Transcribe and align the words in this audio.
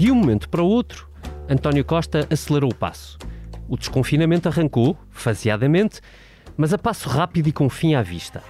De 0.00 0.10
um 0.10 0.14
momento 0.14 0.48
para 0.48 0.62
o 0.62 0.66
outro, 0.66 1.06
António 1.46 1.84
Costa 1.84 2.26
acelerou 2.30 2.70
o 2.70 2.74
passo. 2.74 3.18
O 3.68 3.76
desconfinamento 3.76 4.48
arrancou, 4.48 4.96
faseadamente, 5.10 6.00
mas 6.56 6.72
a 6.72 6.78
passo 6.78 7.06
rápido 7.06 7.48
e 7.50 7.52
com 7.52 7.68
fim 7.68 7.94
à 7.94 8.00
vista. 8.00 8.42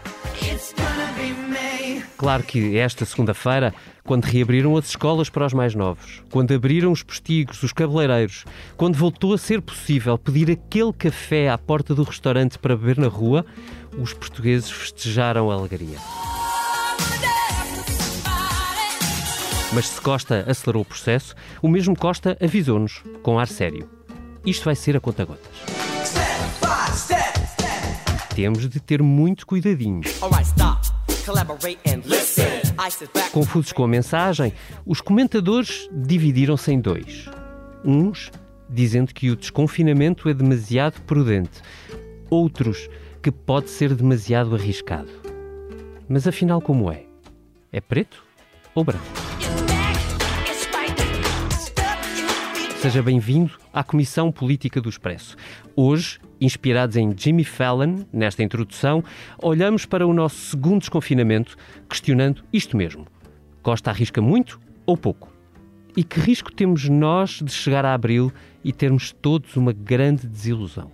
Claro 2.17 2.45
que 2.45 2.79
esta 2.79 3.05
segunda-feira, 3.05 3.75
quando 4.05 4.27
reabriram 4.27 4.77
as 4.77 4.91
escolas 4.91 5.29
para 5.29 5.45
os 5.45 5.53
mais 5.53 5.75
novos, 5.75 6.23
quando 6.31 6.55
abriram 6.55 6.93
os 6.93 7.03
postigos, 7.03 7.61
os 7.65 7.73
cabeleireiros, 7.73 8.45
quando 8.77 8.95
voltou 8.95 9.35
a 9.35 9.39
ser 9.39 9.61
possível 9.61 10.17
pedir 10.17 10.53
aquele 10.53 10.93
café 10.93 11.51
à 11.51 11.59
porta 11.59 11.97
do 11.97 12.05
restaurante 12.05 12.61
para 12.61 12.77
beber 12.77 12.97
na 12.97 13.09
rua, 13.09 13.45
os 13.99 14.13
portugueses 14.13 14.71
festejaram 14.71 15.51
a 15.51 15.55
alegria. 15.55 15.99
Mas 19.73 19.87
se 19.87 20.01
Costa 20.01 20.45
acelerou 20.49 20.83
o 20.83 20.85
processo, 20.85 21.35
o 21.63 21.69
mesmo 21.69 21.97
Costa 21.97 22.37
avisou-nos, 22.41 23.03
com 23.23 23.39
ar 23.39 23.47
sério. 23.47 23.89
Isto 24.45 24.65
vai 24.65 24.75
ser 24.75 24.97
a 24.97 25.01
conta-gotas. 25.01 25.47
Temos 28.35 28.69
de 28.69 28.81
ter 28.81 29.01
muito 29.03 29.47
cuidadinho. 29.47 30.01
Confusos 33.33 33.73
com 33.73 33.85
a 33.85 33.89
mensagem, 33.89 34.53
os 34.85 35.01
comentadores 35.01 35.89
dividiram-se 35.93 36.73
em 36.73 36.81
dois. 36.81 37.29
Uns 37.85 38.31
dizendo 38.69 39.13
que 39.13 39.31
o 39.31 39.37
desconfinamento 39.37 40.29
é 40.29 40.35
demasiado 40.35 41.01
prudente, 41.03 41.61
outros 42.29 42.89
que 43.23 43.31
pode 43.31 43.69
ser 43.69 43.95
demasiado 43.95 44.55
arriscado. 44.55 45.11
Mas 46.09 46.27
afinal, 46.27 46.61
como 46.61 46.91
é? 46.91 47.05
É 47.73 47.81
preto 47.81 48.25
ou 48.75 48.85
branco? 48.85 49.30
Seja 52.81 53.03
bem-vindo 53.03 53.53
à 53.75 53.85
Comissão 53.85 54.33
Política 54.33 54.81
do 54.81 54.89
Expresso. 54.89 55.37
Hoje, 55.77 56.19
inspirados 56.41 56.97
em 56.97 57.13
Jimmy 57.15 57.45
Fallon, 57.45 58.07
nesta 58.11 58.43
introdução, 58.43 59.05
olhamos 59.43 59.85
para 59.85 60.07
o 60.07 60.15
nosso 60.15 60.37
segundo 60.37 60.81
desconfinamento, 60.81 61.59
questionando 61.87 62.43
isto 62.51 62.79
mesmo: 62.79 63.07
Costa 63.63 63.91
arrisca 63.91 64.23
muito 64.23 64.59
ou 64.87 64.97
pouco? 64.97 65.31
E 65.95 66.03
que 66.03 66.21
risco 66.21 66.51
temos 66.51 66.89
nós 66.89 67.43
de 67.45 67.53
chegar 67.53 67.85
a 67.85 67.93
abril 67.93 68.33
e 68.65 68.73
termos 68.73 69.13
todos 69.13 69.59
uma 69.59 69.75
grande 69.75 70.27
desilusão? 70.27 70.91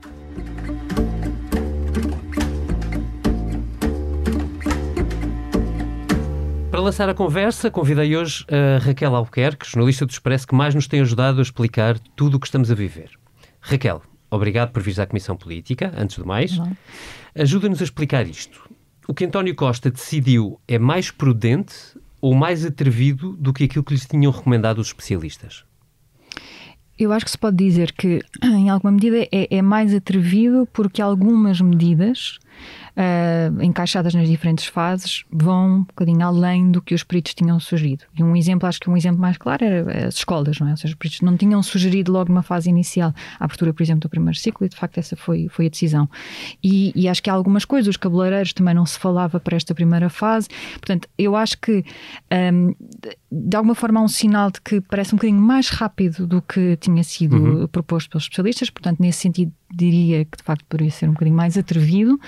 Lançar 6.86 7.08
a 7.08 7.14
conversa, 7.14 7.68
convidei 7.68 8.16
hoje 8.16 8.46
a 8.48 8.78
Raquel 8.78 9.12
Albuquerque, 9.16 9.68
jornalista 9.68 10.06
do 10.06 10.10
Expresso, 10.10 10.46
que 10.46 10.54
mais 10.54 10.72
nos 10.72 10.86
tem 10.86 11.00
ajudado 11.00 11.40
a 11.40 11.42
explicar 11.42 11.98
tudo 12.14 12.36
o 12.36 12.40
que 12.40 12.46
estamos 12.46 12.70
a 12.70 12.76
viver. 12.76 13.10
Raquel, 13.60 14.00
obrigado 14.30 14.70
por 14.70 14.80
vir 14.84 15.00
à 15.00 15.04
Comissão 15.04 15.36
Política, 15.36 15.92
antes 15.96 16.16
de 16.16 16.24
mais. 16.24 16.56
Ajuda-nos 17.34 17.80
a 17.80 17.84
explicar 17.84 18.24
isto. 18.28 18.70
O 19.08 19.12
que 19.12 19.24
António 19.24 19.52
Costa 19.56 19.90
decidiu 19.90 20.60
é 20.68 20.78
mais 20.78 21.10
prudente 21.10 21.74
ou 22.20 22.34
mais 22.34 22.64
atrevido 22.64 23.32
do 23.32 23.52
que 23.52 23.64
aquilo 23.64 23.82
que 23.82 23.92
lhes 23.92 24.06
tinham 24.06 24.30
recomendado 24.30 24.78
os 24.78 24.86
especialistas? 24.86 25.64
Eu 26.96 27.12
acho 27.12 27.24
que 27.24 27.32
se 27.32 27.38
pode 27.38 27.56
dizer 27.56 27.90
que, 27.90 28.20
em 28.44 28.70
alguma 28.70 28.92
medida, 28.92 29.26
é, 29.32 29.56
é 29.56 29.60
mais 29.60 29.92
atrevido 29.92 30.68
porque 30.72 31.02
algumas 31.02 31.60
medidas 31.60 32.38
uh, 32.96 33.62
encaixadas 33.62 34.14
nas 34.14 34.28
diferentes 34.28 34.66
fases, 34.66 35.24
vão 35.30 35.76
um 35.76 35.82
bocadinho 35.84 36.24
além 36.24 36.70
do 36.70 36.80
que 36.80 36.94
os 36.94 37.02
peritos 37.02 37.34
tinham 37.34 37.58
sugerido. 37.60 38.04
E 38.16 38.22
um 38.22 38.34
exemplo, 38.34 38.68
acho 38.68 38.80
que 38.80 38.88
um 38.88 38.96
exemplo 38.96 39.20
mais 39.20 39.36
claro 39.36 39.64
era 39.64 40.06
as 40.06 40.16
escolas, 40.16 40.58
não 40.58 40.68
é? 40.68 40.70
Ou 40.72 40.76
seja, 40.76 40.92
os 40.92 40.98
peritos 40.98 41.20
não 41.20 41.36
tinham 41.36 41.62
sugerido 41.62 42.12
logo 42.12 42.30
numa 42.30 42.42
fase 42.42 42.68
inicial 42.68 43.14
a 43.38 43.44
abertura, 43.44 43.72
por 43.72 43.82
exemplo, 43.82 44.00
do 44.00 44.08
primeiro 44.08 44.38
ciclo 44.38 44.66
e 44.66 44.68
de 44.68 44.76
facto 44.76 44.98
essa 44.98 45.16
foi, 45.16 45.48
foi 45.50 45.66
a 45.66 45.68
decisão. 45.68 46.08
E, 46.62 46.92
e 46.94 47.08
acho 47.08 47.22
que 47.22 47.30
há 47.30 47.32
algumas 47.32 47.64
coisas, 47.64 47.88
os 47.88 47.96
cabeleireiros 47.96 48.52
também 48.52 48.74
não 48.74 48.86
se 48.86 48.98
falava 48.98 49.38
para 49.38 49.56
esta 49.56 49.74
primeira 49.74 50.08
fase, 50.08 50.48
portanto, 50.74 51.08
eu 51.18 51.36
acho 51.36 51.58
que 51.58 51.84
um, 52.52 52.74
de 53.30 53.56
alguma 53.56 53.74
forma 53.74 54.00
há 54.00 54.02
um 54.02 54.08
sinal 54.08 54.50
de 54.50 54.60
que 54.60 54.80
parece 54.80 55.14
um 55.14 55.18
bocadinho 55.18 55.40
mais 55.40 55.68
rápido 55.68 56.26
do 56.26 56.40
que 56.40 56.76
tinha 56.76 57.02
sido 57.04 57.36
uhum. 57.36 57.68
proposto 57.68 58.10
pelos 58.10 58.24
especialistas, 58.24 58.70
portanto, 58.70 59.00
nesse 59.00 59.18
sentido 59.18 59.52
diria 59.72 60.24
que 60.24 60.36
de 60.36 60.42
facto 60.42 60.64
poderia 60.68 60.90
ser 60.90 61.08
um 61.08 61.12
bocadinho 61.12 61.36
mais 61.36 61.56
atrevido. 61.56 62.18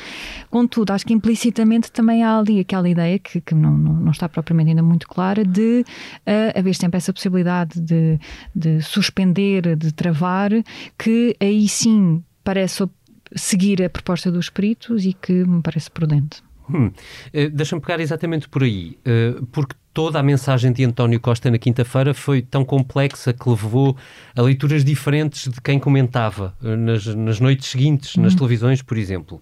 Contudo, 0.51 0.93
acho 0.93 1.07
que 1.07 1.13
implicitamente 1.13 1.91
também 1.91 2.23
há 2.23 2.39
ali 2.39 2.61
aquela 2.61 2.89
ideia 2.89 3.19
que, 3.19 3.41
que 3.41 3.55
não, 3.55 3.77
não, 3.77 3.93
não, 3.95 4.13
está 4.13 4.29
propriamente 4.29 4.71
ainda 4.71 4.83
muito 4.83 5.07
clara 5.07 5.45
de 5.45 5.85
uh, 6.27 6.59
haver 6.59 6.75
sempre 6.75 6.99
essa 6.99 7.13
possibilidade 7.13 7.81
de, 7.81 8.19
de 8.55 8.83
suspender, 8.83 9.77
de 9.77 9.93
travar, 9.93 10.51
que 10.99 11.37
aí 11.41 11.69
sim 11.69 12.23
parece 12.43 12.89
seguir 13.35 13.83
a 13.83 13.91
proposta 13.91 14.31
dos 14.31 14.49
peritos 14.49 15.05
e 15.05 15.13
que 15.13 15.33
me 15.45 15.63
parece 15.63 15.91
prudente. 15.91 16.43
Hum. 16.71 16.87
Uh, 16.87 17.51
Deixa-me 17.53 17.81
pegar 17.81 18.01
exatamente 18.01 18.49
por 18.49 18.63
aí, 18.63 18.99
uh, 19.07 19.47
porque 19.47 19.75
toda 19.93 20.19
a 20.19 20.23
mensagem 20.23 20.73
de 20.73 20.85
António 20.85 21.19
Costa 21.19 21.51
na 21.51 21.59
quinta-feira 21.59 22.15
foi 22.15 22.43
tão 22.43 22.65
complexa 22.65 23.33
que 23.33 23.49
levou 23.49 23.97
a 24.37 24.43
leituras 24.43 24.85
diferentes 24.85 25.51
de 25.53 25.61
quem 25.61 25.79
comentava 25.79 26.55
uh, 26.63 26.77
nas, 26.77 27.07
nas 27.07 27.41
noites 27.41 27.69
seguintes, 27.69 28.17
nas 28.17 28.33
uhum. 28.33 28.39
televisões, 28.39 28.83
por 28.83 28.97
exemplo. 28.97 29.41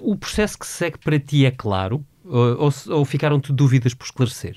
o 0.00 0.16
processo 0.16 0.58
que 0.58 0.66
se 0.66 0.72
segue 0.72 0.98
para 0.98 1.18
ti 1.18 1.44
é 1.44 1.50
claro 1.50 2.04
ou, 2.24 2.70
ou 2.88 3.04
ficaram-te 3.04 3.52
dúvidas 3.52 3.94
por 3.94 4.04
esclarecer? 4.04 4.56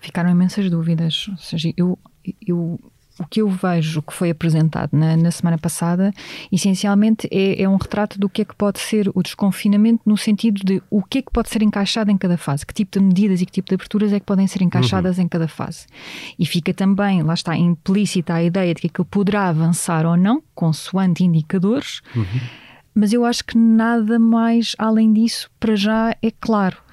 Ficaram 0.00 0.30
imensas 0.30 0.70
dúvidas. 0.70 1.26
Ou 1.28 1.36
seja, 1.38 1.72
eu, 1.76 1.98
eu 2.46 2.78
o 3.18 3.26
que 3.26 3.40
eu 3.40 3.48
vejo 3.48 4.02
que 4.02 4.12
foi 4.12 4.30
apresentado 4.30 4.90
na, 4.92 5.16
na 5.16 5.30
semana 5.30 5.56
passada, 5.56 6.12
essencialmente 6.50 7.28
é, 7.30 7.62
é, 7.62 7.68
um 7.68 7.76
retrato 7.76 8.18
do 8.18 8.28
que 8.28 8.42
é 8.42 8.44
que 8.44 8.54
pode 8.54 8.80
ser 8.80 9.10
o 9.14 9.22
desconfinamento, 9.22 10.02
no 10.04 10.16
sentido 10.16 10.60
de 10.64 10.82
o 10.90 11.02
que 11.02 11.18
é 11.18 11.22
que 11.22 11.30
pode 11.30 11.48
ser 11.48 11.62
encaixado 11.62 12.10
em 12.10 12.16
cada 12.16 12.36
fase, 12.36 12.66
que 12.66 12.74
tipo 12.74 12.98
de 12.98 13.04
medidas 13.04 13.40
e 13.40 13.46
que 13.46 13.52
tipo 13.52 13.68
de 13.68 13.74
aberturas 13.74 14.12
é 14.12 14.18
que 14.18 14.26
podem 14.26 14.46
ser 14.46 14.62
encaixadas 14.62 15.18
uhum. 15.18 15.24
em 15.24 15.28
cada 15.28 15.46
fase. 15.46 15.86
E 16.38 16.44
fica 16.44 16.74
também, 16.74 17.22
lá 17.22 17.34
está, 17.34 17.56
implícita 17.56 18.34
a 18.34 18.42
ideia 18.42 18.74
de 18.74 18.80
que 18.80 18.86
aquilo 18.88 19.04
poderá 19.04 19.48
avançar 19.48 20.04
ou 20.06 20.16
não, 20.16 20.42
consoante 20.54 21.22
indicadores, 21.22 22.00
uhum. 22.16 22.40
mas 22.94 23.12
eu 23.12 23.24
acho 23.24 23.44
que 23.44 23.56
nada 23.56 24.18
mais 24.18 24.74
além 24.76 25.12
disso, 25.12 25.48
para 25.60 25.76
já, 25.76 26.16
é 26.20 26.30
claro 26.40 26.83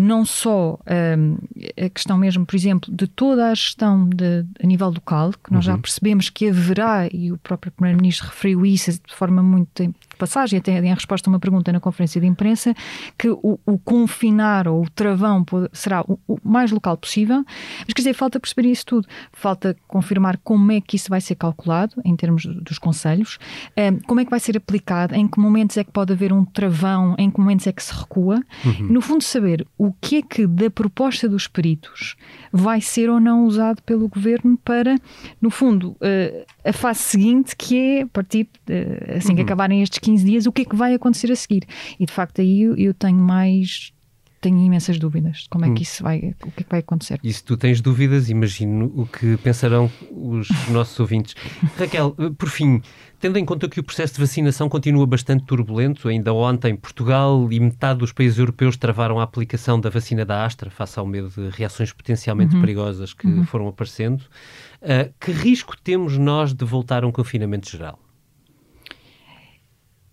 não 0.00 0.24
só 0.24 0.78
um, 1.18 1.36
a 1.84 1.88
questão 1.90 2.16
mesmo, 2.16 2.46
por 2.46 2.56
exemplo, 2.56 2.92
de 2.94 3.06
toda 3.06 3.50
a 3.50 3.54
gestão 3.54 4.08
de, 4.08 4.44
a 4.62 4.66
nível 4.66 4.88
local, 4.88 5.32
que 5.32 5.52
nós 5.52 5.66
uhum. 5.66 5.74
já 5.74 5.78
percebemos 5.78 6.30
que 6.30 6.48
haverá, 6.48 7.08
e 7.12 7.30
o 7.30 7.38
próprio 7.38 7.70
Primeiro-Ministro 7.72 8.28
referiu 8.28 8.64
isso 8.64 8.92
de 8.92 9.14
forma 9.14 9.42
muito 9.42 9.82
passagem, 10.20 10.58
até 10.58 10.78
em 10.78 10.94
resposta 10.94 11.28
a 11.28 11.32
uma 11.32 11.40
pergunta 11.40 11.72
na 11.72 11.80
conferência 11.80 12.20
de 12.20 12.26
imprensa, 12.26 12.74
que 13.18 13.28
o, 13.30 13.58
o 13.66 13.78
confinar 13.78 14.68
ou 14.68 14.82
o 14.82 14.90
travão 14.90 15.44
será 15.72 16.02
o, 16.02 16.18
o, 16.28 16.38
mais 16.44 16.70
local 16.70 16.96
possível, 16.96 17.42
mas 17.78 17.94
quer 17.94 18.02
dizer, 18.02 18.14
falta 18.14 18.38
perceber 18.38 18.68
isso 18.68 18.84
tudo, 18.84 19.08
falta 19.32 19.74
confirmar 19.88 20.38
como 20.44 20.70
é 20.72 20.80
que 20.80 20.96
isso 20.96 21.08
vai 21.08 21.20
ser 21.20 21.34
calculado 21.34 22.00
em 22.04 22.14
termos 22.14 22.44
dos 22.44 22.78
conselhos, 22.78 23.38
um, 23.76 23.98
como 24.06 24.20
é 24.20 24.24
que 24.24 24.30
vai 24.30 24.40
ser 24.40 24.56
aplicado, 24.56 25.14
em 25.14 25.26
que 25.26 25.40
momentos 25.40 25.76
é 25.76 25.84
que 25.84 25.90
pode 25.90 26.12
haver 26.12 26.32
um 26.32 26.44
travão, 26.44 27.14
em 27.18 27.30
que 27.30 27.40
momentos 27.40 27.66
é 27.66 27.72
que 27.72 27.82
se 27.82 27.92
recua, 27.92 28.40
uhum. 28.64 28.86
no 28.90 29.00
fundo 29.00 29.24
saber 29.24 29.66
o 29.78 29.92
que 29.92 30.16
é 30.16 30.22
que 30.22 30.46
da 30.46 30.70
proposta 30.70 31.28
dos 31.28 31.46
peritos 31.48 32.16
vai 32.52 32.80
ser 32.80 33.08
ou 33.08 33.18
não 33.18 33.44
usado 33.44 33.82
pelo 33.82 34.08
governo 34.08 34.58
para, 34.58 34.96
no 35.40 35.50
fundo, 35.50 35.92
uh, 35.92 36.44
a 36.64 36.72
fase 36.72 37.00
seguinte, 37.00 37.56
que 37.56 37.78
é 37.78 38.02
a 38.02 38.06
partir, 38.06 38.48
uh, 38.68 39.16
assim 39.16 39.30
uhum. 39.30 39.36
que 39.36 39.42
acabarem 39.42 39.82
estes 39.82 39.98
15 39.98 40.09
dias, 40.16 40.46
o 40.46 40.52
que 40.52 40.62
é 40.62 40.64
que 40.64 40.76
vai 40.76 40.94
acontecer 40.94 41.30
a 41.30 41.36
seguir. 41.36 41.64
E 41.98 42.06
de 42.06 42.12
facto 42.12 42.40
aí 42.40 42.62
eu, 42.62 42.76
eu 42.76 42.94
tenho 42.94 43.18
mais 43.18 43.92
tenho 44.40 44.58
imensas 44.58 44.98
dúvidas 44.98 45.38
de 45.38 45.48
como 45.48 45.66
é 45.66 45.68
que 45.68 45.80
hum. 45.80 45.82
isso 45.82 46.02
vai, 46.02 46.34
o 46.42 46.50
que 46.50 46.60
é 46.60 46.64
que 46.64 46.70
vai 46.70 46.80
acontecer. 46.80 47.20
E 47.22 47.32
se 47.32 47.44
tu 47.44 47.56
tens 47.56 47.80
dúvidas, 47.80 48.30
imagino 48.30 48.90
o 48.96 49.06
que 49.06 49.36
pensarão 49.38 49.90
os 50.10 50.48
nossos 50.70 50.98
ouvintes. 50.98 51.34
Raquel, 51.76 52.16
por 52.38 52.48
fim, 52.48 52.80
tendo 53.20 53.38
em 53.38 53.44
conta 53.44 53.68
que 53.68 53.78
o 53.78 53.84
processo 53.84 54.14
de 54.14 54.20
vacinação 54.20 54.68
continua 54.68 55.06
bastante 55.06 55.44
turbulento, 55.44 56.08
ainda 56.08 56.32
ontem 56.32 56.74
Portugal 56.74 57.52
e 57.52 57.60
metade 57.60 57.98
dos 57.98 58.12
países 58.12 58.38
europeus 58.38 58.76
travaram 58.76 59.20
a 59.20 59.22
aplicação 59.22 59.78
da 59.78 59.90
vacina 59.90 60.24
da 60.24 60.44
Astra 60.44 60.70
face 60.70 60.98
ao 60.98 61.06
medo 61.06 61.28
de 61.28 61.50
reações 61.50 61.92
potencialmente 61.92 62.54
uhum. 62.54 62.60
perigosas 62.62 63.12
que 63.12 63.26
uhum. 63.26 63.44
foram 63.44 63.68
aparecendo, 63.68 64.20
uh, 64.20 65.12
que 65.20 65.32
risco 65.32 65.76
temos 65.76 66.16
nós 66.16 66.54
de 66.54 66.64
voltar 66.64 67.04
a 67.04 67.06
um 67.06 67.12
confinamento 67.12 67.70
geral? 67.70 67.98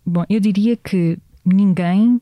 Bom, 0.09 0.23
eu 0.29 0.39
diria 0.39 0.77
que 0.77 1.19
ninguém 1.43 2.21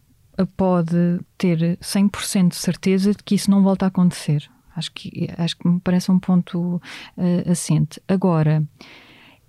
pode 0.57 1.19
ter 1.37 1.77
100% 1.77 2.49
de 2.49 2.55
certeza 2.55 3.11
de 3.11 3.23
que 3.23 3.35
isso 3.35 3.51
não 3.51 3.61
volta 3.61 3.85
a 3.85 3.89
acontecer. 3.89 4.49
Acho 4.75 4.91
que, 4.91 5.29
acho 5.37 5.55
que 5.55 5.67
me 5.67 5.79
parece 5.79 6.11
um 6.11 6.17
ponto 6.17 6.81
uh, 7.15 7.51
assente. 7.51 8.01
Agora, 8.07 8.67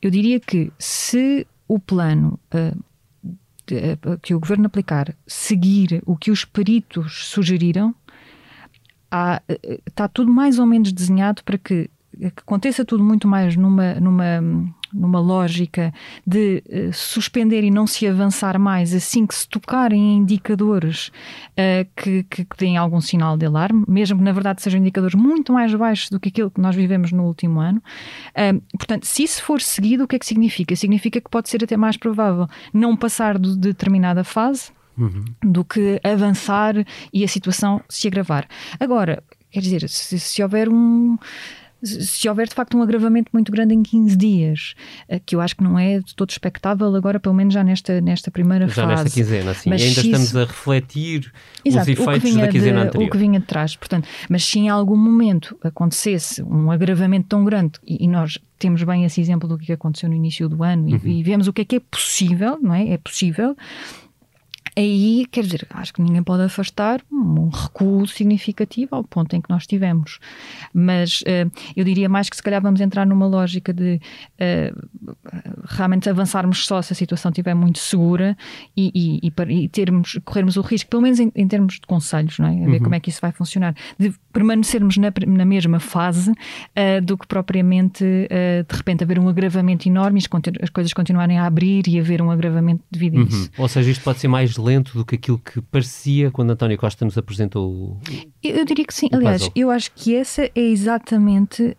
eu 0.03 0.11
diria 0.11 0.39
que 0.39 0.71
se 0.79 1.47
o 1.67 1.81
plano 1.81 2.39
uh, 2.55 2.85
de, 3.67 3.77
uh, 4.07 4.19
que 4.21 4.35
o 4.35 4.39
governo 4.39 4.67
aplicar 4.67 5.17
seguir 5.27 6.03
o 6.05 6.15
que 6.15 6.31
os 6.31 6.45
peritos 6.45 7.29
sugeriram, 7.29 7.95
há, 9.11 9.43
está 9.87 10.07
tudo 10.09 10.31
mais 10.31 10.59
ou 10.59 10.67
menos 10.67 10.93
desenhado 10.93 11.43
para 11.43 11.57
que 11.57 11.89
que 12.19 12.41
aconteça 12.41 12.85
tudo 12.85 13.05
muito 13.05 13.29
mais 13.29 13.57
numa, 13.57 13.95
numa, 13.95 14.41
numa 14.97 15.21
lógica 15.21 15.93
de 16.27 16.63
uh, 16.67 16.93
suspender 16.93 17.63
e 17.63 17.71
não 17.71 17.87
se 17.87 18.07
avançar 18.07 18.59
mais 18.59 18.95
assim 18.95 19.27
que 19.27 19.35
se 19.35 19.49
tocarem 19.49 20.01
em 20.01 20.17
indicadores 20.19 21.09
uh, 21.09 21.87
que, 21.97 22.23
que, 22.25 22.45
que 22.45 22.57
deem 22.57 22.77
algum 22.77 23.01
sinal 23.01 23.37
de 23.37 23.47
alarme, 23.47 23.85
mesmo 23.87 24.19
que 24.19 24.25
na 24.25 24.33
verdade 24.33 24.63
sejam 24.63 24.81
indicadores 24.81 25.15
muito 25.15 25.53
mais 25.53 25.75
baixos 25.75 26.11
do 26.11 26.19
que 26.19 26.29
aquilo 26.29 26.51
que 26.51 26.61
nós 26.61 26.75
vivemos 26.75 27.13
no 27.13 27.25
último 27.25 27.61
ano. 27.61 27.83
Uh, 28.31 28.61
portanto, 28.77 29.05
se 29.05 29.23
isso 29.23 29.43
for 29.43 29.61
seguido, 29.61 30.05
o 30.05 30.09
que 30.09 30.17
é 30.17 30.19
que 30.19 30.27
significa? 30.27 30.75
Significa 30.75 31.21
que 31.21 31.31
pode 31.31 31.49
ser 31.49 31.63
até 31.63 31.77
mais 31.77 31.97
provável 31.97 32.49
não 32.73 32.97
passar 32.97 33.39
de 33.39 33.57
determinada 33.57 34.25
fase 34.25 34.71
uhum. 34.97 35.25
do 35.43 35.65
que 35.65 36.01
avançar 36.03 36.75
e 37.13 37.25
a 37.25 37.29
situação 37.29 37.81
se 37.89 38.09
agravar. 38.09 38.49
Agora, 38.81 39.23
quer 39.51 39.61
dizer, 39.61 39.89
se, 39.89 40.19
se 40.19 40.43
houver 40.43 40.69
um 40.69 41.17
se 41.83 42.29
houver 42.29 42.49
de 42.49 42.55
facto 42.55 42.77
um 42.77 42.83
agravamento 42.83 43.31
muito 43.33 43.53
grande 43.53 43.75
em 43.75 43.83
15 43.83 44.17
dias, 44.17 44.75
eh, 45.09 45.21
que 45.25 45.37
eu 45.37 45.41
acho 45.41 45.57
que 45.57 45.63
não 45.63 45.79
é 45.79 46.01
de 46.01 46.15
todo 46.15 46.31
expectável 46.31 46.95
agora, 46.95 47.21
pelo 47.21 47.35
menos 47.35 47.53
já 47.55 47.63
nesta, 47.63 48.01
nesta 48.01 48.31
primeira 48.31 48.67
já 48.69 48.75
fase. 48.75 48.89
Já 48.89 49.03
nesta 49.03 49.11
quinzena, 49.11 49.55
sim. 49.55 49.71
Mas 49.71 49.83
ainda 49.83 50.01
estamos 50.01 50.27
isso... 50.29 50.39
a 50.39 50.45
refletir 50.45 51.33
Exato, 51.65 51.91
os 51.91 51.99
efeitos 51.99 52.35
da 52.35 52.49
quinzena 52.49 52.81
de, 52.81 52.89
anterior. 52.89 53.09
O 53.09 53.11
que 53.11 53.19
vinha 53.19 53.41
de 53.41 53.47
trás, 53.47 53.77
portanto, 53.77 54.09
mas 54.29 54.45
se 54.45 54.59
em 54.59 54.69
algum 54.69 54.97
momento 54.97 55.57
acontecesse 55.63 56.43
um 56.43 56.71
agravamento 56.71 57.29
tão 57.29 57.45
grande, 57.45 57.73
e, 57.87 58.05
e 58.05 58.09
nós 58.09 58.39
temos 58.59 58.83
bem 58.83 59.05
esse 59.05 59.21
exemplo 59.21 59.49
do 59.49 59.59
que 59.59 59.73
aconteceu 59.73 60.09
no 60.09 60.15
início 60.15 60.49
do 60.49 60.63
ano, 60.63 60.89
uhum. 60.89 61.01
e, 61.05 61.21
e 61.21 61.23
vemos 61.23 61.47
o 61.47 61.53
que 61.53 61.63
é 61.63 61.65
que 61.65 61.77
é 61.77 61.81
possível, 61.81 62.59
não 62.63 62.75
é? 62.75 62.89
É 62.89 62.99
possível, 62.99 63.57
aí, 64.77 65.27
quer 65.31 65.43
dizer, 65.43 65.67
acho 65.71 65.95
que 65.95 66.03
ninguém 66.03 66.23
pode 66.23 66.43
afastar 66.43 67.01
um 67.11 67.49
recuo 67.49 68.07
significativo 68.07 68.95
ao 68.95 69.05
ponto 69.05 69.35
em 69.35 69.41
que 69.41 69.49
nós 69.49 69.67
tivemos. 69.67 70.19
Mas 70.73 71.23
uh, 71.23 71.51
eu 71.75 71.85
diria 71.85 72.09
mais 72.09 72.29
que 72.29 72.37
se 72.37 72.43
calhar 72.43 72.61
vamos 72.61 72.81
entrar 72.81 73.07
numa 73.07 73.27
lógica 73.27 73.73
de 73.73 74.01
uh, 74.41 75.17
realmente 75.65 76.11
avançarmos 76.11 76.67
só 76.67 76.83
se 76.83 76.93
a 76.93 76.97
situação 76.97 77.31
estiver 77.31 77.55
muito 77.55 77.79
segura 77.79 78.37
e, 78.77 78.93
e, 78.95 79.29
e, 79.29 79.65
e 79.65 79.69
termos, 79.69 80.19
corrermos 80.25 80.57
o 80.57 80.61
risco, 80.61 80.91
pelo 80.91 81.03
menos 81.03 81.21
em, 81.21 81.33
em, 81.35 81.49
termos 81.49 81.75
de 81.75 81.87
conselhos, 81.87 82.39
não 82.39 82.49
é? 82.49 82.63
A 82.63 82.67
ver 82.67 82.77
uhum. 82.77 82.83
como 82.85 82.95
é 82.95 83.01
que 83.01 83.09
isso 83.09 83.21
vai 83.21 83.33
funcionar, 83.33 83.75
de 83.99 84.13
permanecermos 84.33 84.99
na, 84.99 85.13
na 85.27 85.45
mesma 85.45 85.81
fase 85.81 86.31
uh, 86.31 87.01
do 87.03 87.17
que 87.17 87.27
propriamente 87.27 88.05
de 88.05 88.77
repente 88.77 89.03
haver 89.03 89.19
um 89.19 89.29
agravamento 89.29 89.89
enorme 89.89 90.21
e 90.21 90.23
as 90.63 90.71
coisas 90.71 90.93
continuarem 90.93 91.39
a 91.39 91.47
abrir 91.47 91.87
e 91.89 91.99
haver 91.99 92.21
um 92.21 92.31
agravamento 92.31 92.83
devido 92.91 93.17
a 93.17 93.21
uhum. 93.21 93.27
isso. 93.27 93.51
Ou 93.57 93.69
seja, 93.69 93.91
isto 93.91 94.05
pode 94.05 94.19
ser 94.19 94.29
mais 94.29 94.57
lento 94.67 94.93
do 94.99 95.05
que 95.05 95.15
aquilo 95.15 95.39
que 95.39 95.61
parecia 95.61 96.31
quando 96.31 96.51
António 96.51 96.77
Costa 96.77 97.05
nos 97.05 97.17
apresentou 97.17 97.71
o, 97.71 98.01
Eu 98.43 98.65
diria 98.65 98.85
que 98.85 98.93
sim. 98.93 99.09
Aliás, 99.13 99.43
puzzle. 99.43 99.53
eu 99.55 99.71
acho 99.71 99.93
que 99.93 100.15
essa 100.15 100.43
é 100.43 100.61
exatamente, 100.61 101.63
uh, 101.63 101.77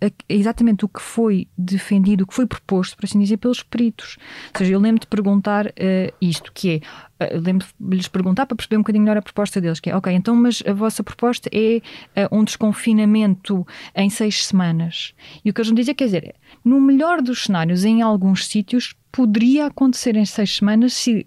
é 0.00 0.12
exatamente 0.28 0.84
o 0.84 0.88
que 0.88 1.00
foi 1.00 1.46
defendido, 1.56 2.22
o 2.22 2.26
que 2.26 2.34
foi 2.34 2.46
proposto, 2.46 2.96
por 2.96 3.04
assim 3.04 3.18
dizer, 3.20 3.36
pelos 3.36 3.62
peritos. 3.62 4.16
Ou 4.52 4.58
seja, 4.58 4.72
eu 4.72 4.80
lembro 4.80 5.00
de 5.00 5.06
perguntar 5.06 5.66
uh, 5.66 6.14
isto, 6.20 6.52
que 6.52 6.82
é, 7.20 7.24
uh, 7.24 7.40
lembro 7.40 7.66
de 7.78 7.96
lhes 7.96 8.08
perguntar 8.08 8.46
para 8.46 8.56
perceber 8.56 8.76
um 8.76 8.80
bocadinho 8.80 9.04
melhor 9.04 9.16
a 9.16 9.22
proposta 9.22 9.60
deles, 9.60 9.80
que 9.80 9.90
é, 9.90 9.96
ok, 9.96 10.12
então, 10.12 10.34
mas 10.34 10.62
a 10.66 10.72
vossa 10.72 11.02
proposta 11.02 11.48
é 11.52 11.80
uh, 12.20 12.36
um 12.36 12.42
desconfinamento 12.42 13.66
em 13.94 14.10
seis 14.10 14.44
semanas. 14.44 15.14
E 15.44 15.50
o 15.50 15.54
que 15.54 15.60
eles 15.60 15.70
me 15.70 15.76
dizem, 15.76 15.94
quer 15.94 16.06
dizer, 16.06 16.34
no 16.64 16.80
melhor 16.80 17.22
dos 17.22 17.44
cenários, 17.44 17.84
em 17.84 18.02
alguns 18.02 18.46
sítios, 18.46 18.94
poderia 19.14 19.66
acontecer 19.66 20.16
em 20.16 20.24
seis 20.24 20.56
semanas 20.56 20.92
se 20.94 21.24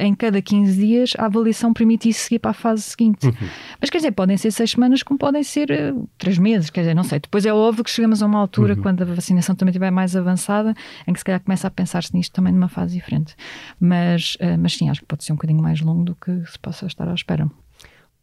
em 0.00 0.14
cada 0.14 0.40
15 0.40 0.76
dias 0.78 1.12
a 1.18 1.26
avaliação 1.26 1.72
permitisse 1.72 2.20
seguir 2.20 2.38
para 2.38 2.52
a 2.52 2.54
fase 2.54 2.82
seguinte. 2.82 3.26
Uhum. 3.26 3.48
Mas 3.80 3.90
quer 3.90 3.98
dizer, 3.98 4.12
podem 4.12 4.36
ser 4.36 4.50
seis 4.50 4.72
semanas, 4.72 5.02
como 5.02 5.18
podem 5.18 5.42
ser 5.42 5.70
uh, 5.70 6.08
três 6.18 6.38
meses, 6.38 6.70
quer 6.70 6.80
dizer, 6.80 6.94
não 6.94 7.04
sei. 7.04 7.20
Depois 7.20 7.44
é 7.46 7.52
óbvio 7.52 7.84
que 7.84 7.90
chegamos 7.90 8.22
a 8.22 8.26
uma 8.26 8.38
altura, 8.38 8.74
uhum. 8.74 8.82
quando 8.82 9.02
a 9.02 9.04
vacinação 9.04 9.54
também 9.54 9.70
estiver 9.70 9.90
mais 9.90 10.16
avançada, 10.16 10.74
em 11.06 11.12
que 11.12 11.18
se 11.18 11.24
calhar 11.24 11.40
começa 11.40 11.66
a 11.66 11.70
pensar-se 11.70 12.14
nisto 12.14 12.32
também 12.32 12.52
numa 12.52 12.68
fase 12.68 12.94
diferente. 12.94 13.34
Mas, 13.80 14.36
uh, 14.36 14.58
mas 14.58 14.74
sim, 14.74 14.88
acho 14.88 15.00
que 15.00 15.06
pode 15.06 15.24
ser 15.24 15.32
um 15.32 15.36
bocadinho 15.36 15.62
mais 15.62 15.80
longo 15.80 16.04
do 16.04 16.14
que 16.14 16.30
se 16.50 16.58
possa 16.58 16.86
estar 16.86 17.08
à 17.08 17.14
espera. 17.14 17.48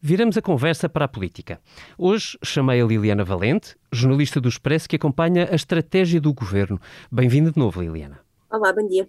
Viramos 0.04 0.36
a 0.36 0.42
conversa 0.42 0.90
para 0.90 1.06
a 1.06 1.08
política. 1.08 1.62
Hoje 1.96 2.36
chamei 2.44 2.82
a 2.82 2.86
Liliana 2.86 3.24
Valente, 3.24 3.76
jornalista 3.92 4.42
do 4.42 4.50
Expresso, 4.50 4.90
que 4.90 4.96
acompanha 4.96 5.48
a 5.52 5.56
estratégia 5.56 6.20
do 6.20 6.34
governo. 6.34 6.82
Bem-vinda 7.12 7.52
de 7.52 7.60
novo, 7.60 7.80
Liliana. 7.80 8.20
Olá, 8.50 8.74
bom 8.74 8.88
dia. 8.88 9.08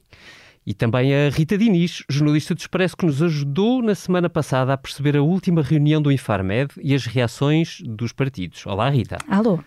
E 0.64 0.72
também 0.72 1.12
a 1.12 1.28
Rita 1.28 1.58
Diniz, 1.58 2.04
jornalista 2.08 2.54
do 2.54 2.58
Expresso, 2.58 2.96
que 2.96 3.04
nos 3.04 3.20
ajudou 3.20 3.82
na 3.82 3.96
semana 3.96 4.30
passada 4.30 4.72
a 4.72 4.76
perceber 4.76 5.16
a 5.16 5.22
última 5.22 5.60
reunião 5.60 6.00
do 6.00 6.12
Infarmed 6.12 6.72
e 6.80 6.94
as 6.94 7.04
reações 7.04 7.80
dos 7.84 8.12
partidos. 8.12 8.64
Olá, 8.64 8.88
Rita. 8.88 9.18
Alô. 9.28 9.58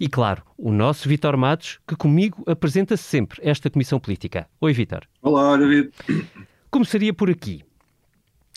E 0.00 0.08
claro, 0.08 0.42
o 0.56 0.72
nosso 0.72 1.06
Vitor 1.06 1.36
Matos, 1.36 1.78
que 1.86 1.94
comigo 1.94 2.42
apresenta 2.46 2.96
-se 2.96 3.02
sempre 3.02 3.40
esta 3.42 3.68
Comissão 3.68 4.00
Política. 4.00 4.48
Oi, 4.58 4.72
Vitor. 4.72 5.02
Olá, 5.20 5.54
David. 5.56 5.90
Começaria 6.70 7.12
por 7.12 7.28
aqui. 7.28 7.62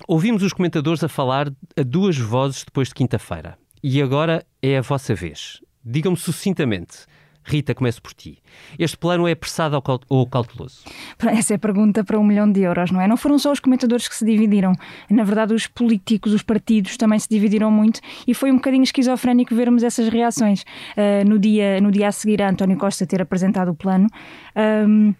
Ouvimos 0.07 0.43
os 0.43 0.53
comentadores 0.53 1.03
a 1.03 1.09
falar 1.09 1.51
a 1.75 1.83
duas 1.83 2.17
vozes 2.17 2.63
depois 2.63 2.87
de 2.87 2.93
quinta-feira. 2.93 3.57
E 3.83 4.01
agora 4.01 4.45
é 4.61 4.77
a 4.77 4.81
vossa 4.81 5.13
vez. 5.13 5.61
Digam-me 5.83 6.17
sucintamente. 6.17 7.05
Rita, 7.43 7.73
começo 7.73 8.01
por 8.01 8.13
ti. 8.13 8.37
Este 8.77 8.97
plano 8.97 9.27
é 9.27 9.31
apressado 9.31 9.81
ou 10.09 10.27
cauteloso? 10.27 10.83
Essa 11.19 11.53
é 11.53 11.55
a 11.55 11.59
pergunta 11.59 12.03
para 12.03 12.19
um 12.19 12.23
milhão 12.23 12.51
de 12.51 12.61
euros, 12.61 12.91
não 12.91 13.01
é? 13.01 13.07
Não 13.07 13.17
foram 13.17 13.39
só 13.39 13.51
os 13.51 13.59
comentadores 13.59 14.07
que 14.07 14.15
se 14.15 14.23
dividiram. 14.23 14.73
Na 15.09 15.23
verdade, 15.23 15.53
os 15.53 15.67
políticos, 15.67 16.33
os 16.33 16.43
partidos 16.43 16.97
também 16.97 17.19
se 17.19 17.27
dividiram 17.29 17.71
muito 17.71 17.99
e 18.27 18.33
foi 18.33 18.51
um 18.51 18.55
bocadinho 18.55 18.83
esquizofrénico 18.83 19.55
vermos 19.55 19.83
essas 19.83 20.07
reações. 20.09 20.61
Uh, 20.95 21.27
no, 21.27 21.39
dia, 21.39 21.81
no 21.81 21.91
dia 21.91 22.07
a 22.07 22.11
seguir 22.11 22.41
a 22.41 22.49
António 22.49 22.77
Costa 22.77 23.05
ter 23.05 23.21
apresentado 23.21 23.71
o 23.71 23.75
plano. 23.75 24.07
Um, 24.55 25.13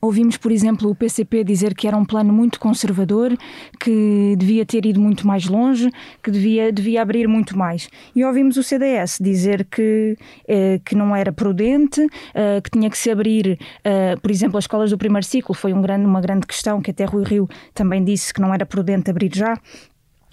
Ouvimos, 0.00 0.36
por 0.36 0.52
exemplo, 0.52 0.88
o 0.88 0.94
PCP 0.94 1.42
dizer 1.42 1.74
que 1.74 1.88
era 1.88 1.96
um 1.96 2.04
plano 2.04 2.32
muito 2.32 2.60
conservador, 2.60 3.36
que 3.80 4.36
devia 4.38 4.64
ter 4.64 4.86
ido 4.86 5.00
muito 5.00 5.26
mais 5.26 5.46
longe, 5.46 5.90
que 6.22 6.30
devia, 6.30 6.72
devia 6.72 7.02
abrir 7.02 7.26
muito 7.26 7.58
mais. 7.58 7.88
E 8.14 8.24
ouvimos 8.24 8.56
o 8.56 8.62
CDS 8.62 9.18
dizer 9.20 9.64
que, 9.64 10.16
eh, 10.46 10.80
que 10.84 10.94
não 10.94 11.16
era 11.16 11.32
prudente, 11.32 12.06
eh, 12.32 12.60
que 12.60 12.70
tinha 12.70 12.88
que 12.88 12.96
se 12.96 13.10
abrir, 13.10 13.58
eh, 13.82 14.14
por 14.22 14.30
exemplo, 14.30 14.56
as 14.56 14.64
escolas 14.64 14.90
do 14.90 14.98
primeiro 14.98 15.26
ciclo, 15.26 15.52
foi 15.52 15.72
um 15.72 15.82
grande, 15.82 16.06
uma 16.06 16.20
grande 16.20 16.46
questão 16.46 16.80
que 16.80 16.92
até 16.92 17.04
Rui 17.04 17.24
Rio 17.24 17.48
também 17.74 18.04
disse 18.04 18.32
que 18.32 18.40
não 18.40 18.54
era 18.54 18.64
prudente 18.64 19.10
abrir 19.10 19.30
já. 19.34 19.58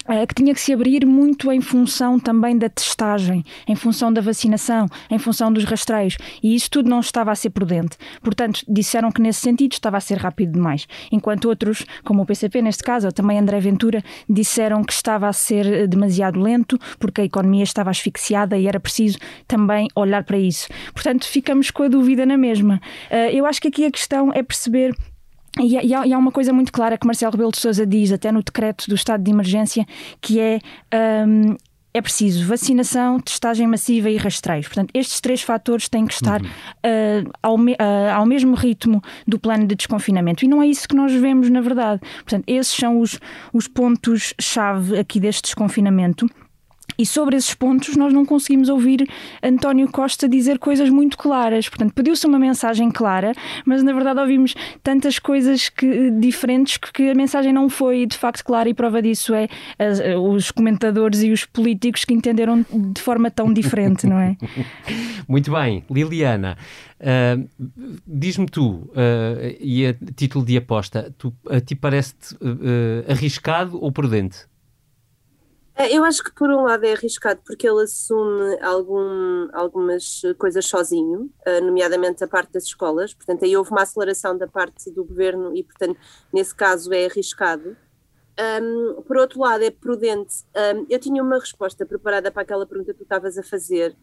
Eh, 0.08 0.26
que 0.26 0.34
tinha 0.34 0.54
que 0.54 0.60
se 0.60 0.72
abrir 0.72 1.04
muito 1.04 1.50
em 1.50 1.60
função 1.60 2.18
também 2.18 2.56
da 2.56 2.68
testagem, 2.68 3.44
em 3.66 3.74
função 3.74 4.12
da 4.12 4.20
vacinação, 4.20 4.86
em 5.10 5.18
função 5.18 5.52
dos 5.52 5.64
rastreios. 5.64 6.16
E 6.42 6.54
isso 6.54 6.70
tudo 6.70 6.88
não 6.88 7.00
estava 7.00 7.32
a 7.32 7.34
ser 7.34 7.50
prudente. 7.50 7.96
Portanto, 8.22 8.60
disseram 8.68 9.10
que 9.10 9.20
nesse 9.20 9.40
sentido 9.40 9.72
estava 9.72 9.96
a 9.96 10.00
ser 10.00 10.18
rápido 10.18 10.52
demais. 10.52 10.86
Enquanto 11.10 11.48
outros, 11.48 11.84
como 12.04 12.22
o 12.22 12.26
PCP 12.26 12.62
neste 12.62 12.82
caso, 12.82 13.06
ou 13.06 13.12
também 13.12 13.38
André 13.38 13.60
Ventura, 13.60 14.02
disseram 14.28 14.84
que 14.84 14.92
estava 14.92 15.28
a 15.28 15.32
ser 15.32 15.66
eh, 15.66 15.86
demasiado 15.86 16.40
lento 16.40 16.78
porque 16.98 17.22
a 17.22 17.24
economia 17.24 17.64
estava 17.64 17.90
asfixiada 17.90 18.56
e 18.56 18.66
era 18.66 18.78
preciso 18.78 19.18
também 19.46 19.88
olhar 19.94 20.24
para 20.24 20.38
isso. 20.38 20.68
Portanto, 20.92 21.26
ficamos 21.26 21.70
com 21.70 21.82
a 21.82 21.88
dúvida 21.88 22.24
na 22.24 22.36
mesma. 22.36 22.80
Eh, 23.10 23.34
eu 23.34 23.46
acho 23.46 23.60
que 23.60 23.68
aqui 23.68 23.84
a 23.84 23.90
questão 23.90 24.32
é 24.32 24.42
perceber 24.42 24.94
e, 25.60 25.72
e, 25.72 25.94
há, 25.94 26.06
e, 26.06 26.12
há, 26.12 26.18
uma 26.18 26.32
coisa 26.32 26.52
muito 26.52 26.72
clara 26.72 26.98
que 26.98 27.06
Marcelo 27.06 27.32
Rebelo 27.32 27.50
de 27.50 27.58
Sousa 27.58 27.86
diz, 27.86 28.12
até 28.12 28.30
no 28.30 28.42
decreto 28.42 28.88
do 28.88 28.94
estado 28.94 29.22
de 29.22 29.30
emergência, 29.30 29.86
que 30.20 30.38
é 30.38 30.58
um, 31.26 31.56
é 31.96 32.02
preciso 32.02 32.46
vacinação, 32.46 33.18
testagem 33.18 33.66
massiva 33.66 34.10
e 34.10 34.18
rastreios. 34.18 34.66
Portanto, 34.66 34.90
estes 34.92 35.18
três 35.18 35.40
fatores 35.40 35.88
têm 35.88 36.04
que 36.04 36.12
estar 36.12 36.42
uhum. 36.42 36.48
uh, 36.48 37.30
ao, 37.42 37.56
me, 37.56 37.72
uh, 37.72 38.12
ao, 38.14 38.26
mesmo 38.26 38.54
ritmo 38.54 39.02
do 39.26 39.38
plano 39.38 39.66
de 39.66 39.74
desconfinamento. 39.74 40.44
E 40.44 40.48
não 40.48 40.62
é 40.62 40.66
isso 40.66 40.86
que 40.86 40.94
nós 40.94 41.10
vemos, 41.12 41.48
na 41.48 41.62
verdade. 41.62 42.02
Portanto, 42.16 42.44
esses 42.46 42.74
são 42.74 43.00
os, 43.00 43.18
os 43.50 43.66
pontos-chave 43.66 44.98
aqui 44.98 45.18
deste 45.18 45.44
desconfinamento. 45.44 46.28
E 46.98 47.04
sobre 47.04 47.36
esses 47.36 47.54
pontos 47.54 47.96
nós 47.96 48.12
não 48.12 48.24
conseguimos 48.24 48.68
ouvir 48.68 49.08
António 49.42 49.88
Costa 49.90 50.28
dizer 50.28 50.58
coisas 50.58 50.88
muito 50.88 51.16
claras. 51.16 51.68
Portanto, 51.68 51.92
pediu-se 51.92 52.26
uma 52.26 52.38
mensagem 52.38 52.90
clara, 52.90 53.32
mas 53.64 53.82
na 53.82 53.92
verdade 53.92 54.20
ouvimos 54.20 54.54
tantas 54.82 55.18
coisas 55.18 55.68
que, 55.68 56.10
diferentes 56.10 56.76
que 56.76 57.10
a 57.10 57.14
mensagem 57.14 57.52
não 57.52 57.68
foi 57.68 58.06
de 58.06 58.16
facto 58.16 58.44
clara 58.44 58.68
e 58.68 58.74
prova 58.74 59.02
disso 59.02 59.34
é 59.34 59.48
as, 59.78 60.00
os 60.20 60.50
comentadores 60.50 61.22
e 61.22 61.30
os 61.30 61.44
políticos 61.44 62.04
que 62.04 62.14
entenderam 62.14 62.64
de 62.70 63.00
forma 63.00 63.30
tão 63.30 63.52
diferente, 63.52 64.06
não 64.06 64.18
é? 64.18 64.36
Muito 65.28 65.50
bem. 65.50 65.84
Liliana, 65.90 66.56
uh, 67.00 67.48
diz-me 68.06 68.46
tu, 68.46 68.70
uh, 68.70 68.92
e 69.60 69.86
a 69.86 69.94
título 70.14 70.44
de 70.44 70.56
aposta, 70.56 71.12
tu, 71.18 71.34
a 71.48 71.60
ti 71.60 71.74
parece-te 71.74 72.34
uh, 72.34 73.10
arriscado 73.10 73.82
ou 73.82 73.90
prudente? 73.90 74.46
É, 75.78 75.94
eu 75.94 76.04
acho 76.04 76.24
que 76.24 76.32
por 76.32 76.48
um 76.48 76.62
lado 76.62 76.86
é 76.86 76.94
arriscado 76.94 77.42
porque 77.44 77.68
ele 77.68 77.82
assume 77.82 78.58
algum, 78.62 79.46
algumas 79.52 80.22
coisas 80.38 80.64
sozinho, 80.64 81.30
eh, 81.44 81.60
nomeadamente 81.60 82.24
a 82.24 82.26
parte 82.26 82.52
das 82.52 82.64
escolas, 82.64 83.12
portanto 83.12 83.44
aí 83.44 83.54
houve 83.54 83.70
uma 83.70 83.82
aceleração 83.82 84.38
da 84.38 84.48
parte 84.48 84.90
do 84.90 85.04
governo 85.04 85.54
e 85.54 85.62
portanto 85.62 86.00
nesse 86.32 86.54
caso 86.54 86.94
é 86.94 87.04
arriscado. 87.04 87.76
Um, 88.38 89.02
por 89.02 89.18
outro 89.18 89.40
lado 89.40 89.64
é 89.64 89.70
prudente. 89.70 90.44
Um, 90.74 90.86
eu 90.88 90.98
tinha 90.98 91.22
uma 91.22 91.38
resposta 91.38 91.84
preparada 91.84 92.30
para 92.30 92.42
aquela 92.42 92.66
pergunta 92.66 92.92
que 92.92 92.98
tu 92.98 93.02
estavas 93.02 93.36
a 93.36 93.42
fazer, 93.42 93.94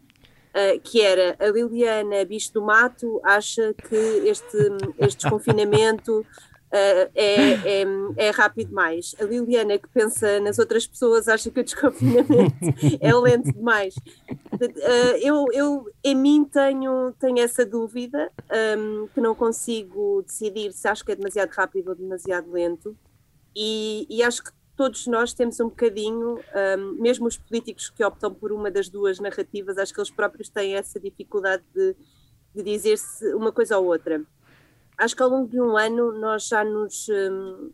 Uh, 0.54 0.78
que 0.84 1.00
era 1.00 1.34
a 1.40 1.48
Liliana 1.48 2.24
Bicho 2.24 2.52
do 2.52 2.62
Mato 2.62 3.20
acha 3.24 3.74
que 3.74 3.96
este, 3.96 4.56
este 5.00 5.22
desconfinamento 5.26 6.24
é, 6.76 7.10
é, 7.14 7.84
é, 8.16 8.30
rápido 8.30 8.68
demais. 8.68 9.14
A 9.20 9.24
Liliana 9.24 9.78
que 9.78 9.88
pensa 9.88 10.40
nas 10.40 10.58
outras 10.58 10.86
pessoas 10.86 11.28
acha 11.28 11.50
que 11.50 11.60
o 11.60 11.64
desconfinamento 11.64 12.54
é 13.00 13.14
lento 13.14 13.52
demais. 13.52 13.94
Uh, 13.94 15.16
eu, 15.20 15.46
eu, 15.52 15.86
em 16.02 16.14
mim, 16.14 16.44
tenho, 16.44 17.12
tenho 17.12 17.38
essa 17.38 17.64
dúvida, 17.64 18.30
um, 18.76 19.06
que 19.08 19.20
não 19.20 19.34
consigo 19.34 20.22
decidir 20.22 20.72
se 20.72 20.88
acho 20.88 21.04
que 21.04 21.12
é 21.12 21.16
demasiado 21.16 21.50
rápido 21.50 21.88
ou 21.88 21.94
demasiado 21.94 22.50
lento, 22.50 22.96
e, 23.54 24.06
e 24.10 24.22
acho 24.22 24.42
que 24.42 24.50
todos 24.76 25.06
nós 25.06 25.32
temos 25.32 25.60
um 25.60 25.68
bocadinho, 25.68 26.40
um, 26.78 26.92
mesmo 27.00 27.28
os 27.28 27.38
políticos 27.38 27.88
que 27.90 28.02
optam 28.04 28.34
por 28.34 28.50
uma 28.50 28.70
das 28.70 28.88
duas 28.88 29.20
narrativas, 29.20 29.78
acho 29.78 29.94
que 29.94 30.00
eles 30.00 30.10
próprios 30.10 30.48
têm 30.48 30.74
essa 30.74 30.98
dificuldade 30.98 31.62
de, 31.72 31.94
de 32.54 32.62
dizer-se 32.64 33.32
uma 33.34 33.52
coisa 33.52 33.78
ou 33.78 33.86
outra. 33.86 34.24
Acho 34.96 35.16
que 35.16 35.22
ao 35.22 35.28
longo 35.28 35.48
de 35.48 35.60
um 35.60 35.76
ano 35.76 36.12
nós 36.18 36.48
já 36.48 36.64
nos. 36.64 37.08
Um, 37.08 37.72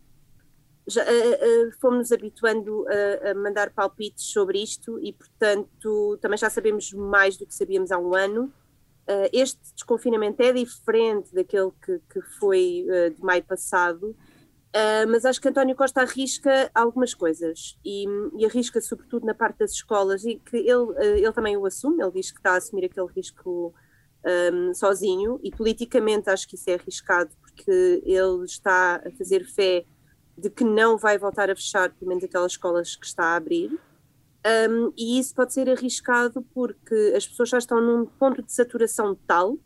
já, 0.86 1.02
uh, 1.04 1.06
uh, 1.06 1.72
fomos 1.80 2.10
habituando 2.10 2.84
a, 2.88 3.30
a, 3.30 3.34
mandar 3.34 3.70
palpites 3.70 4.24
sobre 4.24 4.60
isto 4.62 4.98
e, 4.98 5.12
portanto, 5.12 6.18
também 6.20 6.38
já 6.38 6.50
sabemos 6.50 6.92
mais 6.92 7.36
do 7.36 7.46
que 7.46 7.54
sabíamos 7.54 7.92
há 7.92 7.98
um 7.98 8.14
ano. 8.14 8.52
Uh, 9.08 9.28
este 9.32 9.60
desconfinamento 9.74 10.42
é 10.42 10.52
diferente 10.52 11.32
daquele 11.34 11.70
que, 11.84 12.00
que 12.10 12.20
foi 12.38 12.86
de 13.14 13.22
maio 13.22 13.44
passado, 13.44 14.16
Uh, 14.70 15.02
mas 15.10 15.24
acho 15.24 15.40
que 15.40 15.48
António 15.48 15.74
Costa 15.74 16.02
arrisca 16.02 16.70
algumas 16.72 17.12
coisas 17.12 17.76
e, 17.84 18.04
e, 18.38 18.46
arrisca 18.46 18.80
sobretudo 18.80 19.26
na 19.26 19.34
parte 19.34 19.58
das 19.58 19.72
escolas 19.72 20.24
e 20.24 20.36
que 20.36 20.58
ele, 20.58 20.70
uh, 20.72 21.00
ele 21.00 21.32
também 21.32 21.56
o 21.56 21.66
assume, 21.66 22.00
ele 22.00 22.12
diz 22.12 22.30
que 22.30 22.38
está 22.38 22.52
a 22.52 22.56
assumir 22.56 22.84
aquele 22.84 23.08
risco 23.08 23.74
um, 24.52 24.74
sozinho 24.74 25.40
e 25.42 25.50
politicamente 25.50 26.28
acho 26.28 26.46
que 26.46 26.54
isso 26.54 26.68
é 26.70 26.74
arriscado 26.74 27.30
porque 27.40 28.02
ele 28.04 28.44
está 28.44 28.96
a 28.96 29.10
fazer 29.16 29.44
fé 29.44 29.84
de 30.36 30.50
que 30.50 30.64
não 30.64 30.96
vai 30.96 31.18
voltar 31.18 31.50
a 31.50 31.56
fechar 31.56 31.90
pelo 31.94 32.08
menos 32.08 32.24
aquelas 32.24 32.52
escolas 32.52 32.96
que 32.96 33.06
está 33.06 33.24
a 33.24 33.36
abrir 33.36 33.70
um, 34.70 34.92
e 34.96 35.18
isso 35.18 35.34
pode 35.34 35.52
ser 35.52 35.68
arriscado 35.68 36.42
porque 36.54 37.14
as 37.16 37.26
pessoas 37.26 37.48
já 37.48 37.58
estão 37.58 37.80
num 37.80 38.06
ponto 38.06 38.42
de 38.42 38.52
saturação 38.52 39.14
tal 39.26 39.52
um, 39.52 39.58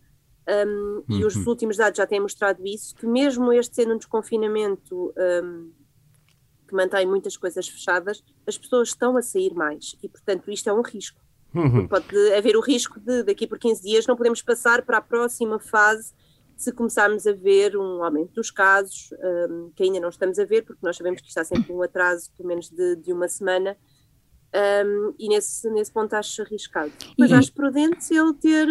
uhum. 0.48 1.04
e 1.08 1.24
os 1.24 1.36
uhum. 1.36 1.44
últimos 1.48 1.76
dados 1.76 1.96
já 1.96 2.06
têm 2.06 2.20
mostrado 2.20 2.64
isso, 2.66 2.94
que 2.94 3.06
mesmo 3.06 3.52
este 3.52 3.76
sendo 3.76 3.94
um 3.94 3.98
desconfinamento 3.98 5.14
que 6.68 6.74
mantém 6.74 7.06
muitas 7.06 7.36
coisas 7.36 7.68
fechadas, 7.68 8.22
as 8.46 8.58
pessoas 8.58 8.88
estão 8.88 9.16
a 9.16 9.22
sair 9.22 9.54
mais 9.54 9.96
e, 10.02 10.08
portanto, 10.08 10.50
isto 10.50 10.68
é 10.68 10.72
um 10.72 10.82
risco. 10.82 11.23
Uhum. 11.54 11.86
Pode 11.86 12.34
haver 12.34 12.56
o 12.56 12.60
risco 12.60 12.98
de, 12.98 13.22
daqui 13.22 13.46
por 13.46 13.58
15 13.58 13.82
dias, 13.82 14.06
não 14.06 14.16
podemos 14.16 14.42
passar 14.42 14.82
para 14.82 14.98
a 14.98 15.02
próxima 15.02 15.58
fase 15.58 16.12
se 16.56 16.72
começarmos 16.72 17.26
a 17.26 17.32
ver 17.32 17.76
um 17.76 18.02
aumento 18.02 18.34
dos 18.34 18.50
casos, 18.50 19.10
um, 19.50 19.70
que 19.74 19.82
ainda 19.82 20.00
não 20.00 20.08
estamos 20.08 20.38
a 20.38 20.44
ver, 20.44 20.62
porque 20.62 20.84
nós 20.84 20.96
sabemos 20.96 21.20
que 21.20 21.28
está 21.28 21.44
sempre 21.44 21.72
um 21.72 21.82
atraso, 21.82 22.30
pelo 22.36 22.48
menos 22.48 22.70
de, 22.70 22.96
de 22.96 23.12
uma 23.12 23.28
semana, 23.28 23.76
um, 24.86 25.14
e 25.18 25.28
nesse, 25.28 25.68
nesse 25.70 25.92
ponto 25.92 26.14
acho 26.14 26.42
arriscado. 26.42 26.92
Mas 27.18 27.30
e... 27.30 27.34
acho 27.34 27.52
prudente 27.52 28.14
ele 28.14 28.32
ter 28.34 28.68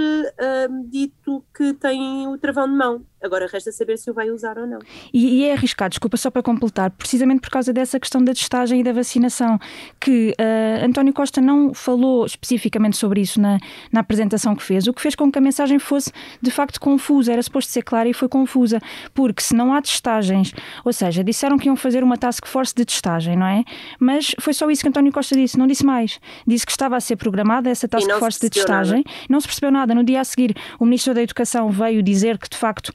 um, 0.70 0.88
dito 0.88 1.46
que 1.54 1.74
tem 1.74 2.28
o 2.28 2.38
travão 2.38 2.70
de 2.70 2.76
mão. 2.76 3.06
Agora 3.24 3.48
resta 3.48 3.72
saber 3.72 3.98
se 3.98 4.12
o 4.12 4.14
vai 4.14 4.30
usar 4.30 4.58
ou 4.58 4.68
não. 4.68 4.80
E, 5.14 5.40
e, 5.40 5.46
é 5.46 5.54
arriscado, 5.54 5.92
desculpa, 5.92 6.18
só 6.18 6.30
para 6.30 6.44
completar, 6.44 6.92
precisamente 6.92 7.40
por 7.40 7.50
causa 7.50 7.72
dessa 7.72 7.98
questão 7.98 8.22
da 8.22 8.34
testagem 8.34 8.82
e 8.82 8.84
da 8.84 8.92
vacinação, 8.92 9.58
que 9.98 10.36
uh, 10.40 10.86
António 10.86 11.14
Costa 11.14 11.40
não 11.40 11.74
falou 11.74 12.26
especificamente 12.26 12.98
sobre 12.98 13.22
isso 13.22 13.40
na, 13.40 13.60
na 13.94 14.02
apresentação 14.02 14.54
que 14.54 14.62
fez, 14.62 14.88
o 14.88 14.94
que 14.94 15.02
fez 15.02 15.16
com 15.16 15.32
que 15.32 15.38
a 15.38 15.42
mensagem 15.42 15.80
fosse 15.80 16.12
de 16.42 16.52
facto 16.52 16.82
confusa. 16.82 17.32
Era 17.32 17.42
suposto 17.42 17.72
ser 17.72 17.82
clara 17.82 18.10
e 18.10 18.14
foi 18.14 18.28
confusa, 18.28 18.82
porque 19.14 19.42
se 19.42 19.56
não 19.56 19.74
há 19.74 19.82
testagens, 19.82 20.54
ou 20.84 20.92
seja, 20.92 21.24
disseram 21.24 21.58
que 21.58 21.68
iam 21.68 21.78
fazer 21.78 22.04
uma 22.04 22.18
task 22.18 22.46
force 22.46 22.76
de 22.76 22.84
testagem, 22.84 23.38
não 23.38 23.48
é? 23.48 23.64
Mas 23.98 24.36
foi 24.40 24.54
só 24.54 24.70
isso 24.70 24.82
que 24.82 24.90
António 24.90 25.14
Costa 25.14 25.34
disse, 25.34 25.58
não 25.58 25.66
disse 25.66 25.86
mais. 25.86 26.20
Disse 26.46 26.66
que 26.66 26.72
estava 26.74 26.98
a 26.98 27.00
ser 27.00 27.16
programada 27.16 27.70
essa 27.70 27.88
task 27.88 28.10
force 28.20 28.40
de 28.42 28.50
testagem, 28.50 29.04
nada. 29.06 29.28
não 29.30 29.40
se 29.40 29.48
percebeu 29.48 29.72
nada. 29.72 29.96
No 29.96 30.04
dia 30.04 30.20
a 30.20 30.24
seguir, 30.26 30.56
o 30.78 30.84
Ministro 30.84 31.14
da 31.14 31.22
Educação 31.22 31.70
veio 31.70 32.04
dizer 32.04 32.38
que 32.38 32.50
de 32.50 32.58
facto 32.58 32.94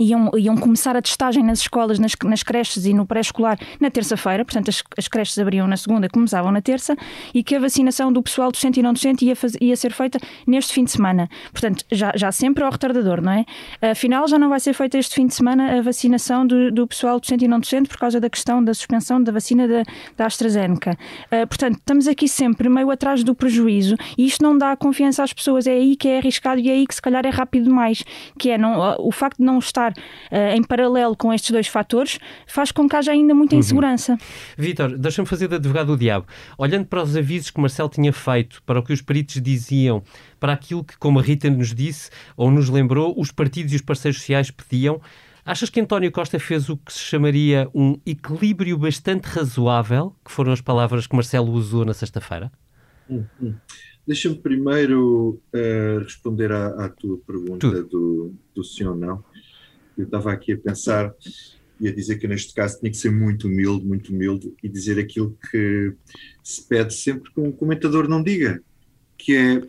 Iam, 0.00 0.30
iam 0.38 0.56
começar 0.56 0.96
a 0.96 1.02
testagem 1.02 1.44
nas 1.44 1.60
escolas, 1.60 1.98
nas, 1.98 2.12
nas 2.24 2.42
creches 2.42 2.86
e 2.86 2.94
no 2.94 3.06
pré-escolar 3.06 3.58
na 3.78 3.90
terça-feira, 3.90 4.44
portanto 4.44 4.70
as, 4.70 4.82
as, 4.96 5.06
creches 5.06 5.38
abriam 5.38 5.66
na 5.66 5.76
segunda, 5.76 6.08
começavam 6.08 6.50
na 6.50 6.62
terça, 6.62 6.96
e 7.34 7.42
que 7.42 7.54
a 7.54 7.60
vacinação 7.60 8.12
do 8.12 8.22
pessoal 8.22 8.50
docente 8.50 8.80
e 8.80 8.82
não 8.82 8.92
docente 8.92 9.24
ia, 9.24 9.36
faz, 9.36 9.54
ia 9.60 9.76
ser 9.76 9.92
feita 9.92 10.18
neste 10.46 10.72
fim 10.72 10.84
de 10.84 10.90
semana. 10.90 11.28
Portanto, 11.50 11.84
já, 11.92 12.12
já 12.16 12.32
sempre 12.32 12.64
ao 12.64 12.70
retardador, 12.70 13.20
não 13.20 13.32
é? 13.32 13.44
Afinal, 13.90 14.26
já 14.26 14.38
não 14.38 14.48
vai 14.48 14.60
ser 14.60 14.72
feita 14.72 14.96
este 14.96 15.14
fim 15.14 15.26
de 15.26 15.34
semana 15.34 15.78
a 15.78 15.82
vacinação 15.82 16.46
do, 16.46 16.70
do 16.72 16.86
pessoal 16.86 17.20
docente 17.20 17.44
e 17.44 17.48
não 17.48 17.60
docente 17.60 17.88
por 17.88 17.98
causa 17.98 18.18
da 18.18 18.30
questão 18.30 18.64
da 18.64 18.72
suspensão 18.72 19.22
da 19.22 19.30
vacina 19.30 19.68
da, 19.68 19.82
da 20.16 20.26
AstraZeneca. 20.26 20.96
Uh, 21.26 21.46
portanto, 21.46 21.76
estamos 21.78 22.08
aqui 22.08 22.28
sempre 22.28 22.68
meio 22.68 22.90
atrás 22.90 23.22
do 23.22 23.34
prejuízo 23.34 23.96
e 24.16 24.24
isto 24.24 24.42
não 24.42 24.56
dá 24.56 24.76
confiança 24.76 25.22
às 25.22 25.32
pessoas. 25.32 25.66
É 25.66 25.72
aí 25.72 25.96
que 25.96 26.08
é 26.08 26.18
arriscado 26.18 26.60
e 26.60 26.70
é 26.70 26.72
aí 26.72 26.86
que 26.86 26.94
se 26.94 27.02
calhar 27.02 27.26
é 27.26 27.30
rápido 27.30 27.64
demais, 27.64 28.02
que 28.38 28.50
é 28.50 28.56
não, 28.56 28.96
o 28.98 29.10
facto 29.10 29.38
de 29.38 29.44
não 29.44 29.58
estar 29.58 29.81
estar 29.88 29.92
uh, 29.92 30.56
em 30.56 30.62
paralelo 30.62 31.16
com 31.16 31.32
estes 31.32 31.50
dois 31.50 31.66
fatores 31.66 32.18
faz 32.46 32.70
com 32.70 32.88
que 32.88 32.96
haja 32.96 33.12
ainda 33.12 33.34
muita 33.34 33.54
uhum. 33.54 33.60
insegurança. 33.60 34.12
Uhum. 34.12 34.18
Vítor, 34.56 34.98
deixa-me 34.98 35.26
fazer 35.26 35.48
de 35.48 35.56
advogado 35.56 35.88
do 35.88 35.96
diabo. 35.96 36.26
Olhando 36.56 36.86
para 36.86 37.02
os 37.02 37.16
avisos 37.16 37.50
que 37.50 37.60
Marcelo 37.60 37.88
tinha 37.88 38.12
feito, 38.12 38.62
para 38.64 38.78
o 38.78 38.82
que 38.82 38.92
os 38.92 39.02
peritos 39.02 39.40
diziam, 39.40 40.02
para 40.38 40.52
aquilo 40.52 40.84
que, 40.84 40.96
como 40.98 41.18
a 41.18 41.22
Rita 41.22 41.50
nos 41.50 41.74
disse 41.74 42.10
ou 42.36 42.50
nos 42.50 42.68
lembrou, 42.68 43.14
os 43.18 43.30
partidos 43.30 43.72
e 43.72 43.76
os 43.76 43.82
parceiros 43.82 44.20
sociais 44.20 44.50
pediam, 44.50 45.00
Achas 45.44 45.68
que 45.68 45.80
António 45.80 46.12
Costa 46.12 46.38
fez 46.38 46.68
o 46.68 46.76
que 46.76 46.92
se 46.92 47.00
chamaria 47.00 47.68
um 47.74 47.98
equilíbrio 48.06 48.78
bastante 48.78 49.24
razoável, 49.24 50.14
que 50.24 50.30
foram 50.30 50.52
as 50.52 50.60
palavras 50.60 51.04
que 51.08 51.16
Marcelo 51.16 51.50
usou 51.50 51.84
na 51.84 51.92
sexta-feira? 51.92 52.52
Hum, 53.10 53.24
hum. 53.42 53.54
Deixa-me 54.06 54.36
primeiro 54.36 55.40
uh, 55.54 55.98
responder 56.00 56.52
à, 56.52 56.84
à, 56.84 56.88
tua 56.88 57.18
pergunta 57.18 57.82
do, 57.82 58.32
do 58.54 58.64
sim 58.64 58.84
ou 58.84 58.96
não. 58.96 59.24
Eu 59.96 60.04
estava 60.04 60.32
aqui 60.32 60.52
a 60.52 60.58
pensar 60.58 61.12
e 61.80 61.88
a 61.88 61.94
dizer 61.94 62.18
que 62.18 62.28
neste 62.28 62.54
caso 62.54 62.78
tinha 62.78 62.90
que 62.90 62.96
ser 62.96 63.10
muito 63.10 63.48
humilde, 63.48 63.84
muito 63.84 64.12
humilde 64.12 64.52
e 64.62 64.68
dizer 64.68 64.98
aquilo 64.98 65.36
que 65.50 65.92
se 66.42 66.62
pede 66.62 66.94
sempre 66.94 67.32
que 67.32 67.40
um 67.40 67.50
comentador 67.50 68.08
não 68.08 68.22
diga, 68.22 68.62
que 69.18 69.36
é 69.36 69.62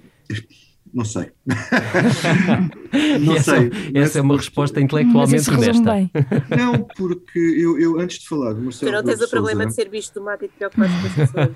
não 0.94 1.04
sei. 1.04 1.32
não 3.20 3.36
essa, 3.36 3.58
sei. 3.58 3.72
Essa 3.96 4.20
é 4.20 4.22
uma 4.22 4.38
resposta 4.38 4.80
intelectualmente 4.80 5.50
honesta. 5.50 6.12
Não, 6.56 6.84
porque 6.96 7.40
eu, 7.40 7.80
eu, 7.80 8.00
antes 8.00 8.20
de 8.20 8.28
falar 8.28 8.54
do 8.54 8.62
Marcelo. 8.62 8.92
Tu 8.92 8.96
não 8.96 9.04
tens 9.04 9.22
o 9.22 9.30
problema 9.30 9.66
de 9.66 9.74
ser 9.74 9.90
visto 9.90 10.14
do 10.14 10.24
mato 10.24 10.46
e 10.46 10.48
te 10.48 10.54
preocupar 10.56 10.88
com 10.88 11.08
as 11.08 11.14
pessoas. 11.16 11.50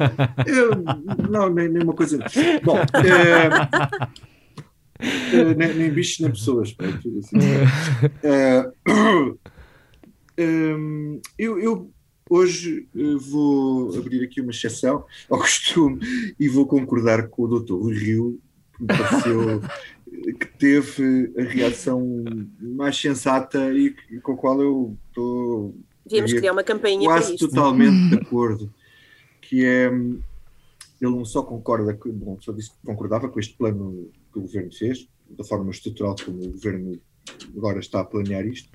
Eu, 0.47 1.29
não, 1.29 1.53
nem, 1.53 1.69
nem 1.69 1.83
uma 1.83 1.93
coisa. 1.93 2.17
Bom, 2.63 2.79
é, 2.79 4.17
nem, 5.58 5.74
nem, 5.74 5.92
bichos 5.92 6.20
nem 6.20 6.32
pessoas. 6.32 6.74
tudo 7.01 7.20
assim. 7.20 7.38
uh, 8.88 9.39
um, 10.39 11.22
eu, 11.38 11.60
eu, 11.60 11.92
hoje 12.30 12.88
uh, 12.96 13.20
vou 13.20 13.98
abrir 13.98 14.24
aqui 14.24 14.42
uma 14.42 14.51
exceção 14.51 15.06
ao 15.30 15.39
costume 15.39 16.00
e 16.39 16.48
vou 16.48 16.66
concordar 16.66 17.27
com 17.30 17.44
o 17.44 17.60
Dr. 17.60 17.74
Rui 17.74 17.96
Rio, 17.96 18.39
que 18.75 18.82
me 18.82 18.88
pareceu 18.88 19.62
que 20.39 20.48
teve 20.58 21.34
a 21.38 21.44
reação 21.44 22.24
mais 22.60 23.00
sensata 23.00 23.72
e, 23.72 23.96
e 24.10 24.20
com 24.20 24.34
a 24.34 24.38
qual 24.38 24.62
eu 24.62 24.98
estou. 25.10 25.75
Devíamos 26.06 26.34
criar 26.34 26.54
uma 26.54 26.63
campanha 26.63 27.04
quase 27.04 27.36
totalmente 27.38 28.10
de 28.10 28.16
acordo, 28.16 28.74
que 29.42 29.66
é 29.66 29.92
ele 31.01 31.16
não 31.16 31.25
só 31.25 31.44
concorda, 31.44 31.98
bom, 32.06 32.38
só 32.42 32.51
disse 32.51 32.72
que 32.72 32.77
concordava 32.86 33.30
com 33.30 33.39
este 33.39 33.56
plano 33.56 34.10
que 34.32 34.39
o 34.39 34.42
governo 34.42 34.72
fez, 34.72 35.08
da 35.30 35.44
forma 35.44 35.72
estrutural 35.72 36.16
como 36.24 36.44
o 36.44 36.51
governo 36.51 37.00
agora 37.56 37.80
está 37.80 38.00
a 38.00 38.06
planear 38.06 38.46
isto. 38.46 38.70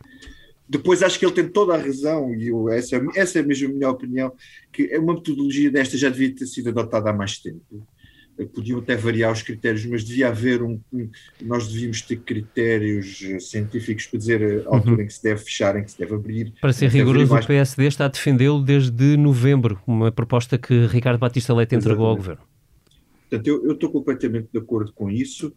Depois 0.68 1.02
acho 1.02 1.18
que 1.18 1.26
ele 1.26 1.34
tem 1.34 1.48
toda 1.48 1.74
a 1.74 1.78
razão, 1.78 2.34
e 2.34 2.48
eu, 2.48 2.68
essa, 2.68 3.00
essa 3.14 3.38
é 3.38 3.42
mesmo 3.42 3.68
a 3.68 3.72
minha 3.72 3.90
opinião, 3.90 4.32
que 4.72 4.84
é 4.84 4.98
uma 4.98 5.14
metodologia 5.14 5.70
desta 5.70 5.98
já 5.98 6.08
devia 6.08 6.34
ter 6.34 6.46
sido 6.46 6.68
adotada 6.68 7.10
há 7.10 7.12
mais 7.12 7.38
tempo. 7.38 7.86
Podiam 8.54 8.78
até 8.78 8.96
variar 8.96 9.30
os 9.30 9.42
critérios, 9.42 9.84
mas 9.86 10.02
devia 10.02 10.28
haver 10.28 10.62
um. 10.62 10.80
nós 11.40 11.68
devíamos 11.68 12.00
ter 12.02 12.16
critérios 12.16 13.22
científicos 13.40 14.06
para 14.06 14.18
dizer 14.18 14.66
a 14.66 14.74
altura 14.74 14.96
uhum. 14.96 15.02
em 15.02 15.06
que 15.06 15.12
se 15.12 15.22
deve 15.22 15.42
fechar, 15.42 15.76
em 15.76 15.84
que 15.84 15.90
se 15.90 15.98
deve 15.98 16.14
abrir. 16.14 16.52
Para 16.60 16.72
ser 16.72 16.88
rigoroso, 16.90 17.32
mais... 17.32 17.44
o 17.44 17.48
PSD 17.48 17.86
está 17.86 18.06
a 18.06 18.08
defendê-lo 18.08 18.62
desde 18.62 19.16
novembro, 19.16 19.80
uma 19.86 20.10
proposta 20.10 20.56
que 20.56 20.86
Ricardo 20.86 21.18
Batista 21.18 21.54
Leite 21.54 21.74
entregou 21.74 22.06
ao 22.06 22.16
governo. 22.16 22.42
Portanto, 23.32 23.46
eu, 23.46 23.64
eu 23.64 23.72
estou 23.72 23.90
completamente 23.90 24.48
de 24.52 24.58
acordo 24.58 24.92
com 24.92 25.10
isso 25.10 25.52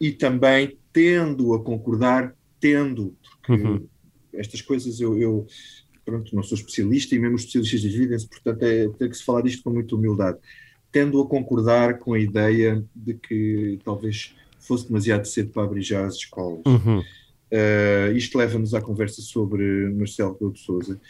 e 0.00 0.10
também 0.10 0.76
tendo 0.92 1.54
a 1.54 1.62
concordar, 1.62 2.34
tendo, 2.58 3.16
porque 3.46 3.62
uhum. 3.62 3.86
estas 4.32 4.60
coisas 4.60 5.00
eu, 5.00 5.16
eu, 5.16 5.46
pronto, 6.04 6.34
não 6.34 6.42
sou 6.42 6.58
especialista 6.58 7.14
e 7.14 7.20
mesmo 7.20 7.36
os 7.36 7.42
especialistas 7.42 7.80
dividem-se, 7.80 8.28
portanto 8.28 8.62
é, 8.64 8.88
tem 8.88 9.08
que 9.08 9.16
se 9.16 9.22
falar 9.22 9.42
disto 9.42 9.62
com 9.62 9.70
muita 9.70 9.94
humildade, 9.94 10.38
tendo 10.92 11.20
a 11.20 11.26
concordar 11.26 11.98
com 11.98 12.12
a 12.12 12.18
ideia 12.18 12.84
de 12.94 13.14
que 13.14 13.78
talvez 13.82 14.34
fosse 14.60 14.86
demasiado 14.86 15.26
cedo 15.26 15.50
para 15.50 15.64
abrir 15.64 15.82
já 15.82 16.04
as 16.06 16.14
escolas. 16.16 16.62
Uhum. 16.66 17.00
Uh, 17.00 18.16
isto 18.16 18.38
leva-nos 18.38 18.74
à 18.74 18.80
conversa 18.80 19.20
sobre 19.22 19.90
Marcelo 19.90 20.34
Rebelo 20.34 20.52
de 20.52 20.60
Sousa 20.60 21.00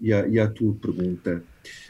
e, 0.00 0.08
e 0.10 0.38
à, 0.38 0.48
tua 0.48 0.74
pergunta. 0.74 1.42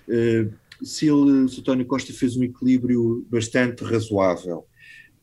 Uh, 0.07 0.53
se, 0.83 1.09
ele, 1.09 1.49
se 1.49 1.61
António 1.61 1.87
Costa 1.87 2.13
fez 2.13 2.37
um 2.37 2.45
equilíbrio 2.45 3.27
bastante 3.31 3.83
razoável, 3.83 4.67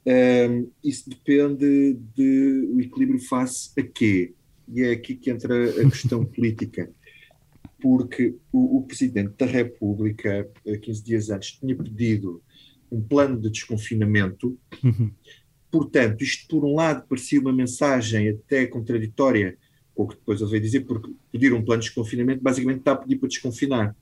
uh, 0.05 0.71
isso 0.83 1.09
depende 1.09 1.93
do 1.93 2.75
de, 2.75 2.83
equilíbrio 2.83 3.19
face 3.19 3.71
a 3.77 3.83
quê? 3.83 4.33
E 4.67 4.81
é 4.81 4.91
aqui 4.91 5.15
que 5.15 5.29
entra 5.29 5.69
a 5.69 5.89
questão 5.89 6.25
política 6.25 6.89
porque 7.85 8.35
o, 8.51 8.79
o, 8.79 8.81
Presidente 8.81 9.35
da 9.37 9.45
República, 9.45 10.49
15 10.81 11.03
dias 11.03 11.29
antes, 11.29 11.51
tinha 11.51 11.75
pedido 11.75 12.41
um 12.91 12.99
plano 12.99 13.39
de 13.39 13.47
desconfinamento. 13.47 14.57
Uhum. 14.83 15.11
Portanto, 15.69 16.23
isto 16.23 16.47
por 16.47 16.65
um 16.65 16.73
lado 16.73 17.05
parecia 17.07 17.39
uma 17.39 17.53
mensagem 17.53 18.27
até 18.29 18.65
contraditória 18.65 19.55
com 19.93 20.01
o 20.01 20.07
que 20.07 20.15
depois 20.15 20.41
ele 20.41 20.49
veio 20.49 20.63
dizer, 20.63 20.79
porque 20.79 21.13
pedir 21.31 21.53
um 21.53 21.63
plano 21.63 21.83
de 21.83 21.89
desconfinamento 21.89 22.41
basicamente 22.41 22.79
está 22.79 22.93
a 22.93 22.95
pedir 22.95 23.17
para 23.17 23.29
desconfinar. 23.29 23.95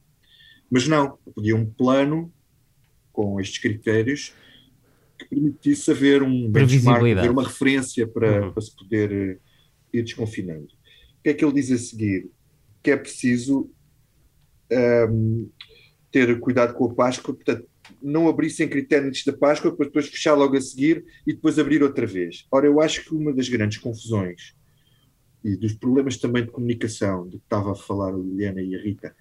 Mas 0.72 0.88
não, 0.88 1.18
pedia 1.36 1.54
um 1.54 1.66
plano 1.66 2.32
com 3.12 3.38
estes 3.42 3.58
critérios 3.58 4.34
que 5.20 5.26
permitisse 5.26 5.92
haver 5.92 6.24
um 6.24 6.50
benchmark, 6.50 7.04
haver 7.18 7.32
uma 7.32 7.44
referência 7.44 8.08
para, 8.08 8.46
uhum. 8.46 8.54
para 8.54 8.62
se 8.62 8.74
poder 8.78 9.12
uh, 9.12 9.42
ir 9.92 10.04
desconfinando. 10.04 10.68
O 11.20 11.22
que 11.22 11.32
é 11.32 11.34
que 11.34 11.44
ele 11.44 11.56
diz 11.56 11.70
a 11.70 11.78
seguir? 11.78 12.32
Que 12.84 12.92
é 12.92 12.98
preciso 12.98 13.72
um, 15.10 15.50
ter 16.12 16.40
cuidado 16.40 16.74
com 16.74 16.86
a 16.86 16.94
Páscoa, 16.94 17.34
portanto, 17.34 17.68
não 18.02 18.28
abrir 18.28 18.50
sem 18.50 18.68
critério 18.68 19.08
antes 19.08 19.26
da 19.26 19.34
Páscoa 19.34 19.76
para 19.76 19.86
depois 19.86 20.08
fechar 20.08 20.36
logo 20.36 20.56
a 20.56 20.62
seguir 20.62 21.04
e 21.26 21.34
depois 21.34 21.58
abrir 21.58 21.82
outra 21.82 22.06
vez. 22.06 22.46
Ora, 22.52 22.68
eu 22.68 22.80
acho 22.82 23.04
que 23.04 23.16
uma 23.16 23.34
das 23.34 23.50
grandes 23.50 23.78
confusões 23.78 24.54
e 25.44 25.58
dos 25.58 25.74
problemas 25.74 26.18
também 26.18 26.46
de 26.46 26.52
comunicação, 26.52 27.26
de 27.28 27.38
que 27.38 27.44
estava 27.44 27.74
a 27.74 27.76
falar 27.76 28.14
a 28.14 28.18
Liliana 28.18 28.62
e 28.62 28.76
a 28.76 28.82
Rita, 28.82 29.14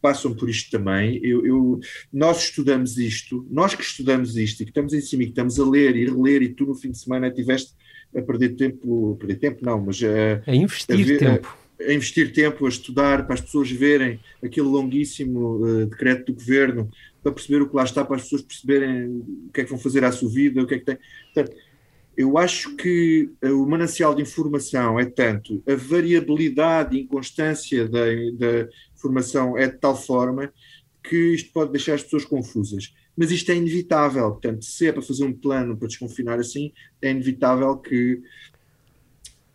passam 0.00 0.34
por 0.34 0.48
isto 0.48 0.70
também. 0.70 1.20
Eu, 1.22 1.44
eu, 1.44 1.80
nós 2.12 2.44
estudamos 2.44 2.96
isto, 2.96 3.46
nós 3.50 3.74
que 3.74 3.82
estudamos 3.82 4.36
isto 4.36 4.62
e 4.62 4.64
que 4.64 4.70
estamos 4.70 4.92
em 4.92 5.00
cima 5.00 5.24
e 5.24 5.26
que 5.26 5.32
estamos 5.32 5.58
a 5.60 5.68
ler 5.68 5.96
e 5.96 6.06
reler 6.06 6.42
e 6.42 6.48
tu 6.48 6.64
no 6.64 6.74
fim 6.74 6.90
de 6.90 6.98
semana 6.98 7.30
tiveste 7.30 7.74
a 8.16 8.22
perder 8.22 8.50
tempo, 8.56 9.12
a 9.12 9.18
perder 9.18 9.36
tempo 9.36 9.64
não, 9.64 9.84
mas 9.84 10.00
a, 10.02 10.50
a 10.50 10.54
investir 10.54 10.94
a 10.94 11.04
ver, 11.04 11.18
tempo. 11.18 11.57
A, 11.80 11.92
investir 11.92 12.32
tempo, 12.32 12.66
a 12.66 12.68
estudar, 12.68 13.24
para 13.24 13.34
as 13.34 13.40
pessoas 13.40 13.70
verem 13.70 14.18
aquele 14.42 14.66
longuíssimo 14.66 15.64
uh, 15.64 15.86
decreto 15.86 16.26
do 16.26 16.34
governo, 16.34 16.90
para 17.22 17.32
perceber 17.32 17.62
o 17.62 17.68
que 17.68 17.76
lá 17.76 17.84
está, 17.84 18.04
para 18.04 18.16
as 18.16 18.22
pessoas 18.22 18.42
perceberem 18.42 19.22
o 19.46 19.50
que 19.52 19.60
é 19.60 19.64
que 19.64 19.70
vão 19.70 19.78
fazer 19.78 20.04
à 20.04 20.12
sua 20.12 20.28
vida, 20.28 20.62
o 20.62 20.66
que 20.66 20.74
é 20.74 20.78
que 20.78 20.84
tem. 20.84 20.98
Portanto, 21.32 21.56
eu 22.16 22.36
acho 22.36 22.74
que 22.74 23.30
eh, 23.40 23.52
o 23.52 23.64
manancial 23.64 24.12
de 24.12 24.22
informação 24.22 24.98
é 24.98 25.04
tanto 25.04 25.62
a 25.68 25.76
variabilidade 25.76 26.96
e 26.96 27.02
inconstância 27.02 27.88
da, 27.88 28.06
da 28.36 28.68
informação 28.92 29.56
é 29.56 29.68
de 29.68 29.78
tal 29.78 29.96
forma 29.96 30.52
que 31.00 31.34
isto 31.34 31.52
pode 31.52 31.70
deixar 31.70 31.94
as 31.94 32.02
pessoas 32.02 32.24
confusas. 32.24 32.92
Mas 33.16 33.30
isto 33.30 33.50
é 33.50 33.56
inevitável, 33.56 34.30
portanto, 34.32 34.64
se 34.64 34.88
é 34.88 34.92
para 34.92 35.02
fazer 35.02 35.24
um 35.24 35.32
plano 35.32 35.76
para 35.76 35.88
desconfinar 35.88 36.40
assim, 36.40 36.72
é 37.00 37.10
inevitável 37.10 37.76
que 37.76 38.20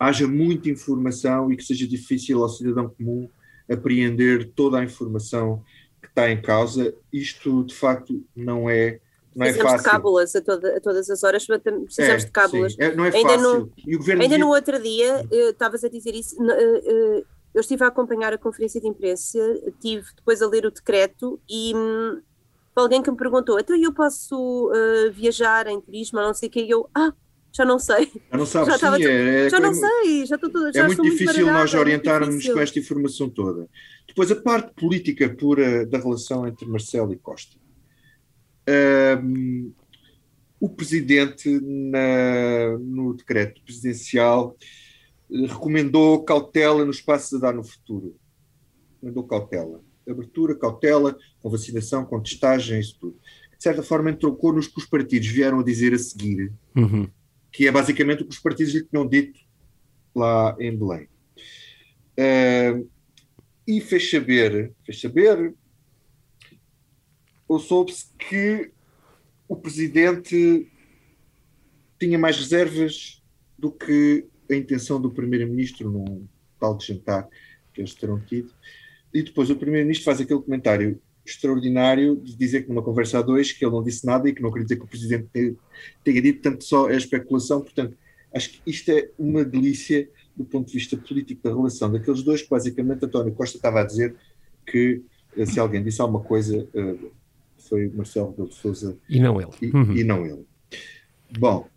haja 0.04 0.26
muita 0.26 0.68
informação 0.68 1.52
e 1.52 1.56
que 1.56 1.64
seja 1.64 1.86
difícil 1.86 2.42
ao 2.42 2.48
cidadão 2.48 2.88
comum 2.88 3.28
apreender 3.70 4.50
toda 4.54 4.78
a 4.78 4.84
informação 4.84 5.62
que 6.00 6.08
está 6.08 6.30
em 6.30 6.40
causa. 6.40 6.94
Isto, 7.12 7.64
de 7.64 7.74
facto, 7.74 8.22
não 8.36 8.68
é 8.68 9.00
não 9.34 9.46
é 9.46 9.48
precisamos 9.48 9.58
é 9.58 9.62
fácil. 9.62 9.78
de 9.78 9.90
cábulas 9.90 10.36
a, 10.36 10.40
toda, 10.40 10.76
a, 10.76 10.80
todas 10.80 11.10
as 11.10 11.24
horas, 11.24 11.46
precisamos 11.46 12.22
é, 12.22 12.26
de 12.26 12.30
cábulas. 12.30 12.76
É, 12.78 12.94
não 12.94 13.04
é 13.04 13.14
ainda 13.14 13.30
fácil. 13.30 13.60
No, 13.60 13.72
e 13.86 13.96
o 13.96 13.98
governo 13.98 14.22
ainda 14.22 14.38
no 14.38 14.48
outro 14.48 14.80
dia, 14.80 15.26
estavas 15.30 15.82
a 15.82 15.88
dizer 15.88 16.14
isso, 16.14 16.36
eu 17.54 17.60
estive 17.60 17.84
a 17.84 17.88
acompanhar 17.88 18.32
a 18.32 18.38
conferência 18.38 18.80
de 18.80 18.88
imprensa, 18.88 19.38
tive 19.80 20.06
depois 20.16 20.42
a 20.42 20.48
ler 20.48 20.66
o 20.66 20.70
decreto 20.70 21.40
e 21.48 21.72
hum, 21.74 22.20
alguém 22.74 23.00
que 23.00 23.10
me 23.10 23.16
perguntou, 23.16 23.58
então 23.58 23.76
eu 23.76 23.92
posso 23.92 24.70
uh, 24.70 25.12
viajar 25.12 25.68
em 25.68 25.80
turismo, 25.80 26.20
não 26.20 26.34
sei 26.34 26.48
o 26.48 26.52
que, 26.52 26.62
e 26.62 26.70
eu, 26.70 26.88
ah, 26.94 27.12
já 27.56 27.64
não 27.64 27.78
sei. 27.78 28.10
Já 28.30 28.36
não 28.36 28.46
sabes, 28.46 28.80
já, 28.80 28.96
sim, 28.96 29.04
é, 29.04 29.46
é, 29.46 29.50
já 29.50 29.60
não 29.60 29.72
sei, 29.72 30.26
já 30.26 30.34
estou 30.34 30.50
toda, 30.50 30.72
já 30.72 30.82
É 30.82 30.86
muito 30.86 31.02
difícil 31.02 31.44
muito 31.44 31.52
nós 31.52 31.72
orientarmos 31.72 32.48
com 32.48 32.58
esta 32.58 32.78
informação 32.78 33.30
toda. 33.30 33.68
Depois, 34.08 34.30
a 34.32 34.36
parte 34.36 34.74
política 34.74 35.28
pura 35.28 35.86
da 35.86 35.98
relação 35.98 36.46
entre 36.46 36.66
Marcelo 36.66 37.12
e 37.12 37.16
Costa. 37.16 37.56
Um, 39.22 39.72
o 40.58 40.68
presidente, 40.68 41.48
na, 41.60 42.78
no 42.80 43.14
decreto 43.14 43.62
presidencial, 43.62 44.56
recomendou 45.30 46.24
cautela 46.24 46.84
no 46.84 46.90
espaço 46.90 47.36
a 47.36 47.40
dar 47.40 47.52
no 47.52 47.62
futuro. 47.62 48.16
Recomendou 48.94 49.24
cautela. 49.24 49.80
Abertura, 50.08 50.56
cautela, 50.56 51.16
com 51.40 51.50
vacinação, 51.50 52.04
com 52.04 52.20
testagem, 52.20 52.80
isso 52.80 52.98
tudo. 53.00 53.16
De 53.56 53.62
certa 53.62 53.82
forma, 53.82 54.10
entrocou 54.10 54.52
nos 54.52 54.66
que 54.66 54.78
os 54.78 54.86
partidos 54.86 55.28
vieram 55.28 55.60
a 55.60 55.64
dizer 55.64 55.94
a 55.94 55.98
seguir, 55.98 56.52
uhum. 56.76 57.08
Que 57.54 57.68
é 57.68 57.70
basicamente 57.70 58.24
o 58.24 58.26
que 58.26 58.34
os 58.34 58.40
partidos 58.40 58.74
lhe 58.74 58.84
tinham 58.84 59.06
dito 59.06 59.38
lá 60.12 60.56
em 60.58 60.76
Belém. 60.76 61.08
Uh, 62.18 62.90
e 63.64 63.80
fez 63.80 64.10
saber, 64.10 64.72
fez 64.84 65.00
saber 65.00 65.54
ou 67.46 67.60
soube-se 67.60 68.12
que 68.18 68.72
o 69.46 69.54
presidente 69.54 70.68
tinha 71.96 72.18
mais 72.18 72.36
reservas 72.36 73.22
do 73.56 73.70
que 73.70 74.26
a 74.50 74.54
intenção 74.56 75.00
do 75.00 75.12
primeiro-ministro 75.12 75.88
num 75.88 76.26
tal 76.58 76.76
de 76.76 76.88
jantar 76.88 77.28
que 77.72 77.80
eles 77.80 77.94
terão 77.94 78.20
tido. 78.20 78.52
E 79.12 79.22
depois 79.22 79.48
o 79.48 79.56
primeiro-ministro 79.56 80.04
faz 80.04 80.20
aquele 80.20 80.42
comentário 80.42 81.00
extraordinário 81.24 82.16
de 82.16 82.36
dizer 82.36 82.62
que 82.62 82.68
numa 82.68 82.82
conversa 82.82 83.18
a 83.18 83.22
dois 83.22 83.50
que 83.50 83.64
ele 83.64 83.72
não 83.72 83.82
disse 83.82 84.04
nada 84.04 84.28
e 84.28 84.34
que 84.34 84.42
não 84.42 84.50
queria 84.50 84.64
dizer 84.64 84.76
que 84.76 84.84
o 84.84 84.88
presidente 84.88 85.56
tenha 86.02 86.22
dito, 86.22 86.42
tanto 86.42 86.64
só 86.64 86.90
é 86.90 86.96
especulação. 86.96 87.60
Portanto, 87.60 87.96
acho 88.34 88.50
que 88.50 88.60
isto 88.66 88.90
é 88.90 89.10
uma 89.18 89.44
delícia 89.44 90.08
do 90.36 90.44
ponto 90.44 90.66
de 90.66 90.74
vista 90.74 90.96
político 90.96 91.42
da 91.42 91.54
relação 91.54 91.90
daqueles 91.90 92.22
dois, 92.22 92.42
que 92.42 92.50
basicamente 92.50 93.04
António 93.04 93.32
Costa 93.32 93.56
estava 93.56 93.80
a 93.80 93.84
dizer 93.84 94.14
que 94.66 95.02
eh, 95.36 95.46
se 95.46 95.60
alguém 95.60 95.82
disse 95.82 96.00
alguma 96.00 96.22
coisa 96.22 96.68
eh, 96.74 96.96
foi 97.56 97.88
Marcelo 97.88 98.30
Rebelo 98.30 98.48
de 98.48 98.54
Sousa 98.56 98.98
e 99.08 99.20
não 99.20 99.40
ele. 99.40 99.50
E, 99.62 99.66
uhum. 99.68 99.96
e, 99.96 100.04
não 100.04 100.26
ele. 100.26 100.44
Bom, 101.38 101.68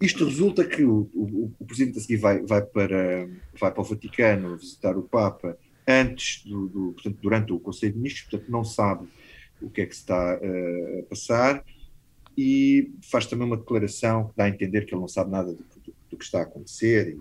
isto 0.00 0.24
resulta 0.24 0.64
que 0.64 0.84
o, 0.84 1.08
o, 1.14 1.52
o 1.58 1.64
presidente 1.64 1.98
a 1.98 2.00
seguir 2.00 2.16
vai, 2.16 2.40
vai, 2.42 2.62
para, 2.62 3.28
vai 3.58 3.72
para 3.72 3.80
o 3.80 3.84
Vaticano 3.84 4.56
visitar 4.56 4.96
o 4.96 5.02
Papa 5.02 5.58
antes 5.86 6.44
do, 6.44 6.68
do 6.68 6.92
portanto, 6.92 7.18
durante 7.20 7.52
o 7.52 7.58
Conselho 7.58 7.92
de 7.92 7.98
Ministros, 7.98 8.28
portanto 8.30 8.50
não 8.50 8.64
sabe 8.64 9.08
o 9.60 9.70
que 9.70 9.82
é 9.82 9.86
que 9.86 9.94
se 9.94 10.02
está 10.02 10.38
uh, 10.38 11.00
a 11.00 11.02
passar 11.04 11.64
e 12.36 12.92
faz 13.02 13.26
também 13.26 13.46
uma 13.46 13.56
declaração 13.56 14.28
que 14.28 14.36
dá 14.36 14.44
a 14.44 14.48
entender 14.48 14.84
que 14.84 14.94
ele 14.94 15.00
não 15.00 15.08
sabe 15.08 15.30
nada 15.30 15.52
do, 15.52 15.58
do, 15.58 15.94
do 16.10 16.16
que 16.16 16.24
está 16.24 16.40
a 16.40 16.42
acontecer. 16.42 17.16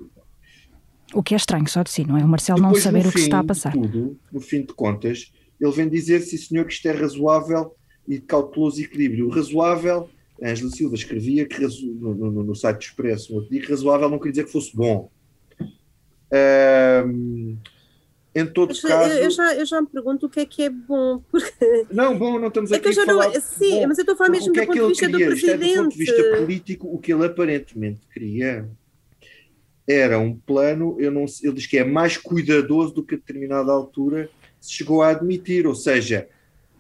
O 1.14 1.22
que 1.22 1.36
é 1.36 1.38
estranho 1.38 1.68
só 1.68 1.84
de 1.84 1.92
si, 1.92 2.04
não 2.04 2.18
é? 2.18 2.24
O 2.24 2.28
Marcelo 2.28 2.60
Depois, 2.60 2.84
não 2.84 2.92
saber 2.92 3.08
o 3.08 3.12
que 3.12 3.20
está 3.20 3.40
a 3.40 3.44
passar. 3.44 3.74
Tudo, 3.74 4.20
no 4.32 4.42
fim 4.42 4.62
de 4.62 4.74
contas, 4.74 5.32
ele 5.60 5.72
vem 5.72 5.88
dizer, 5.88 6.22
sim 6.22 6.38
senhor, 6.38 6.66
que 6.66 6.74
isto 6.74 6.88
é 6.88 6.92
razoável 6.92 7.76
e 8.08 8.16
de 8.16 8.22
cauteloso 8.22 8.82
equilíbrio. 8.82 9.28
O 9.28 9.30
razoável, 9.30 10.10
Ângela 10.42 10.72
Silva 10.72 10.96
escrevia 10.96 11.46
que 11.46 11.62
no, 11.62 12.16
no, 12.16 12.44
no, 12.44 12.56
site 12.56 12.78
do 12.78 12.82
Expresso, 12.82 13.38
um 13.38 13.48
dia, 13.48 13.62
que 13.62 13.70
razoável 13.70 14.10
não 14.10 14.18
queria 14.18 14.32
dizer 14.32 14.46
que 14.46 14.52
fosse 14.52 14.76
bom. 14.76 15.10
Um, 17.06 17.58
em 18.36 18.46
todo 18.46 18.70
mas, 18.70 18.82
caso. 18.82 19.14
Eu 19.14 19.30
já, 19.30 19.56
eu 19.56 19.66
já 19.66 19.82
me 19.82 19.88
pergunto 19.88 20.26
o 20.26 20.30
que 20.30 20.40
é 20.40 20.46
que 20.46 20.64
é 20.64 20.70
bom. 20.70 21.24
Porque... 21.32 21.86
Não, 21.92 22.18
bom, 22.18 22.40
não 22.40 22.48
estamos 22.48 22.72
é 22.72 22.78
aqui 22.78 22.92
que 22.92 23.00
a 23.00 23.06
falar. 23.06 23.32
Não, 23.32 23.42
sim, 23.42 23.82
bom, 23.82 23.88
mas 23.88 23.98
eu 23.98 24.02
estou 24.02 24.14
a 24.14 24.18
falar 24.18 24.30
mesmo 24.30 24.54
do 24.54 24.60
é 24.60 24.66
ponto 24.66 24.82
de 24.82 24.88
vista 24.88 25.06
queria, 25.08 25.26
do 25.26 25.32
presidente. 25.32 25.64
É 25.64 25.76
do 25.76 25.84
ponto 25.84 25.92
de 25.92 25.98
vista 25.98 26.38
político, 26.38 26.88
o 26.88 27.00
que 27.00 27.14
ele 27.14 27.26
aparentemente 27.26 28.02
queria 28.12 28.68
era 29.88 30.18
um 30.18 30.36
plano, 30.36 30.96
eu 31.00 31.12
não, 31.12 31.26
ele 31.44 31.54
diz 31.54 31.68
que 31.68 31.78
é 31.78 31.84
mais 31.84 32.16
cuidadoso 32.18 32.94
do 32.94 33.04
que 33.04 33.16
a 33.16 33.18
determinada 33.18 33.72
altura 33.72 34.30
se 34.60 34.74
chegou 34.74 35.02
a 35.02 35.10
admitir, 35.10 35.68
ou 35.68 35.76
seja, 35.76 36.28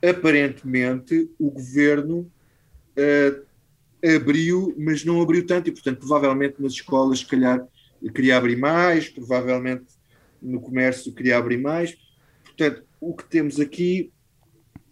aparentemente 0.02 1.30
o 1.38 1.52
governo 1.52 2.32
uh, 2.98 3.44
abriu, 4.16 4.74
mas 4.78 5.04
não 5.04 5.22
abriu 5.22 5.46
tanto, 5.46 5.68
e 5.70 5.72
portanto, 5.72 6.00
provavelmente 6.00 6.62
nas 6.62 6.74
escolas, 6.74 7.20
se 7.20 7.26
calhar, 7.26 7.68
queria 8.14 8.38
abrir 8.38 8.56
mais, 8.56 9.10
provavelmente 9.10 9.86
no 10.44 10.60
comércio 10.60 11.14
queria 11.14 11.38
abrir 11.38 11.58
mais. 11.58 11.98
Portanto, 12.44 12.84
o 13.00 13.14
que 13.14 13.24
temos 13.26 13.60
aqui, 13.60 14.12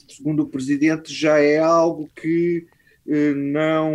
segundo 0.08 0.44
o 0.44 0.48
presidente, 0.48 1.14
já 1.14 1.40
é 1.40 1.60
algo 1.60 2.10
que 2.16 2.66
uh, 3.06 3.36
não 3.36 3.94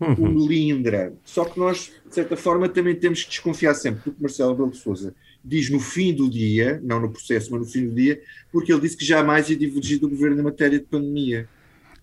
uhum. 0.00 0.14
o 0.18 0.28
melindra. 0.28 1.12
Só 1.24 1.44
que 1.44 1.58
nós, 1.58 1.92
de 2.06 2.14
certa 2.14 2.36
forma, 2.36 2.68
também 2.68 2.94
temos 2.94 3.24
que 3.24 3.30
desconfiar 3.30 3.74
sempre, 3.74 4.02
porque 4.02 4.22
Marcelo 4.22 4.54
Belo 4.54 4.70
de 4.70 4.78
Souza 4.78 5.14
diz 5.44 5.70
no 5.70 5.80
fim 5.80 6.14
do 6.14 6.28
dia, 6.28 6.80
não 6.82 7.00
no 7.00 7.10
processo, 7.10 7.50
mas 7.50 7.60
no 7.60 7.66
fim 7.66 7.88
do 7.88 7.94
dia, 7.94 8.20
porque 8.52 8.72
ele 8.72 8.82
disse 8.82 8.96
que 8.96 9.04
jamais 9.04 9.48
ia 9.48 9.56
divergir 9.56 9.98
do 9.98 10.08
governo 10.08 10.40
em 10.40 10.44
matéria 10.44 10.78
de 10.78 10.84
pandemia. 10.84 11.48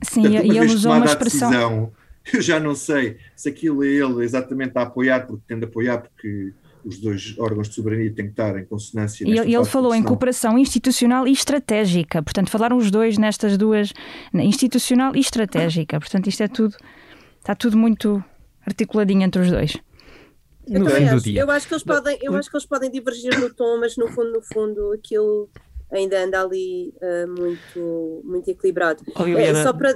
Sim, 0.01 0.23
Portanto, 0.23 0.45
e 0.45 0.57
ele 0.57 0.73
usou 0.73 0.93
uma 0.93 1.05
expressão. 1.05 1.49
Decisão, 1.49 1.91
eu 2.33 2.41
já 2.41 2.59
não 2.59 2.75
sei 2.75 3.17
se 3.35 3.49
aquilo 3.49 3.83
é 3.83 3.87
ele 3.87 4.23
exatamente 4.23 4.71
a 4.75 4.81
apoiar, 4.81 5.25
porque 5.25 5.43
tende 5.47 5.65
a 5.65 5.67
apoiar, 5.67 5.99
porque 5.99 6.51
os 6.87 6.99
dois 6.99 7.35
órgãos 7.37 7.67
de 7.67 7.75
soberania 7.75 8.13
têm 8.13 8.25
que 8.25 8.31
estar 8.31 8.57
em 8.57 8.65
consonância. 8.65 9.27
E 9.27 9.53
ele 9.53 9.65
falou 9.65 9.93
em 9.93 10.01
cooperação 10.01 10.57
institucional 10.57 11.27
e 11.27 11.31
estratégica, 11.31 12.23
portanto, 12.23 12.49
falaram 12.49 12.77
os 12.77 12.89
dois 12.89 13.17
nestas 13.17 13.57
duas, 13.57 13.93
institucional 14.33 15.15
e 15.15 15.19
estratégica, 15.19 15.99
portanto, 15.99 16.27
isto 16.27 16.41
é 16.43 16.47
tudo, 16.47 16.75
está 17.39 17.53
tudo 17.53 17.77
muito 17.77 18.23
articuladinho 18.65 19.23
entre 19.23 19.41
os 19.41 19.51
dois. 19.51 19.77
Eu, 20.69 20.85
acho, 20.85 21.29
eu 21.29 21.51
acho 21.51 21.67
que 21.67 21.73
eles 21.73 21.83
podem, 21.83 22.19
eu 22.21 22.35
acho 22.35 22.49
que 22.49 22.57
eles 22.57 22.65
podem 22.65 22.91
divergir 22.91 23.39
no 23.39 23.53
tom, 23.53 23.79
mas 23.79 23.95
no 23.95 24.07
fundo, 24.09 24.33
no 24.33 24.41
fundo, 24.41 24.93
aquilo 24.93 25.49
ainda 25.91 26.23
anda 26.23 26.41
ali 26.41 26.93
uh, 27.01 27.27
muito, 27.27 28.21
muito 28.23 28.49
equilibrado. 28.49 29.01
Oh, 29.15 29.23
é, 29.23 29.53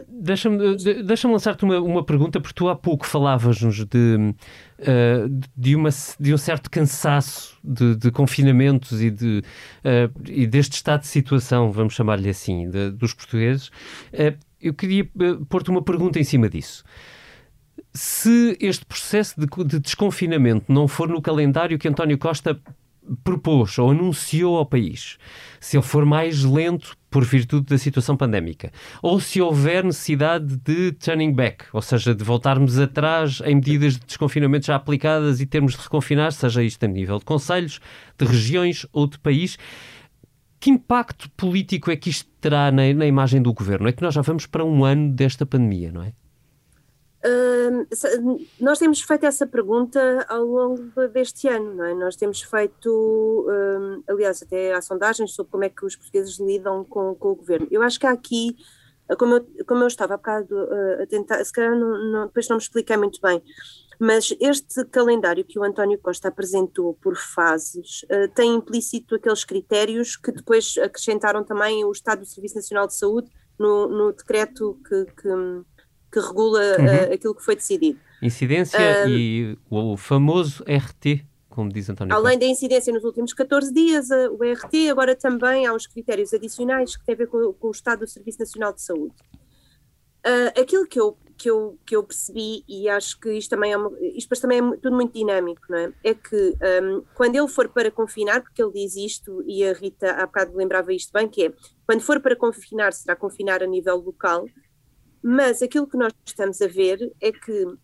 deixa-me 0.08 0.78
deixa 1.04 1.28
lançar-te 1.28 1.64
uma, 1.64 1.80
uma 1.80 2.04
pergunta, 2.04 2.40
porque 2.40 2.56
tu 2.56 2.70
há 2.70 2.76
pouco 2.76 3.06
falavas-nos 3.06 3.86
de, 3.86 4.34
uh, 4.80 5.42
de, 5.56 5.76
uma, 5.76 5.90
de 6.20 6.34
um 6.34 6.38
certo 6.38 6.70
cansaço 6.70 7.58
de, 7.64 7.96
de 7.96 8.12
confinamentos 8.12 9.02
e, 9.02 9.12
de, 9.12 9.44
uh, 9.84 10.22
e 10.30 10.48
deste 10.48 10.74
estado 10.74 11.02
de 11.02 11.08
situação, 11.08 11.72
vamos 11.72 11.94
chamar-lhe 11.94 12.30
assim, 12.30 12.70
de, 12.70 12.92
dos 12.92 13.14
portugueses. 13.14 13.70
eu 14.62 14.74
queria 14.74 15.10
pôr-te 15.50 15.70
uma 15.70 15.82
pergunta 15.82 16.20
em 16.20 16.24
cima 16.24 16.50
disso. 16.50 16.84
Se 17.94 18.58
este 18.62 18.86
processo 18.86 19.36
de, 19.38 19.48
de 19.66 19.80
desconfinamento 19.80 20.72
não 20.72 20.88
for 20.88 21.10
no 21.10 21.22
calendário 21.22 21.78
que 21.78 21.90
António 21.90 22.18
Costa 22.18 22.58
propôs 23.24 23.78
ou 23.78 23.92
anunciou 23.92 24.58
ao 24.58 24.66
país, 24.66 25.18
se 25.60 25.78
ele 25.78 25.84
for 25.84 26.06
mais 26.06 26.44
lento 26.44 26.96
por 27.10 27.26
virtude 27.26 27.66
da 27.66 27.78
situação 27.78 28.16
pandémica, 28.16 28.72
ou 29.02 29.20
se 29.20 29.42
houver 29.42 29.84
necessidade 29.84 30.58
de 30.58 30.94
turning 30.94 31.34
back, 31.34 31.66
ou 31.74 31.82
seja, 31.82 32.16
de 32.16 32.24
voltarmos 32.24 32.80
atrás 32.80 33.42
em 33.46 33.56
medidas 33.56 33.94
de 33.98 34.06
desconfinamento 34.06 34.68
já 34.68 34.76
aplicadas 34.76 35.42
e 35.42 35.46
termos 35.46 35.74
de 35.74 35.82
reconfinar, 35.82 36.32
seja 36.32 36.64
isto 36.64 36.84
a 36.84 36.88
nível 36.88 37.20
de 37.20 37.26
conselhos, 37.26 37.80
de 38.18 38.26
regiões 38.26 38.86
ou 38.94 39.08
de 39.08 39.20
país. 39.20 39.58
Que 40.60 40.70
impacto 40.70 41.30
político 41.32 41.92
é 41.92 41.96
que 41.96 42.10
isto 42.10 42.30
terá 42.40 42.72
na, 42.72 42.94
na 42.94 43.06
imagem 43.06 43.42
do 43.42 43.52
governo? 43.52 43.88
É 43.88 43.92
que 43.92 44.04
nós 44.04 44.14
já 44.14 44.22
vamos 44.22 44.46
para 44.46 44.64
um 44.64 44.86
ano 44.86 45.12
desta 45.12 45.46
pandemia, 45.46 45.92
não 45.92 46.04
é? 46.04 46.14
Nós 48.60 48.80
temos 48.80 49.02
feito 49.02 49.26
essa 49.26 49.46
pergunta 49.46 50.26
ao 50.28 50.44
longo 50.44 51.08
deste 51.14 51.48
ano, 51.48 51.76
não 51.76 51.86
é? 51.86 51.94
Nós 51.94 52.16
temos 52.16 52.42
feito, 52.42 53.48
aliás, 54.08 54.42
até 54.42 54.74
há 54.74 54.82
sondagens 54.82 55.34
sobre 55.34 55.52
como 55.52 55.64
é 55.64 55.70
que 55.70 55.86
os 55.86 55.96
portugueses 55.96 56.40
lidam 56.40 56.84
com, 56.84 57.14
com 57.16 57.30
o 57.30 57.36
governo. 57.36 57.68
Eu 57.70 57.82
acho 57.84 58.00
que 58.00 58.08
há 58.08 58.12
aqui, 58.12 58.56
como 59.18 59.36
eu, 59.36 59.66
como 59.68 59.84
eu 59.84 59.88
estava 59.88 60.16
há 60.16 60.18
bocado 60.18 60.56
uh, 60.56 61.04
a 61.04 61.06
tentar, 61.06 61.44
se 61.44 61.52
calhar 61.52 61.78
não, 61.78 62.12
não, 62.12 62.26
depois 62.28 62.48
não 62.48 62.58
me 62.58 62.62
expliquei 62.64 62.98
muito 62.98 63.20
bem, 63.22 63.42
mas 64.00 64.36
este 64.40 64.84
calendário 64.86 65.46
que 65.46 65.60
o 65.60 65.64
António 65.64 66.00
Costa 66.00 66.30
apresentou 66.30 66.96
por 66.96 67.16
fases 67.16 68.04
uh, 68.04 68.28
tem 68.34 68.56
implícito 68.56 69.16
aqueles 69.16 69.44
critérios 69.44 70.16
que 70.16 70.32
depois 70.32 70.76
acrescentaram 70.82 71.44
também 71.44 71.84
o 71.86 71.92
Estado 71.92 72.20
do 72.20 72.26
Serviço 72.26 72.56
Nacional 72.56 72.88
de 72.88 72.96
Saúde 72.96 73.30
no, 73.60 73.88
no 73.88 74.12
decreto 74.12 74.80
que, 74.88 75.06
que 75.06 75.30
que 76.12 76.20
regula 76.20 76.60
uhum. 76.78 76.86
uh, 76.86 77.14
aquilo 77.14 77.34
que 77.34 77.44
foi 77.44 77.56
decidido. 77.56 78.00
Incidência 78.22 78.80
um, 79.06 79.10
e 79.10 79.58
o 79.70 79.98
famoso 79.98 80.64
RT, 80.64 81.26
como 81.50 81.72
diz 81.72 81.90
António. 81.90 82.14
Além 82.14 82.38
da 82.38 82.46
incidência 82.46 82.94
nos 82.94 83.04
últimos 83.04 83.34
14 83.34 83.74
dias, 83.74 84.10
uh, 84.10 84.32
o 84.32 84.44
RT, 84.44 84.90
agora 84.90 85.16
também 85.16 85.66
há 85.66 85.74
uns 85.74 85.88
critérios 85.88 86.34
adicionais 86.34 86.96
que 86.96 87.06
têm 87.06 87.16
a 87.16 87.18
ver 87.18 87.28
com, 87.28 87.54
com 87.54 87.68
o 87.68 87.72
estado 87.72 88.00
do 88.00 88.08
Serviço 88.08 88.40
Nacional 88.40 88.74
de 88.74 88.82
Saúde. 88.82 89.16
Uh, 90.26 90.60
aquilo 90.60 90.86
que 90.86 91.00
eu, 91.00 91.18
que, 91.36 91.50
eu, 91.50 91.80
que 91.84 91.96
eu 91.96 92.04
percebi, 92.04 92.64
e 92.70 92.88
acho 92.88 93.20
que 93.20 93.34
isto 93.34 93.50
também 93.50 93.72
é, 93.72 93.78
uma, 93.78 93.92
isto 94.16 94.30
também 94.40 94.60
é 94.60 94.78
tudo 94.78 94.96
muito 94.96 95.14
dinâmico, 95.14 95.64
não 95.68 95.78
é? 95.78 95.94
É 96.04 96.14
que 96.14 96.56
um, 96.84 97.04
quando 97.16 97.36
ele 97.36 97.48
for 97.48 97.68
para 97.70 97.90
confinar, 97.90 98.42
porque 98.42 98.62
ele 98.62 98.72
diz 98.74 98.96
isto, 98.96 99.44
e 99.48 99.64
a 99.66 99.74
Rita 99.74 100.12
há 100.12 100.26
bocado 100.28 100.56
lembrava 100.56 100.94
isto 100.94 101.12
bem, 101.12 101.28
que 101.28 101.48
é 101.48 101.54
quando 101.88 102.02
for 102.02 102.20
para 102.20 102.36
confinar, 102.36 102.94
será 102.94 103.16
confinar 103.16 103.64
a 103.64 103.66
nível 103.66 103.98
local, 103.98 104.46
mas 105.24 105.62
aquilo 105.62 105.88
que 105.88 105.98
nós 105.98 106.14
estamos 106.26 106.62
a 106.62 106.68
ver 106.68 107.12
é 107.22 107.32
que 107.32 107.66
um, 107.66 107.78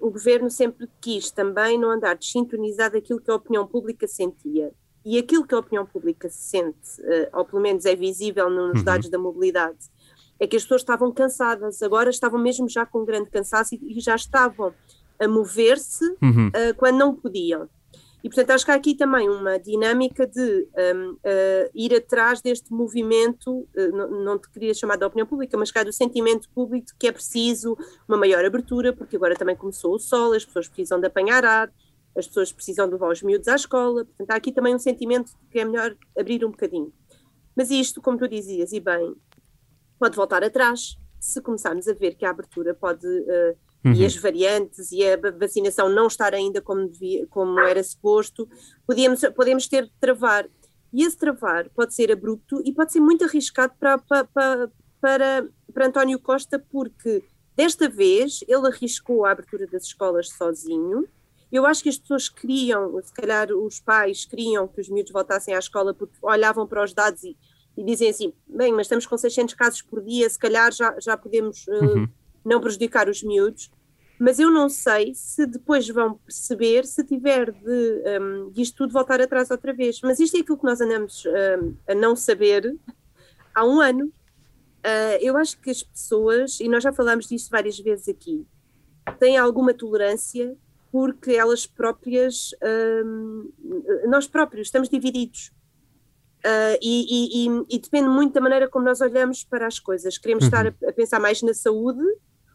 o 0.00 0.10
governo 0.10 0.48
sempre 0.48 0.88
quis 1.00 1.30
também 1.30 1.78
não 1.78 1.90
andar 1.90 2.16
desintonizado 2.16 2.94
daquilo 2.94 3.20
que 3.20 3.30
a 3.30 3.34
opinião 3.34 3.66
pública 3.66 4.06
sentia. 4.06 4.72
E 5.04 5.18
aquilo 5.18 5.46
que 5.46 5.54
a 5.54 5.58
opinião 5.58 5.84
pública 5.84 6.28
sente, 6.28 7.00
uh, 7.00 7.38
ou 7.38 7.44
pelo 7.44 7.62
menos 7.62 7.84
é 7.86 7.96
visível 7.96 8.48
nos 8.48 8.78
uhum. 8.78 8.84
dados 8.84 9.08
da 9.08 9.18
mobilidade, 9.18 9.78
é 10.38 10.46
que 10.46 10.56
as 10.56 10.62
pessoas 10.62 10.82
estavam 10.82 11.12
cansadas, 11.12 11.82
agora 11.82 12.10
estavam 12.10 12.40
mesmo 12.40 12.68
já 12.68 12.86
com 12.86 13.02
um 13.02 13.04
grande 13.04 13.30
cansaço 13.30 13.74
e, 13.74 13.98
e 13.98 14.00
já 14.00 14.14
estavam 14.14 14.72
a 15.18 15.26
mover-se 15.26 16.04
uhum. 16.22 16.48
uh, 16.48 16.74
quando 16.76 16.98
não 16.98 17.14
podiam. 17.14 17.68
E, 18.22 18.28
portanto, 18.28 18.50
acho 18.50 18.64
que 18.64 18.70
há 18.70 18.74
aqui 18.74 18.94
também 18.94 19.28
uma 19.28 19.58
dinâmica 19.58 20.26
de 20.26 20.68
um, 20.94 21.12
uh, 21.12 21.70
ir 21.74 21.94
atrás 21.94 22.42
deste 22.42 22.70
movimento, 22.72 23.60
uh, 23.74 23.88
não, 23.92 24.10
não, 24.24 24.38
te 24.38 24.50
queria 24.50 24.74
chamar 24.74 24.96
da 24.96 25.06
opinião 25.06 25.26
pública, 25.26 25.56
mas 25.56 25.70
cá 25.70 25.82
do 25.82 25.92
sentimento 25.92 26.48
público 26.50 26.88
de 26.88 26.94
que 26.96 27.06
é 27.06 27.12
preciso 27.12 27.76
uma 28.06 28.18
maior 28.18 28.44
abertura, 28.44 28.92
porque 28.92 29.16
agora 29.16 29.34
também 29.34 29.56
começou 29.56 29.94
o 29.94 29.98
sol, 29.98 30.34
as 30.34 30.44
pessoas 30.44 30.68
precisam 30.68 31.00
de 31.00 31.06
apanhar 31.06 31.44
ar, 31.44 31.72
as 32.16 32.26
pessoas 32.26 32.52
precisam 32.52 32.86
de 32.86 32.92
levar 32.92 33.10
os 33.10 33.22
miúdos 33.22 33.48
à 33.48 33.54
escola, 33.54 34.04
portanto, 34.04 34.30
há 34.30 34.34
aqui 34.34 34.52
também 34.52 34.74
um 34.74 34.78
sentimento 34.78 35.28
de 35.28 35.48
que 35.50 35.60
é 35.60 35.64
melhor 35.64 35.96
abrir 36.18 36.44
um 36.44 36.50
bocadinho. 36.50 36.92
Mas 37.56 37.70
isto, 37.70 38.02
como 38.02 38.18
tu 38.18 38.28
dizias, 38.28 38.72
e 38.72 38.80
bem, 38.80 39.14
pode 39.98 40.14
voltar 40.14 40.44
atrás, 40.44 40.96
se 41.18 41.40
começarmos 41.40 41.88
a 41.88 41.94
ver 41.94 42.14
que 42.14 42.24
a 42.24 42.30
abertura 42.30 42.74
pode. 42.74 43.06
Uh, 43.06 43.69
uhum. 43.84 43.92
e 43.92 44.04
as 44.04 44.16
variantes 44.16 44.92
e 44.92 45.04
a 45.04 45.16
vacinação 45.38 45.88
não 45.88 46.06
estar 46.06 46.34
ainda 46.34 46.60
como, 46.60 46.88
devia, 46.88 47.26
como 47.28 47.58
era 47.60 47.82
suposto, 47.82 48.48
podíamos, 48.86 49.20
podemos 49.34 49.66
ter 49.66 49.84
de 49.84 49.92
travar. 50.00 50.48
E 50.92 51.04
esse 51.04 51.16
travar 51.16 51.68
pode 51.70 51.94
ser 51.94 52.10
abrupto 52.10 52.60
e 52.64 52.72
pode 52.72 52.92
ser 52.92 53.00
muito 53.00 53.24
arriscado 53.24 53.74
para, 53.78 53.98
para, 53.98 54.24
para, 54.24 54.70
para, 55.00 55.48
para 55.72 55.86
António 55.86 56.18
Costa, 56.18 56.58
porque 56.58 57.22
desta 57.56 57.88
vez 57.88 58.40
ele 58.48 58.66
arriscou 58.66 59.24
a 59.24 59.30
abertura 59.30 59.66
das 59.66 59.84
escolas 59.84 60.28
sozinho. 60.30 61.06
Eu 61.50 61.66
acho 61.66 61.82
que 61.82 61.88
as 61.88 61.98
pessoas 61.98 62.28
queriam, 62.28 63.00
se 63.02 63.12
calhar 63.12 63.52
os 63.52 63.80
pais 63.80 64.24
queriam 64.24 64.68
que 64.68 64.80
os 64.80 64.88
miúdos 64.88 65.12
voltassem 65.12 65.54
à 65.54 65.58
escola 65.58 65.92
porque 65.94 66.14
olhavam 66.22 66.66
para 66.66 66.82
os 66.84 66.92
dados 66.92 67.22
e, 67.24 67.36
e 67.76 67.84
dizem 67.84 68.10
assim: 68.10 68.32
bem, 68.48 68.72
mas 68.72 68.82
estamos 68.82 69.06
com 69.06 69.16
600 69.16 69.54
casos 69.54 69.82
por 69.82 70.02
dia, 70.02 70.28
se 70.28 70.38
calhar 70.38 70.72
já, 70.72 70.96
já 71.00 71.16
podemos 71.16 71.66
uh, 71.66 71.84
uhum 71.84 72.08
não 72.44 72.60
prejudicar 72.60 73.08
os 73.08 73.22
miúdos, 73.22 73.70
mas 74.20 74.38
eu 74.38 74.50
não 74.50 74.68
sei 74.68 75.14
se 75.14 75.46
depois 75.46 75.88
vão 75.88 76.14
perceber 76.14 76.84
se 76.84 77.02
tiver 77.02 77.50
de, 77.52 78.20
um, 78.20 78.52
isto 78.54 78.76
tudo 78.76 78.92
voltar 78.92 79.18
atrás 79.18 79.50
outra 79.50 79.72
vez. 79.72 79.98
Mas 80.02 80.20
isto 80.20 80.36
é 80.36 80.40
aquilo 80.40 80.58
que 80.58 80.64
nós 80.64 80.78
andamos 80.78 81.24
um, 81.24 81.74
a 81.88 81.94
não 81.94 82.14
saber 82.14 82.76
há 83.54 83.64
um 83.64 83.80
ano. 83.80 84.12
Uh, 84.84 85.16
eu 85.22 85.38
acho 85.38 85.58
que 85.58 85.70
as 85.70 85.82
pessoas, 85.82 86.60
e 86.60 86.68
nós 86.68 86.82
já 86.82 86.92
falámos 86.92 87.28
disso 87.28 87.48
várias 87.50 87.78
vezes 87.78 88.10
aqui, 88.10 88.46
têm 89.18 89.38
alguma 89.38 89.72
tolerância 89.72 90.54
porque 90.92 91.32
elas 91.32 91.66
próprias, 91.66 92.50
um, 93.04 93.50
nós 94.06 94.26
próprios, 94.26 94.68
estamos 94.68 94.90
divididos. 94.90 95.50
Uh, 96.44 96.76
e, 96.82 97.46
e, 97.46 97.64
e, 97.70 97.78
depende 97.78 98.08
muito 98.08 98.32
da 98.32 98.40
maneira 98.40 98.68
como 98.68 98.84
nós 98.84 99.00
olhamos 99.00 99.44
para 99.44 99.66
as 99.66 99.78
coisas. 99.78 100.18
Queremos 100.18 100.44
uhum. 100.44 100.48
estar 100.48 100.66
a, 100.66 100.90
a, 100.90 100.92
pensar 100.92 101.20
mais 101.20 101.42
na 101.42 101.54
saúde 101.54 102.02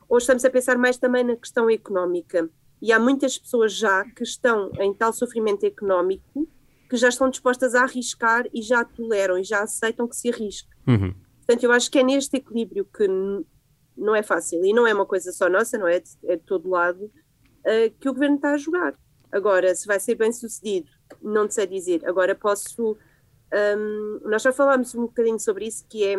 ou 0.10 0.18
estamos 0.18 0.46
a 0.46 0.50
pensar 0.50 0.78
mais 0.78 0.98
também 0.98 1.24
na 1.24 1.36
questão 1.36 1.70
económica. 1.70 2.50
E 2.82 2.92
há 2.92 3.00
muitas 3.00 3.38
pessoas 3.38 3.74
já 3.74 4.04
que 4.04 4.24
estão 4.24 4.72
em 4.80 4.94
tal 4.94 5.12
sofrimento 5.14 5.66
económico 5.66 6.48
que 6.90 6.98
já 6.98 7.10
estão 7.10 7.30
dispostas 7.30 7.74
a 7.74 7.84
arriscar 7.84 8.46
e 8.54 8.62
já 8.62 8.84
toleram 8.84 9.38
e 9.38 9.44
já 9.44 9.64
aceitam 9.64 10.08
que 10.08 10.16
se 10.16 10.30
arrisque. 10.30 10.70
Uhum. 10.88 11.14
Portanto, 11.38 11.64
eu 11.64 11.72
acho 11.72 11.90
que 11.90 12.00
é 12.00 12.04
neste 12.04 12.38
equilíbrio 12.38 12.86
que 12.86 13.08
não 13.98 14.16
é 14.16 14.22
fácil 14.22 14.64
e 14.64 14.74
não 14.74 14.86
é 14.86 14.94
uma 14.94 15.06
coisa 15.06 15.32
só 15.32 15.50
nossa, 15.50 15.78
não 15.78 15.88
é 15.88 16.00
de, 16.00 16.10
é 16.26 16.36
de 16.36 16.44
todo 16.44 16.70
lado, 16.70 17.06
uh, 17.06 17.92
que 18.00 18.10
o 18.10 18.14
governo 18.14 18.36
está 18.36 18.52
a 18.52 18.58
jogar. 18.58 18.96
Agora, 19.32 19.74
se 19.74 19.88
vai 19.88 20.00
ser 20.00 20.16
bem 20.16 20.32
sucedido, 20.32 20.90
não 21.22 21.50
sei 21.50 21.68
dizer. 21.68 22.08
Agora, 22.08 22.36
posso. 22.36 22.98
Um, 23.78 24.20
nós 24.30 24.42
já 24.42 24.52
falámos 24.52 24.94
um 24.96 25.04
bocadinho 25.04 25.40
sobre 25.40 25.66
isso, 25.66 25.86
que 25.90 26.04
é 26.06 26.16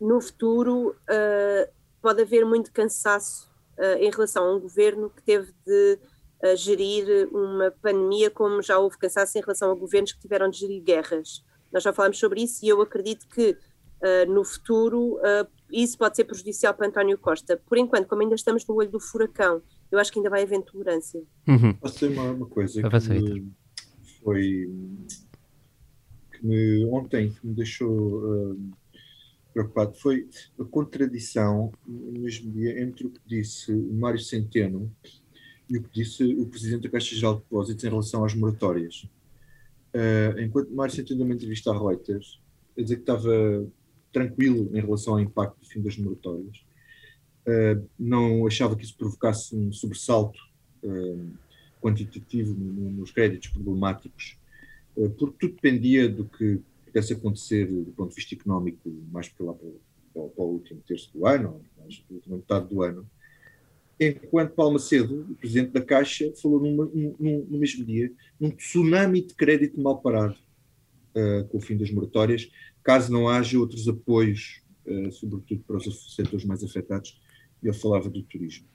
no 0.00 0.20
futuro 0.20 0.90
uh, 0.90 1.75
pode 2.06 2.22
haver 2.22 2.46
muito 2.46 2.70
cansaço 2.70 3.50
uh, 3.76 3.98
em 3.98 4.08
relação 4.12 4.44
a 4.44 4.54
um 4.54 4.60
governo 4.60 5.10
que 5.10 5.20
teve 5.24 5.52
de 5.66 5.98
uh, 6.40 6.56
gerir 6.56 7.28
uma 7.32 7.72
pandemia, 7.82 8.30
como 8.30 8.62
já 8.62 8.78
houve 8.78 8.96
cansaço 8.96 9.36
em 9.36 9.40
relação 9.40 9.72
a 9.72 9.74
governos 9.74 10.12
que 10.12 10.20
tiveram 10.20 10.48
de 10.48 10.56
gerir 10.56 10.84
guerras. 10.84 11.44
Nós 11.72 11.82
já 11.82 11.92
falamos 11.92 12.16
sobre 12.16 12.44
isso 12.44 12.64
e 12.64 12.68
eu 12.68 12.80
acredito 12.80 13.26
que 13.26 13.50
uh, 13.50 14.32
no 14.32 14.44
futuro 14.44 15.18
isso 15.68 15.98
pode 15.98 16.14
ser 16.14 16.22
prejudicial 16.22 16.72
para 16.74 16.86
António 16.86 17.18
Costa. 17.18 17.60
Por 17.66 17.76
enquanto, 17.76 18.06
como 18.06 18.22
ainda 18.22 18.36
estamos 18.36 18.64
no 18.68 18.76
olho 18.76 18.88
do 18.88 19.00
furacão, 19.00 19.60
eu 19.90 19.98
acho 19.98 20.12
que 20.12 20.20
ainda 20.20 20.30
vai 20.30 20.44
haver 20.44 20.62
tolerância. 20.62 21.20
Uhum. 21.48 21.74
Posso 21.74 21.94
dizer 21.94 22.16
uma, 22.16 22.30
uma 22.30 22.46
coisa 22.46 22.88
que 22.88 23.10
me, 23.10 23.52
foi 24.22 24.70
que 26.30 26.46
me, 26.46 26.84
ontem 26.86 27.34
me 27.42 27.52
deixou 27.52 28.54
preocupado 29.56 29.94
foi 29.94 30.28
a 30.60 30.64
contradição 30.64 31.72
mesmo 31.86 32.52
dia 32.52 32.78
entre 32.82 33.06
o 33.06 33.10
que 33.10 33.20
disse 33.26 33.72
Mário 33.72 34.18
Centeno 34.18 34.94
e 35.68 35.78
o 35.78 35.82
que 35.82 35.88
disse 35.90 36.22
o 36.24 36.46
Presidente 36.46 36.82
da 36.82 36.90
Caixa 36.90 37.14
Geral 37.16 37.36
de 37.36 37.40
Depósitos 37.40 37.82
em 37.82 37.88
relação 37.88 38.22
às 38.22 38.34
moratórias. 38.34 39.08
Uh, 39.94 40.38
enquanto 40.40 40.74
Mário 40.74 40.94
Centeno, 40.94 41.20
numa 41.20 41.34
entrevista 41.34 41.70
à 41.70 41.72
Reuters, 41.72 42.38
a 42.76 42.82
dizer 42.82 42.96
que 42.96 43.00
estava 43.00 43.66
tranquilo 44.12 44.76
em 44.76 44.80
relação 44.80 45.14
ao 45.14 45.20
impacto 45.20 45.58
do 45.58 45.66
fim 45.66 45.80
das 45.80 45.96
moratórias, 45.96 46.58
uh, 47.48 47.88
não 47.98 48.46
achava 48.46 48.76
que 48.76 48.84
isso 48.84 48.96
provocasse 48.96 49.56
um 49.56 49.72
sobressalto 49.72 50.38
uh, 50.84 51.30
quantitativo 51.80 52.54
nos 52.54 53.10
créditos 53.10 53.48
problemáticos, 53.48 54.36
porque 54.94 55.36
tudo 55.36 55.54
dependia 55.54 56.08
do 56.08 56.26
que 56.26 56.60
pudesse 56.96 57.12
acontecer 57.12 57.66
do 57.66 57.92
ponto 57.92 58.08
de 58.08 58.16
vista 58.16 58.34
económico 58.34 58.90
mais 59.12 59.28
para 59.28 59.46
lá 59.46 59.52
para, 59.52 59.68
para, 60.14 60.28
para 60.28 60.44
o 60.44 60.52
último 60.52 60.80
terço 60.86 61.12
do 61.12 61.26
ano, 61.26 61.60
mais 61.78 61.98
para 61.98 62.14
a 62.14 62.16
última 62.16 62.36
metade 62.36 62.68
do 62.68 62.82
ano, 62.82 63.06
enquanto 64.00 64.54
Paulo 64.54 64.74
Macedo, 64.74 65.26
o 65.30 65.34
presidente 65.34 65.72
da 65.72 65.82
Caixa, 65.82 66.32
falou 66.40 66.58
numa, 66.58 66.86
num, 66.86 67.46
no 67.50 67.58
mesmo 67.58 67.84
dia 67.84 68.10
num 68.40 68.50
tsunami 68.50 69.20
de 69.20 69.34
crédito 69.34 69.78
mal 69.78 70.00
parado 70.00 70.36
uh, 71.14 71.46
com 71.48 71.58
o 71.58 71.60
fim 71.60 71.76
das 71.76 71.90
moratórias, 71.90 72.50
caso 72.82 73.12
não 73.12 73.28
haja 73.28 73.58
outros 73.58 73.86
apoios, 73.86 74.62
uh, 74.86 75.12
sobretudo 75.12 75.62
para 75.66 75.76
os 75.76 76.14
setores 76.14 76.46
mais 76.46 76.64
afetados, 76.64 77.20
e 77.62 77.66
eu 77.66 77.74
falava 77.74 78.08
do 78.08 78.22
turismo. 78.22 78.66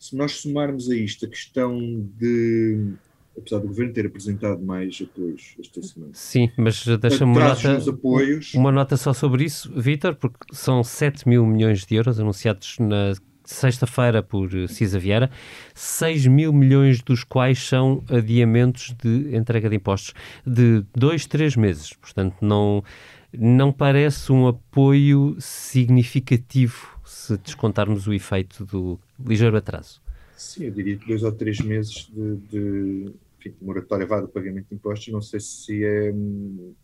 Se 0.00 0.16
nós 0.16 0.32
somarmos 0.32 0.90
a 0.90 0.96
isto 0.96 1.26
a 1.26 1.28
questão 1.28 1.78
de 2.18 2.92
apesar 3.36 3.58
do 3.58 3.68
governo 3.68 3.92
ter 3.92 4.06
apresentado 4.06 4.62
mais 4.62 5.02
apoios 5.02 5.54
esta 5.58 5.82
semana. 5.82 6.12
Sim, 6.14 6.50
mas 6.56 6.84
deixa-me 7.00 7.32
uma 7.32 7.48
nota, 7.48 7.90
apoios... 7.90 8.54
uma 8.54 8.72
nota 8.72 8.96
só 8.96 9.12
sobre 9.12 9.44
isso, 9.44 9.72
Vítor, 9.74 10.14
porque 10.14 10.38
são 10.52 10.82
7 10.82 11.28
mil 11.28 11.46
milhões 11.46 11.84
de 11.84 11.94
euros 11.94 12.20
anunciados 12.20 12.78
na 12.78 13.14
sexta-feira 13.44 14.22
por 14.22 14.50
Cisa 14.68 14.98
Vieira, 14.98 15.30
6 15.74 16.26
mil 16.26 16.52
milhões 16.52 17.02
dos 17.02 17.24
quais 17.24 17.58
são 17.58 18.04
adiamentos 18.08 18.94
de 19.02 19.36
entrega 19.36 19.68
de 19.68 19.76
impostos 19.76 20.14
de 20.46 20.84
2, 20.94 21.26
3 21.26 21.56
meses. 21.56 21.92
Portanto, 21.94 22.36
não, 22.40 22.84
não 23.32 23.72
parece 23.72 24.30
um 24.32 24.46
apoio 24.46 25.36
significativo 25.38 26.98
se 27.04 27.36
descontarmos 27.38 28.06
o 28.06 28.12
efeito 28.12 28.64
do 28.64 28.98
ligeiro 29.24 29.56
atraso. 29.56 30.00
Sim, 30.36 30.64
eu 30.64 30.70
diria 30.72 30.96
que 30.96 31.06
dois 31.06 31.22
ou 31.22 31.30
três 31.30 31.60
meses 31.60 32.10
de, 32.12 32.36
de, 32.50 33.12
enfim, 33.46 33.56
moratória 33.60 34.06
vá 34.06 34.20
do 34.20 34.28
pagamento 34.28 34.68
de 34.68 34.74
impostos, 34.74 35.12
não 35.12 35.20
sei 35.20 35.40
se 35.40 35.84
é 35.84 36.12
hum, 36.12 36.74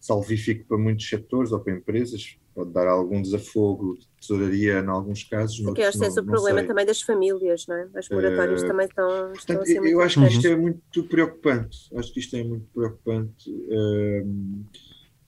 salvífico 0.00 0.66
para 0.66 0.78
muitos 0.78 1.08
setores 1.08 1.52
ou 1.52 1.60
para 1.60 1.74
empresas, 1.74 2.38
pode 2.54 2.72
dar 2.72 2.88
algum 2.88 3.20
desafogo 3.20 3.96
de 3.98 4.08
tesouraria 4.20 4.80
em 4.80 4.86
alguns 4.86 5.24
casos. 5.24 5.60
Porque 5.60 5.82
acho 5.82 5.98
que 5.98 6.04
esse 6.04 6.18
é 6.18 6.22
o 6.22 6.24
problema 6.24 6.60
sei. 6.60 6.68
também 6.68 6.86
das 6.86 7.02
famílias, 7.02 7.66
não 7.66 7.76
é? 7.76 7.88
As 7.94 8.08
moratórias 8.08 8.62
uh, 8.62 8.66
também 8.66 8.86
estão, 8.86 9.32
portanto, 9.32 9.68
Eu 9.68 10.00
acho 10.00 10.20
que 10.20 10.26
isto 10.26 10.46
é 10.46 10.56
muito 10.56 11.04
preocupante, 11.04 11.78
acho 11.94 12.12
que 12.12 12.20
isto 12.20 12.36
é 12.36 12.44
muito 12.44 12.66
preocupante. 12.72 13.50
Uh, 13.50 14.64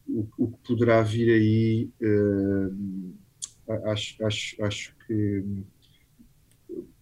o, 0.09 0.29
o, 0.37 0.53
que 0.53 0.59
poderá 0.67 1.01
vir 1.03 1.31
aí, 1.31 1.91
uh, 2.03 3.89
acho, 3.91 4.25
acho, 4.25 4.63
acho 4.63 4.97
que 5.07 5.45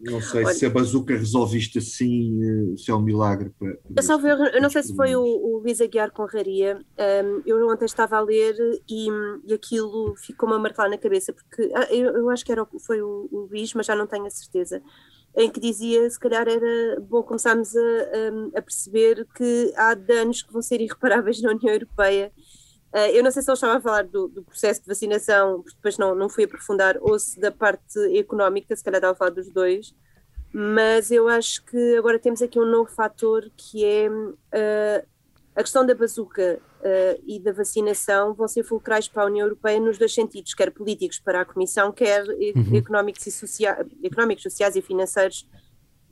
não 0.00 0.20
sei 0.20 0.44
Olha, 0.44 0.54
se 0.54 0.64
a 0.64 0.70
bazuca 0.70 1.14
resolve 1.14 1.58
isto 1.58 1.78
assim, 1.78 2.40
eh, 2.42 2.76
se 2.76 2.90
é 2.90 2.94
um 2.94 3.02
milagre. 3.02 3.50
Para, 3.58 3.76
para 3.94 4.28
eu, 4.28 4.46
eu 4.46 4.62
não 4.62 4.70
sei 4.70 4.82
se 4.82 4.96
foi 4.96 5.14
o, 5.14 5.22
o 5.22 5.58
Luís 5.58 5.80
Aguiar 5.80 6.10
Conraria, 6.10 6.80
um, 7.24 7.42
eu 7.44 7.68
ontem 7.68 7.84
estava 7.84 8.16
a 8.16 8.20
ler 8.20 8.54
e, 8.88 9.08
e 9.44 9.52
aquilo 9.52 10.14
ficou-me 10.16 10.54
a 10.54 10.58
marcar 10.58 10.88
na 10.88 10.96
cabeça, 10.96 11.32
porque 11.32 11.70
ah, 11.74 11.86
eu, 11.92 12.16
eu, 12.16 12.30
acho 12.30 12.44
que 12.44 12.52
era, 12.52 12.66
foi 12.84 13.02
o, 13.02 13.28
o 13.30 13.48
Luís, 13.50 13.74
mas 13.74 13.86
já 13.86 13.94
não 13.94 14.06
tenho 14.06 14.24
a 14.24 14.30
certeza, 14.30 14.82
em 15.36 15.50
que 15.50 15.60
dizia 15.60 16.08
se 16.08 16.18
calhar 16.18 16.48
era 16.48 17.00
bom 17.00 17.22
começarmos 17.22 17.76
a, 17.76 17.80
a, 17.80 18.58
a 18.58 18.62
perceber 18.62 19.26
que 19.36 19.72
há 19.76 19.94
danos 19.94 20.42
que 20.42 20.52
vão 20.52 20.62
ser 20.62 20.80
irreparáveis 20.80 21.42
na 21.42 21.50
União 21.50 21.72
Europeia 21.72 22.32
eu 22.92 23.22
não 23.22 23.30
sei 23.30 23.42
se 23.42 23.50
ele 23.50 23.54
estava 23.54 23.78
a 23.78 23.80
falar 23.80 24.04
do, 24.04 24.28
do, 24.28 24.42
processo 24.42 24.82
de 24.82 24.88
vacinação, 24.88 25.62
porque 25.62 25.76
depois 25.76 25.96
não, 25.96 26.14
não 26.14 26.28
fui 26.28 26.44
aprofundar, 26.44 26.96
ou 27.00 27.18
se 27.18 27.38
da 27.38 27.52
parte 27.52 27.98
económica, 28.18 28.74
se 28.74 28.82
calhar 28.82 28.98
estava 28.98 29.12
a 29.12 29.16
falar 29.16 29.30
dos 29.30 29.48
dois, 29.48 29.94
mas 30.52 31.10
eu 31.10 31.28
acho 31.28 31.64
que 31.64 31.96
agora 31.96 32.18
temos 32.18 32.42
aqui 32.42 32.58
um 32.58 32.66
novo 32.66 32.90
fator 32.90 33.48
que 33.56 33.84
é 33.84 34.10
uh, 34.10 35.06
a 35.54 35.62
questão 35.62 35.86
da 35.86 35.94
bazuca 35.94 36.60
uh, 36.80 37.22
e 37.24 37.38
da 37.38 37.52
vacinação 37.52 38.34
vão 38.34 38.48
ser 38.48 38.64
fulcrais 38.64 39.06
para 39.06 39.22
a 39.22 39.26
União 39.26 39.46
Europeia 39.46 39.78
nos 39.78 39.96
dois 39.96 40.12
sentidos, 40.12 40.54
quer 40.54 40.72
políticos 40.72 41.20
para 41.20 41.42
a 41.42 41.44
Comissão, 41.44 41.92
quer 41.92 42.24
uhum. 42.24 42.76
económicos, 42.76 43.26
e 43.26 43.30
socia 43.30 43.86
económicos, 44.02 44.42
sociais 44.42 44.74
e 44.74 44.82
financeiros. 44.82 45.46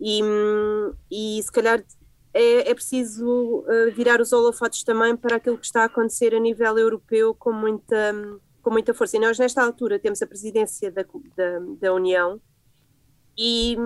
E, 0.01 0.21
e 1.11 1.43
se 1.43 1.51
calhar 1.51 1.83
é, 2.33 2.71
é 2.71 2.75
preciso 2.75 3.27
uh, 3.61 3.93
virar 3.95 4.21
os 4.21 4.33
holofotes 4.33 4.85
também 4.85 5.17
para 5.17 5.37
aquilo 5.37 5.59
que 5.59 5.67
está 5.67 5.83
a 5.83 5.87
acontecer 5.87 6.35
a 6.35 6.41
nível 6.41 6.79
europeu 6.79 7.35
com 7.35 7.53
muita, 7.53 8.15
com 8.63 8.71
muita 8.71 8.95
força. 8.95 9.17
E 9.17 9.21
nós, 9.21 9.39
nesta 9.39 9.63
altura, 9.63 9.99
temos 9.99 10.21
a 10.23 10.27
presidência 10.27 10.91
da, 10.91 11.03
da, 11.37 11.59
da 11.81 11.93
União 11.93 12.41
e 13.37 13.77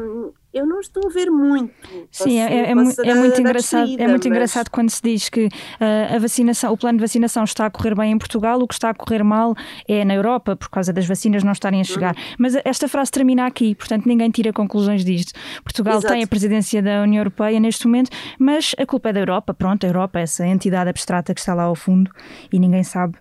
eu 0.52 0.66
não 0.66 0.80
estou 0.80 1.08
a 1.08 1.12
ver 1.12 1.30
muito. 1.30 1.72
Sim, 2.10 2.38
é, 2.38 2.42
é, 2.42 2.56
é, 2.66 2.70
é 2.70 2.74
muito 2.74 3.40
engraçado. 3.40 3.90
é 3.98 4.06
muito 4.06 4.28
mas... 4.28 4.36
engraçado 4.36 4.70
quando 4.70 4.90
se 4.90 5.00
diz 5.02 5.28
que 5.28 5.46
uh, 5.46 6.16
a 6.16 6.18
vacinação, 6.18 6.72
o 6.72 6.76
plano 6.76 6.98
de 6.98 7.02
vacinação 7.02 7.44
está 7.44 7.66
a 7.66 7.70
correr 7.70 7.94
bem 7.94 8.12
em 8.12 8.18
Portugal, 8.18 8.60
o 8.60 8.68
que 8.68 8.74
está 8.74 8.90
a 8.90 8.94
correr 8.94 9.22
mal 9.22 9.54
é 9.88 10.04
na 10.04 10.14
Europa 10.14 10.54
por 10.54 10.68
causa 10.68 10.92
das 10.92 11.06
vacinas 11.06 11.42
não 11.42 11.52
estarem 11.52 11.80
a 11.80 11.84
chegar. 11.84 12.14
Uhum. 12.14 12.22
Mas 12.38 12.56
esta 12.64 12.86
frase 12.86 13.10
termina 13.10 13.46
aqui, 13.46 13.74
portanto 13.74 14.06
ninguém 14.06 14.30
tira 14.30 14.52
conclusões 14.52 15.04
disto. 15.04 15.32
Portugal 15.62 15.98
Exato. 15.98 16.12
tem 16.12 16.22
a 16.22 16.26
presidência 16.26 16.82
da 16.82 17.02
União 17.02 17.20
Europeia 17.20 17.58
neste 17.58 17.86
momento, 17.86 18.10
mas 18.38 18.74
a 18.78 18.84
culpa 18.84 19.08
é 19.08 19.12
da 19.12 19.20
Europa. 19.20 19.54
Pronto, 19.54 19.84
a 19.84 19.88
Europa 19.88 20.18
é 20.18 20.22
essa 20.22 20.46
entidade 20.46 20.90
abstrata 20.90 21.32
que 21.34 21.40
está 21.40 21.54
lá 21.54 21.64
ao 21.64 21.74
fundo 21.74 22.10
e 22.52 22.58
ninguém 22.58 22.82
sabe 22.82 23.16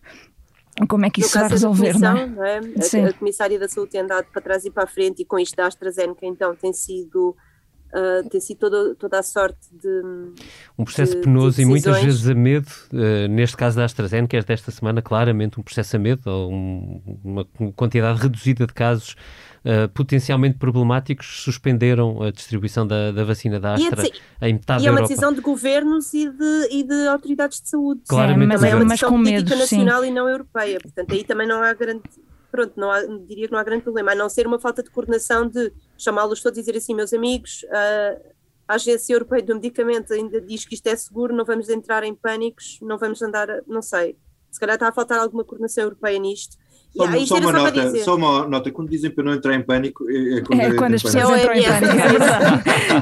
como 0.88 1.06
é 1.06 1.10
que 1.10 1.22
isso 1.22 1.38
vai 1.38 1.50
resolver, 1.50 2.00
não 2.00 2.18
é? 2.18 2.26
Não 2.28 2.46
é? 2.46 2.58
A, 2.58 3.10
a, 3.10 3.14
Comissária 3.14 3.60
da 3.60 3.68
Saúde 3.68 3.92
tem 3.92 4.02
andado 4.02 4.26
para 4.32 4.42
trás 4.42 4.66
e 4.66 4.72
para 4.72 4.84
a 4.84 4.88
frente 4.88 5.22
e 5.22 5.26
com 5.26 5.38
isto 5.40 5.56
da 5.56 5.68
AstraZeneca 5.68 6.26
então 6.26 6.56
tem 6.56 6.74
sido 6.74 7.36
Uh, 7.94 8.28
tem 8.30 8.40
sido 8.40 8.58
toda, 8.58 8.96
toda 8.96 9.20
a 9.20 9.24
sorte 9.24 9.68
de. 9.70 10.02
Um 10.80 10.86
processo 10.86 11.14
de, 11.14 11.22
penoso 11.24 11.58
de 11.58 11.64
e 11.64 11.66
muitas 11.66 12.02
vezes 12.02 12.26
a 12.26 12.34
medo. 12.34 12.70
Uh, 12.94 13.28
neste 13.28 13.58
caso 13.58 13.76
da 13.76 13.84
AstraZeneca, 13.84 14.38
é 14.38 14.42
desta 14.42 14.72
semana, 14.72 15.02
claramente 15.02 15.60
um 15.60 15.64
processo 15.64 15.98
a 15.98 16.00
medo, 16.00 16.22
ou 16.26 16.54
um, 16.54 17.20
uma 17.22 17.46
quantidade 17.76 18.22
reduzida 18.22 18.66
de 18.66 18.74
casos 18.74 19.18
uh, 19.66 19.90
potencialmente 19.94 20.58
problemáticos 20.58 21.44
suspenderam 21.44 22.22
a 22.22 22.32
distribuição 22.32 22.86
da, 22.86 23.12
da 23.12 23.24
vacina 23.24 23.60
da 23.60 23.74
Astra 23.74 24.06
e 24.06 24.50
em 24.50 24.54
metade 24.54 24.84
E 24.84 24.88
é 24.88 24.92
uma 24.92 25.02
decisão 25.02 25.34
de 25.34 25.42
governos 25.42 26.14
e 26.14 26.30
de, 26.30 26.68
e 26.72 26.84
de 26.84 27.08
autoridades 27.08 27.62
de 27.62 27.70
saúde. 27.70 28.02
Claramente, 28.08 28.48
mas, 28.48 28.64
é 28.64 28.76
uma 28.76 28.86
decisão 28.86 29.12
política 29.12 29.50
medo, 29.50 29.60
nacional 29.60 30.02
sim. 30.02 30.08
e 30.08 30.12
não 30.12 30.30
europeia. 30.30 30.80
Portanto, 30.80 31.14
aí 31.14 31.24
também 31.24 31.48
não 31.48 31.62
há 31.62 31.74
grande 31.74 32.02
pronto, 32.52 32.74
não 32.76 32.92
há, 32.92 33.02
diria 33.06 33.48
que 33.48 33.52
não 33.54 33.60
há 33.60 33.64
grande 33.64 33.84
problema, 33.84 34.12
a 34.12 34.16
não 34.16 34.28
ser 34.28 34.46
uma 34.46 34.60
falta 34.60 34.84
de 34.84 34.90
coordenação 34.90 35.48
de 35.48 35.72
chamá-los 35.98 36.42
todos 36.42 36.60
e 36.60 36.62
dizer 36.62 36.78
assim, 36.78 36.94
meus 36.94 37.14
amigos, 37.14 37.64
uh, 37.64 38.22
a 38.68 38.76
Agência 38.76 39.14
Europeia 39.14 39.42
do 39.42 39.56
Medicamento 39.56 40.14
ainda 40.14 40.42
diz 40.42 40.66
que 40.66 40.76
isto 40.76 40.88
é 40.88 40.96
seguro, 40.96 41.34
não 41.34 41.46
vamos 41.46 41.70
entrar 41.70 42.04
em 42.04 42.14
pânicos, 42.14 42.78
não 42.82 42.98
vamos 42.98 43.22
andar, 43.22 43.48
não 43.66 43.82
sei, 43.82 44.18
se 44.52 44.60
calhar 44.60 44.76
está 44.76 44.90
a 44.90 44.92
faltar 44.92 45.20
alguma 45.20 45.44
coordenação 45.44 45.86
europeia 45.86 46.20
nisto. 46.20 46.58
Só, 46.96 47.06
yeah, 47.06 47.26
só, 47.26 47.38
uma 47.38 47.52
nota, 47.54 48.04
só 48.04 48.16
uma 48.16 48.48
nota, 48.48 48.70
quando 48.70 48.90
dizem 48.90 49.10
para 49.10 49.24
não 49.24 49.34
entrar 49.34 49.56
em 49.56 49.64
pânico, 49.64 50.10
é, 50.10 50.40
é 50.40 50.42
quando, 50.42 50.60
é 50.60 50.76
quando 50.76 50.94
as 50.96 51.02
pessoas 51.02 51.40
entram 51.40 51.54
em 51.54 51.64
pânico. 51.64 52.24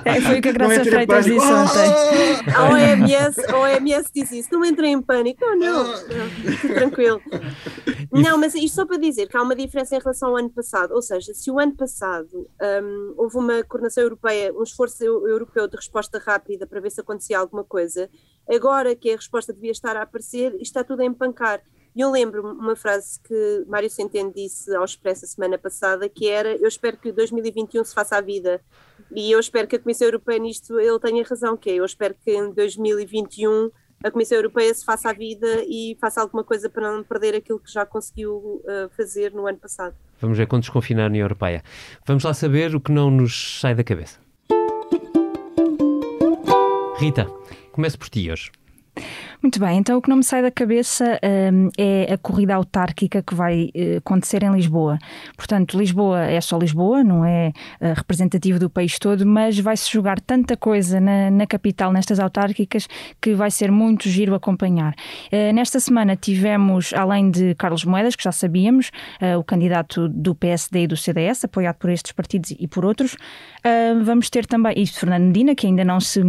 é, 0.06 0.22
foi 0.22 0.38
o 0.38 0.42
que 0.44 0.50
a 0.50 0.52
Graça 0.52 0.86
Freitas 0.86 1.26
disse 1.26 1.48
ontem. 1.48 2.54
A 2.56 2.70
OMS, 2.70 3.46
a 3.48 3.58
OMS 3.58 4.10
disse 4.14 4.40
isso, 4.40 4.50
não 4.52 4.64
entrem 4.64 4.94
em 4.94 5.02
pânico. 5.02 5.44
Oh, 5.44 5.56
não, 5.56 5.86
não, 5.86 6.76
tranquilo. 6.76 7.20
Não, 8.12 8.38
mas 8.38 8.54
isto 8.54 8.76
só 8.76 8.86
para 8.86 8.98
dizer 8.98 9.28
que 9.28 9.36
há 9.36 9.42
uma 9.42 9.56
diferença 9.56 9.96
em 9.96 10.00
relação 10.00 10.30
ao 10.30 10.38
ano 10.38 10.52
passado, 10.52 10.94
ou 10.94 11.02
seja, 11.02 11.34
se 11.34 11.50
o 11.50 11.60
ano 11.60 11.76
passado 11.76 12.48
um, 12.84 13.14
houve 13.18 13.38
uma 13.38 13.64
coordenação 13.64 14.04
europeia, 14.04 14.54
um 14.54 14.64
esforço 14.64 15.04
europeu 15.04 15.68
de 15.68 15.76
resposta 15.76 16.20
rápida 16.20 16.68
para 16.68 16.80
ver 16.80 16.92
se 16.92 17.02
acontecia 17.02 17.40
alguma 17.40 17.64
coisa, 17.64 18.08
agora 18.48 18.96
que 18.96 19.12
a 19.12 19.16
resposta 19.16 19.52
devia 19.52 19.72
estar 19.72 19.98
a 19.98 20.04
aparecer, 20.04 20.54
isto 20.54 20.64
está 20.64 20.84
tudo 20.84 21.02
a 21.02 21.06
empancar. 21.06 21.60
E 21.96 22.02
eu 22.02 22.12
lembro 22.12 22.54
uma 22.54 22.76
frase 22.76 23.20
que 23.22 23.66
Mário 23.68 23.90
Centeno 23.90 24.32
disse 24.34 24.74
ao 24.76 24.86
Expresso 24.86 25.26
a 25.26 25.28
semana 25.28 25.58
passada, 25.58 26.08
que 26.08 26.30
era, 26.30 26.56
eu 26.56 26.68
espero 26.68 26.98
que 26.98 27.12
2021 27.12 27.84
se 27.84 27.94
faça 27.94 28.18
a 28.18 28.22
vida, 28.22 28.62
e 29.14 29.32
eu 29.32 29.40
espero 29.40 29.68
que 29.68 29.76
a 29.76 29.80
Comissão 29.80 30.08
Europeia 30.08 30.40
nisto, 30.40 30.80
ele 30.80 31.00
tenha 31.00 31.24
razão, 31.24 31.58
que 31.58 31.70
é, 31.70 31.76
eu 31.76 31.86
espero 31.86 32.14
que 32.14 32.32
em 32.32 32.54
2021 32.54 33.72
a 34.04 34.12
Comissão 34.12 34.38
Europeia 34.38 34.74
se 34.74 34.86
faça 34.86 35.10
a 35.10 35.14
vida 35.14 35.64
e 35.68 35.98
faça 36.00 36.22
alguma 36.22 36.44
coisa 36.44 36.70
para 36.70 36.96
não 36.96 37.04
perder 37.04 37.36
aquilo 37.36 37.60
que 37.60 37.72
já 37.72 37.86
conseguiu 37.86 38.62
uh, 38.64 38.90
fazer 38.96 39.34
no 39.34 39.46
ano 39.46 39.58
passado. 39.58 39.94
Vamos 40.22 40.38
ver 40.38 40.48
quando 40.48 40.62
desconfinar 40.62 41.04
a 41.04 41.08
União 41.08 41.26
Europeia. 41.26 41.64
Vamos 42.06 42.24
lá 42.24 42.34
saber 42.34 42.74
o 42.76 42.80
que 42.80 42.92
não 42.92 43.12
nos 43.12 43.60
sai 43.60 43.76
da 43.76 43.84
cabeça. 43.84 44.20
Rita, 46.98 47.26
comece 47.72 47.98
por 47.98 48.10
ti 48.10 48.30
hoje. 48.32 48.52
Muito 49.42 49.58
bem, 49.58 49.78
então 49.78 49.98
o 49.98 50.02
que 50.02 50.10
não 50.10 50.18
me 50.18 50.24
sai 50.24 50.42
da 50.42 50.52
cabeça 50.52 51.18
um, 51.54 51.70
é 51.78 52.12
a 52.14 52.18
corrida 52.18 52.56
autárquica 52.56 53.24
que 53.24 53.34
vai 53.34 53.72
uh, 53.74 53.98
acontecer 54.00 54.44
em 54.44 54.52
Lisboa. 54.52 55.00
Portanto, 55.38 55.80
Lisboa 55.80 56.26
é 56.26 56.42
só 56.42 56.58
Lisboa, 56.58 57.06
não 57.06 57.24
é 57.24 57.54
uh, 57.80 57.94
representativo 57.96 58.60
do 58.60 58.70
país 58.70 59.00
todo, 59.00 59.26
mas 59.26 59.58
vai-se 59.58 59.90
jogar 59.90 60.20
tanta 60.20 60.58
coisa 60.58 61.00
na, 61.00 61.32
na, 61.32 61.48
capital, 61.48 61.94
nestas 61.94 62.20
autárquicas, 62.20 62.86
que 63.22 63.34
vai 63.34 63.50
ser 63.50 63.72
muito 63.72 64.10
giro 64.10 64.36
acompanhar. 64.36 64.94
Uh, 65.32 65.54
nesta 65.54 65.80
semana 65.80 66.18
tivemos, 66.18 66.94
além 66.94 67.32
de 67.32 67.56
Carlos 67.56 67.86
Moedas, 67.86 68.18
que 68.18 68.24
já 68.26 68.34
sabíamos, 68.34 68.92
o 69.38 69.44
candidato 69.44 70.10
do 70.10 70.36
PSD 70.36 70.84
e 70.84 70.88
do 70.88 70.98
CDS, 70.98 71.46
apoiado 71.46 71.78
por 71.78 71.90
estes 71.90 72.12
partidos 72.12 72.52
e 72.60 72.68
por 72.68 72.84
outros, 72.84 73.16
vamos 74.04 74.30
ter 74.30 74.46
também, 74.46 74.74
e 74.76 74.86
Fernando 74.86 75.26
Medina, 75.26 75.56
que 75.56 75.68
ainda 75.68 75.84
não 75.86 76.00
se 76.00 76.22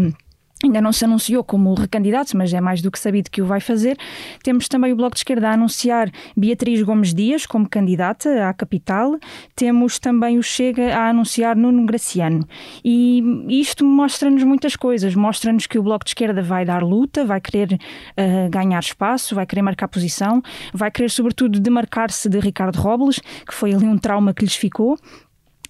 Ainda 0.62 0.80
não 0.80 0.92
se 0.92 1.04
anunciou 1.06 1.42
como 1.42 1.72
recandidato, 1.72 2.36
mas 2.36 2.52
é 2.52 2.60
mais 2.60 2.82
do 2.82 2.90
que 2.90 2.98
sabido 2.98 3.30
que 3.30 3.40
o 3.40 3.46
vai 3.46 3.60
fazer. 3.60 3.96
Temos 4.42 4.68
também 4.68 4.92
o 4.92 4.96
Bloco 4.96 5.14
de 5.14 5.20
Esquerda 5.20 5.48
a 5.48 5.52
anunciar 5.54 6.10
Beatriz 6.36 6.82
Gomes 6.82 7.14
Dias 7.14 7.46
como 7.46 7.68
candidata 7.68 8.46
à 8.46 8.52
capital. 8.52 9.18
Temos 9.56 9.98
também 9.98 10.38
o 10.38 10.42
Chega 10.42 10.94
a 10.94 11.08
anunciar 11.08 11.56
Nuno 11.56 11.86
Graciano. 11.86 12.46
E 12.84 13.22
isto 13.48 13.84
mostra-nos 13.86 14.42
muitas 14.42 14.76
coisas. 14.76 15.14
Mostra-nos 15.14 15.66
que 15.66 15.78
o 15.78 15.82
Bloco 15.82 16.04
de 16.04 16.10
Esquerda 16.10 16.42
vai 16.42 16.64
dar 16.66 16.82
luta, 16.82 17.24
vai 17.24 17.40
querer 17.40 17.72
uh, 17.72 18.50
ganhar 18.50 18.80
espaço, 18.80 19.34
vai 19.34 19.46
querer 19.46 19.62
marcar 19.62 19.88
posição, 19.88 20.42
vai 20.74 20.90
querer, 20.90 21.10
sobretudo, 21.10 21.58
demarcar-se 21.58 22.28
de 22.28 22.38
Ricardo 22.38 22.76
Robles, 22.76 23.18
que 23.46 23.54
foi 23.54 23.72
ali 23.72 23.86
um 23.86 23.96
trauma 23.96 24.34
que 24.34 24.44
lhes 24.44 24.54
ficou 24.54 24.98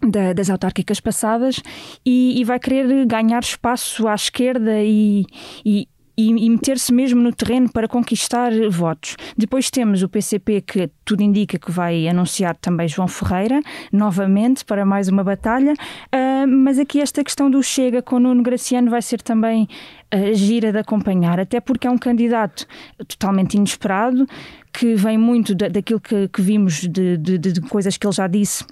da, 0.02 0.32
das 0.32 0.50
autárquicas 0.50 1.00
passadas 1.00 1.60
e, 2.04 2.40
e, 2.40 2.44
vai 2.44 2.58
querer 2.58 3.06
ganhar 3.06 3.40
espaço 3.40 4.08
à 4.08 4.14
esquerda 4.14 4.82
e, 4.82 5.26
e, 5.64 5.86
e 6.16 6.50
meter-se 6.50 6.92
mesmo 6.92 7.22
no 7.22 7.32
terreno 7.32 7.70
para 7.70 7.88
conquistar 7.88 8.52
votos. 8.70 9.16
Depois 9.36 9.70
temos 9.70 10.02
o 10.02 10.08
PCP, 10.08 10.60
que 10.60 10.90
tudo 11.04 11.22
indica 11.22 11.58
que 11.58 11.70
vai 11.70 12.08
anunciar 12.08 12.56
também 12.56 12.88
João 12.88 13.08
Ferreira, 13.08 13.60
novamente, 13.92 14.64
para 14.64 14.84
mais 14.84 15.08
uma 15.08 15.24
batalha. 15.24 15.72
Uh, 15.72 16.46
mas 16.46 16.78
aqui 16.78 17.00
esta 17.00 17.24
questão 17.24 17.50
do 17.50 17.62
Chega 17.62 18.02
com 18.02 18.18
Nuno 18.18 18.42
Graciano 18.42 18.90
vai 18.90 19.02
ser 19.02 19.22
também 19.22 19.68
uh, 20.14 20.34
gira 20.34 20.72
de 20.72 20.78
acompanhar, 20.78 21.40
até 21.40 21.60
porque 21.60 21.86
é 21.86 21.90
um 21.90 21.98
candidato 21.98 22.66
totalmente 23.08 23.54
inesperado, 23.54 24.26
que 24.72 24.94
vem 24.94 25.16
muito 25.16 25.54
da, 25.54 25.68
daquilo 25.68 26.00
que, 26.00 26.28
que 26.28 26.42
vimos 26.42 26.80
de, 26.80 27.16
de, 27.16 27.38
de 27.38 27.60
coisas 27.62 27.96
que 27.96 28.06
ele 28.06 28.14
já 28.14 28.26
disse 28.26 28.64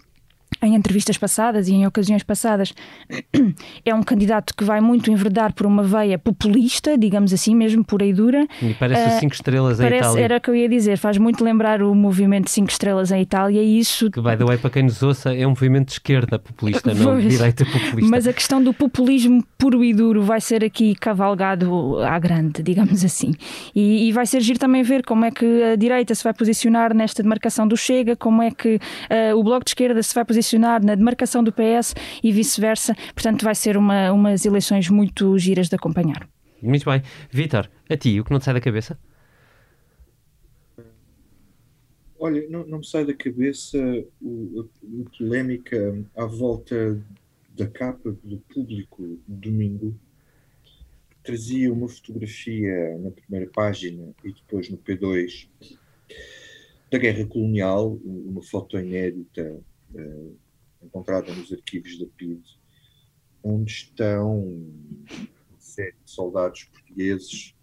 em 0.63 0.75
entrevistas 0.75 1.17
passadas 1.17 1.69
e 1.69 1.75
em 1.75 1.87
ocasiões 1.87 2.23
passadas, 2.23 2.75
é 3.85 3.95
um 3.95 4.03
candidato 4.03 4.55
que 4.57 4.65
vai 4.65 4.81
muito 4.81 5.11
enverdar 5.11 5.53
por 5.53 5.67
uma 5.67 5.83
veia 5.83 6.19
populista, 6.19 6.97
digamos 6.99 7.33
assim, 7.33 7.55
mesmo 7.55 7.85
pura 7.85 8.05
e 8.05 8.13
dura. 8.13 8.47
E 8.61 8.75
parece 8.75 9.03
uh, 9.03 9.17
o 9.17 9.21
5 9.21 9.35
estrelas 9.35 9.79
parece, 9.79 9.95
em 9.95 9.99
Itália. 9.99 10.25
Era 10.25 10.37
o 10.37 10.41
que 10.41 10.51
eu 10.51 10.55
ia 10.55 10.69
dizer, 10.69 10.99
faz 10.99 11.19
muito 11.19 11.45
lembrar 11.45 11.83
o 11.83 11.95
movimento 11.95 12.51
5 12.51 12.71
estrelas 12.71 13.11
em 13.13 13.23
Itália 13.23 13.63
e 13.63 13.79
isso... 13.79 14.11
Que, 14.11 14.21
by 14.21 14.37
the 14.37 14.45
way, 14.45 14.59
para 14.59 14.71
quem 14.71 14.83
nos 14.83 15.03
ouça, 15.03 15.35
é 15.35 15.47
um 15.47 15.51
movimento 15.51 15.89
de 15.89 15.93
esquerda 15.93 16.39
populista, 16.39 16.93
não 16.93 17.19
de 17.19 17.29
direita 17.29 17.65
populista. 17.65 18.11
Mas 18.11 18.27
a 18.27 18.33
questão 18.33 18.63
do 18.63 18.75
populismo 18.75 19.45
puro 19.57 19.85
e 19.85 19.95
duro 19.95 20.23
vai 20.23 20.41
ser 20.41 20.65
aqui 20.65 20.95
cavalgado 20.95 21.99
à 22.01 22.19
grande, 22.19 22.63
digamos 22.63 23.05
assim. 23.05 23.33
E, 23.75 24.09
e 24.09 24.13
vai 24.13 24.27
ser 24.27 24.41
giro 24.41 24.59
também 24.59 24.83
ver 24.83 25.05
como 25.05 25.25
é 25.25 25.31
que 25.31 25.63
a 25.63 25.77
direita 25.77 26.15
se 26.15 26.25
vai 26.25 26.35
posicionar 26.35 26.95
nesta 26.95 27.23
demarcação 27.23 27.67
do 27.67 27.77
Chega, 27.77 28.17
como 28.17 28.43
é 28.43 28.51
que 28.51 28.77
uh, 28.77 29.37
o 29.37 29.43
Bloco 29.43 29.65
de 29.65 29.71
Esquerda 29.71 30.03
se 30.03 30.15
vai 30.15 30.25
posicionar 30.25 30.48
posicionar 30.49 30.85
na 30.85 30.95
demarcação 30.95 31.45
do 31.45 31.53
PS 31.53 31.95
e 32.23 32.33
vice-versa. 32.33 32.95
Portanto, 33.15 33.45
vai 33.45 33.55
ser 33.55 33.77
uma, 33.77 34.11
umas 34.13 34.47
eleições 34.47 34.89
muito 34.89 35.39
giras 35.39 35.69
de 35.69 35.77
acompanhar. 35.77 36.29
Muito 36.63 36.85
bem. 36.91 37.03
Vítor, 37.31 37.71
a 37.89 37.97
ti, 37.97 38.19
o 38.19 38.25
que 38.25 38.31
não 38.31 38.39
te 38.39 38.47
sai 38.47 38.55
da 38.55 38.61
cabeça? 38.61 38.99
Olha, 42.19 42.49
não, 42.49 42.67
não 42.67 42.79
me 42.79 42.87
sai 42.87 43.05
da 43.05 43.15
cabeça 43.15 43.79
o, 44.21 44.61
a, 44.61 45.03
a 45.07 45.19
polémica 45.19 46.05
à 46.17 46.25
volta 46.25 47.01
da 47.57 47.67
capa 47.67 48.17
do 48.25 48.39
público 48.39 49.19
domingo. 49.27 49.95
Trazia 51.23 51.73
uma 51.73 51.89
fotografia 51.89 52.99
na 52.99 53.11
primeira 53.11 53.51
página 53.53 54.09
e 54.25 54.33
depois 54.33 54.69
no 54.69 54.79
P2 54.79 55.49
da 56.91 56.99
guerra 56.99 57.25
colonial, 57.27 58.01
uma 58.03 58.43
foto 58.43 58.79
inédita 58.79 59.61
uh, 59.95 60.37
encontrada 60.83 61.33
nos 61.35 61.53
arquivos 61.53 61.99
da 61.99 62.07
PID, 62.07 62.43
onde 63.43 63.71
estão 63.71 64.67
de 65.59 65.95
soldados 66.05 66.65
portugueses 66.65 67.55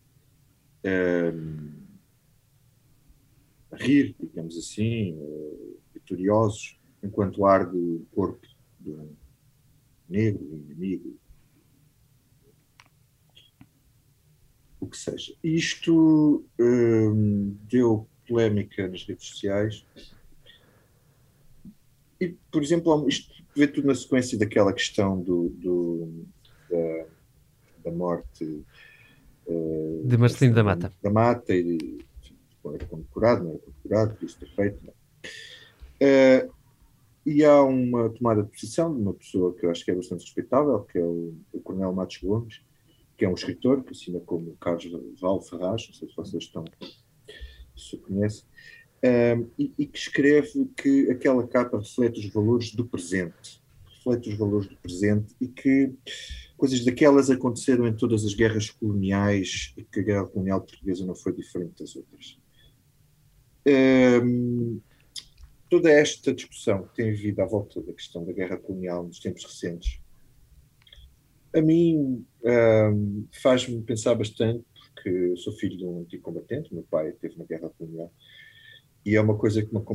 uh, 0.83 1.85
a 3.71 3.77
rir, 3.77 4.15
digamos 4.19 4.57
assim, 4.57 5.13
uh, 5.13 5.79
vitoriosos, 5.93 6.79
enquanto 7.03 7.45
arde 7.45 7.77
o 7.77 8.05
corpo 8.13 8.47
de 8.79 8.91
um 8.91 9.15
negro, 10.07 10.43
inimigo, 10.43 11.17
o 14.79 14.87
que 14.87 14.97
seja. 14.97 15.35
Isto 15.43 16.45
deu 17.67 18.07
polémica 18.27 18.87
nas 18.87 19.03
redes 19.03 19.25
sociais 19.27 19.85
e, 22.19 22.29
por 22.51 22.63
exemplo, 22.63 23.07
isto 23.07 23.33
vê 23.55 23.67
tudo 23.67 23.87
na 23.87 23.95
sequência 23.95 24.37
daquela 24.37 24.73
questão 24.73 25.21
do, 25.21 25.49
do 25.49 26.25
da, 26.69 27.05
da, 27.85 27.91
morte 27.91 28.63
uh, 29.47 30.01
de 30.05 30.17
Marcelino 30.17 30.55
da 30.55 30.63
Mata. 30.63 30.93
Da 31.01 31.09
Mata 31.09 31.53
e 31.53 31.99
era 32.73 32.85
condecorado, 32.85 33.43
não 33.43 33.51
era 33.51 33.59
condecorado, 33.59 34.15
podia 34.15 34.35
ter 34.35 34.49
feito. 34.55 34.93
Uh, 36.01 36.53
e 37.25 37.43
há 37.43 37.61
uma 37.63 38.09
tomada 38.09 38.43
de 38.43 38.49
posição 38.49 38.93
de 38.93 39.01
uma 39.01 39.13
pessoa 39.13 39.53
que 39.55 39.65
eu 39.65 39.71
acho 39.71 39.83
que 39.83 39.91
é 39.91 39.95
bastante 39.95 40.23
respeitável, 40.23 40.79
que 40.81 40.97
é 40.97 41.03
o, 41.03 41.33
o 41.51 41.59
Coronel 41.59 41.93
Matos 41.93 42.17
Gomes, 42.17 42.61
que 43.17 43.25
é 43.25 43.29
um 43.29 43.33
escritor 43.33 43.83
que 43.83 43.91
assina 43.91 44.19
como 44.19 44.55
Carlos 44.57 44.85
Val 45.19 45.41
Ferraz, 45.41 45.87
não 45.87 45.95
sei 45.95 46.07
se 46.07 46.15
vocês 46.15 46.43
estão, 46.43 46.65
se 47.75 47.95
o 47.95 47.99
conhecem, 47.99 48.45
um, 49.03 49.49
e, 49.57 49.71
e, 49.77 49.85
que 49.85 49.97
escreve 49.97 50.65
que 50.75 51.09
aquela 51.11 51.47
capa 51.47 51.77
reflete 51.77 52.19
os 52.19 52.33
valores 52.33 52.73
do 52.73 52.85
presente, 52.85 53.61
reflete 53.85 54.29
os 54.29 54.37
valores 54.37 54.67
do 54.67 54.75
presente 54.77 55.35
e 55.39 55.47
que 55.47 55.93
coisas 56.57 56.83
daquelas 56.83 57.29
aconteceram 57.29 57.87
em 57.87 57.93
todas 57.93 58.25
as 58.25 58.33
guerras 58.33 58.69
coloniais 58.69 59.73
e 59.77 59.83
que 59.83 59.99
a 59.99 60.03
guerra 60.03 60.27
colonial 60.27 60.61
portuguesa 60.61 61.05
não 61.05 61.15
foi 61.15 61.33
diferente 61.33 61.79
das 61.79 61.95
outras. 61.95 62.37
Um, 63.67 64.79
toda 65.69 65.89
esta 65.89 66.33
discussão 66.33 66.83
que 66.83 66.95
tem 66.95 67.09
havido 67.09 67.41
à 67.41 67.45
volta 67.45 67.81
da 67.81 67.93
questão 67.93 68.23
da 68.23 68.31
guerra 68.31 68.57
colonial 68.57 69.03
nos 69.03 69.19
tempos 69.19 69.43
recentes, 69.43 69.99
a 71.53 71.61
mim 71.61 72.25
um, 72.43 73.25
faz-me 73.41 73.81
pensar 73.81 74.13
bastante, 74.15 74.63
porque 74.93 75.35
sou 75.37 75.53
filho 75.53 75.77
de 75.77 75.85
um 75.85 76.01
antigo 76.01 76.23
combatente, 76.23 76.73
meu 76.73 76.83
pai 76.83 77.09
esteve 77.09 77.37
na 77.37 77.45
guerra 77.45 77.69
colonial, 77.77 78.11
e 79.05 79.15
é 79.15 79.21
uma 79.21 79.37
coisa 79.37 79.63
que 79.63 79.71
uma, 79.71 79.85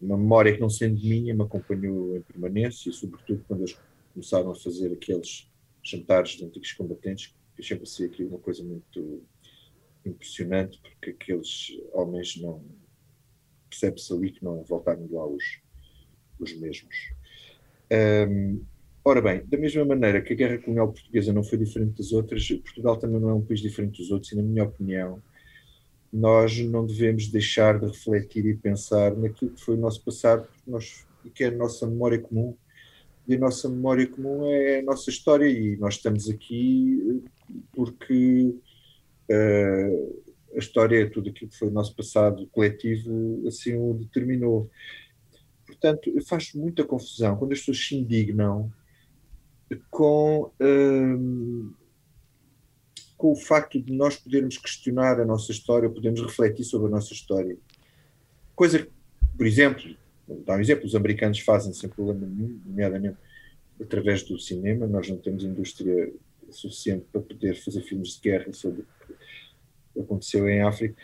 uma 0.00 0.16
memória 0.16 0.54
que 0.54 0.60
não 0.60 0.70
sendo 0.70 1.00
minha 1.00 1.34
me 1.34 1.42
acompanhou 1.42 2.16
em 2.16 2.22
permanência, 2.22 2.92
sobretudo 2.92 3.44
quando 3.48 3.60
eles 3.62 3.76
começaram 4.14 4.50
a 4.52 4.54
fazer 4.54 4.92
aqueles 4.92 5.50
jantares 5.82 6.32
de 6.32 6.44
antigos 6.44 6.72
combatentes, 6.72 7.34
que 7.56 7.62
sempre 7.64 7.88
ser 7.88 8.06
aqui 8.06 8.22
uma 8.22 8.38
coisa 8.38 8.62
muito 8.62 9.22
impressionante, 10.06 10.80
porque 10.80 11.10
aqueles 11.10 11.78
homens 11.92 12.40
não 12.40 12.62
percebe-se 13.68 14.12
ali 14.12 14.30
que 14.30 14.44
não 14.44 14.62
voltaram 14.62 15.06
lá 15.10 15.26
os, 15.26 15.60
os 16.38 16.54
mesmos. 16.54 17.12
Um, 17.92 18.62
ora 19.04 19.20
bem, 19.20 19.44
da 19.46 19.58
mesma 19.58 19.84
maneira 19.84 20.22
que 20.22 20.32
a 20.32 20.36
guerra 20.36 20.58
colonial 20.58 20.92
portuguesa 20.92 21.32
não 21.32 21.42
foi 21.42 21.58
diferente 21.58 21.98
das 21.98 22.12
outras, 22.12 22.46
Portugal 22.48 22.96
também 22.96 23.20
não 23.20 23.30
é 23.30 23.34
um 23.34 23.44
país 23.44 23.60
diferente 23.60 24.00
dos 24.00 24.10
outros, 24.12 24.30
e 24.32 24.36
na 24.36 24.42
minha 24.42 24.64
opinião, 24.64 25.20
nós 26.12 26.58
não 26.58 26.84
devemos 26.84 27.28
deixar 27.28 27.78
de 27.78 27.86
refletir 27.86 28.44
e 28.46 28.56
pensar 28.56 29.16
naquilo 29.16 29.52
que 29.52 29.60
foi 29.60 29.76
o 29.76 29.80
nosso 29.80 30.04
passado, 30.04 30.46
nós, 30.66 31.06
que 31.34 31.44
é 31.44 31.48
a 31.48 31.52
nossa 31.52 31.86
memória 31.86 32.18
comum. 32.18 32.56
E 33.28 33.34
a 33.34 33.38
nossa 33.38 33.68
memória 33.68 34.06
comum 34.08 34.46
é 34.46 34.80
a 34.80 34.82
nossa 34.82 35.08
história, 35.08 35.48
e 35.48 35.76
nós 35.76 35.94
estamos 35.94 36.28
aqui 36.28 37.22
eh, 37.24 37.30
porque 37.72 38.54
uh, 39.30 40.22
a 40.56 40.58
história 40.58 41.08
tudo 41.08 41.30
aquilo 41.30 41.50
que 41.50 41.56
foi 41.56 41.68
o 41.68 41.72
nosso 41.72 41.94
passado 41.94 42.48
coletivo, 42.48 43.46
assim 43.46 43.76
o 43.76 43.94
determinou. 43.94 44.68
Portanto, 45.64 46.10
faz 46.26 46.52
muita 46.54 46.82
confusão 46.82 47.36
quando 47.36 47.52
as 47.52 47.60
pessoas 47.60 47.86
se 47.86 47.94
indignam 47.94 48.72
com. 49.90 50.50
Uh, 50.60 51.79
com 53.20 53.32
o 53.32 53.36
facto 53.36 53.78
de 53.78 53.92
nós 53.92 54.16
podermos 54.16 54.56
questionar 54.56 55.20
a 55.20 55.26
nossa 55.26 55.52
história, 55.52 55.90
podermos 55.90 56.22
refletir 56.22 56.64
sobre 56.64 56.88
a 56.88 56.90
nossa 56.90 57.12
história. 57.12 57.54
Coisa 58.56 58.78
que, 58.78 58.90
por 59.36 59.46
exemplo, 59.46 59.94
dar 60.46 60.56
um 60.56 60.60
exemplo, 60.60 60.86
os 60.86 60.94
americanos 60.94 61.38
fazem 61.40 61.70
sem 61.74 61.90
problema 61.90 62.26
nenhum, 62.26 62.58
nomeadamente 62.64 63.18
através 63.78 64.22
do 64.22 64.38
cinema, 64.38 64.86
nós 64.86 65.06
não 65.10 65.18
temos 65.18 65.44
indústria 65.44 66.10
suficiente 66.48 67.04
para 67.12 67.20
poder 67.20 67.56
fazer 67.56 67.82
filmes 67.82 68.14
de 68.14 68.20
guerra 68.22 68.54
sobre 68.54 68.84
aconteceu 69.98 70.48
em 70.48 70.62
África. 70.62 70.94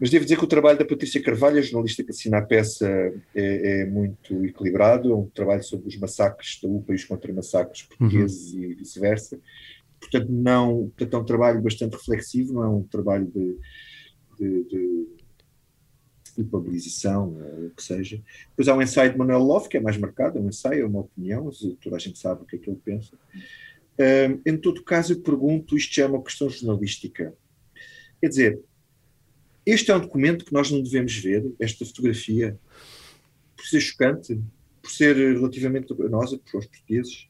Mas 0.00 0.08
devo 0.08 0.24
dizer 0.24 0.38
que 0.38 0.44
o 0.44 0.48
trabalho 0.48 0.78
da 0.78 0.84
Patrícia 0.84 1.22
Carvalho, 1.22 1.58
a 1.58 1.62
jornalista 1.62 2.02
que 2.02 2.10
assina 2.10 2.38
a 2.38 2.42
peça, 2.42 2.88
é, 3.34 3.82
é 3.82 3.84
muito 3.84 4.44
equilibrado. 4.46 5.12
É 5.12 5.14
um 5.14 5.26
trabalho 5.26 5.62
sobre 5.62 5.88
os 5.88 5.96
massacres 5.98 6.58
da 6.62 6.68
UPA 6.68 6.92
e 6.92 6.96
os 6.96 7.04
contra-massacres 7.04 7.82
portugueses 7.82 8.54
uhum. 8.54 8.62
e 8.62 8.74
vice-versa. 8.74 9.38
Portanto, 10.04 10.30
não, 10.30 10.90
portanto, 10.96 11.14
é 11.14 11.18
um 11.18 11.24
trabalho 11.24 11.62
bastante 11.62 11.94
reflexivo, 11.94 12.52
não 12.52 12.62
é 12.62 12.68
um 12.68 12.82
trabalho 12.82 13.26
de, 13.26 13.58
de, 14.38 14.64
de 14.64 15.06
ou 16.36 17.66
o 17.66 17.70
que 17.70 17.82
seja. 17.82 18.20
Depois 18.50 18.68
há 18.68 18.74
um 18.74 18.82
ensaio 18.82 19.12
de 19.12 19.18
Manuel 19.18 19.40
Love, 19.40 19.68
que 19.68 19.76
é 19.76 19.80
mais 19.80 19.96
marcado, 19.96 20.38
é 20.38 20.40
um 20.40 20.48
ensaio, 20.48 20.82
é 20.82 20.86
uma 20.86 21.00
opinião, 21.00 21.50
toda 21.80 21.96
a 21.96 21.98
gente 21.98 22.18
sabe 22.18 22.42
o 22.42 22.44
que 22.44 22.56
é 22.56 22.58
que 22.58 22.68
ele 22.68 22.80
pensa. 22.84 23.16
Em 24.44 24.56
todo 24.56 24.82
caso, 24.82 25.12
eu 25.12 25.20
pergunto, 25.20 25.76
isto 25.76 26.00
é 26.00 26.06
uma 26.06 26.22
questão 26.22 26.50
jornalística. 26.50 27.32
Quer 28.20 28.28
dizer, 28.28 28.60
este 29.64 29.90
é 29.90 29.96
um 29.96 30.00
documento 30.00 30.44
que 30.44 30.52
nós 30.52 30.70
não 30.70 30.82
devemos 30.82 31.16
ver, 31.16 31.50
esta 31.58 31.86
fotografia, 31.86 32.58
por 33.56 33.64
ser 33.64 33.80
chocante, 33.80 34.40
por 34.82 34.90
ser 34.90 35.16
relativamente 35.16 35.94
penosa 35.94 36.38
para 36.38 36.58
os 36.58 36.66
portugueses. 36.66 37.28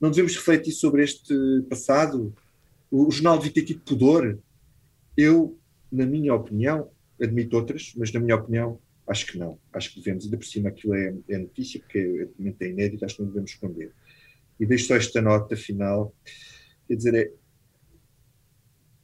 Não 0.00 0.10
devemos 0.10 0.36
refletir 0.36 0.72
sobre 0.72 1.02
este 1.02 1.34
passado. 1.68 2.34
O, 2.90 3.10
jornal 3.10 3.38
devia 3.38 3.52
ter 3.52 3.64
tido 3.64 3.80
pudor. 3.80 4.38
Eu, 5.16 5.58
na 5.90 6.04
minha 6.06 6.34
opinião, 6.34 6.90
admito 7.20 7.56
outras, 7.56 7.92
mas 7.96 8.12
na 8.12 8.20
minha 8.20 8.36
opinião, 8.36 8.78
acho 9.06 9.26
que 9.26 9.38
não. 9.38 9.58
Acho 9.72 9.92
que 9.92 10.00
devemos, 10.00 10.24
ainda 10.24 10.36
por 10.36 10.46
cima, 10.46 10.68
aquilo 10.68 10.94
é, 10.94 11.14
é 11.28 11.38
notícia, 11.38 11.80
porque 11.80 12.28
é, 12.40 12.64
é 12.64 12.68
inédito, 12.68 13.04
acho 13.04 13.16
que 13.16 13.22
não 13.22 13.28
devemos 13.28 13.50
esconder. 13.50 13.92
E 14.58 14.66
deixo 14.66 14.86
só 14.86 14.96
esta 14.96 15.20
nota 15.20 15.56
final. 15.56 16.14
Quer 16.86 16.96
dizer, 16.96 17.14
é, 17.14 17.30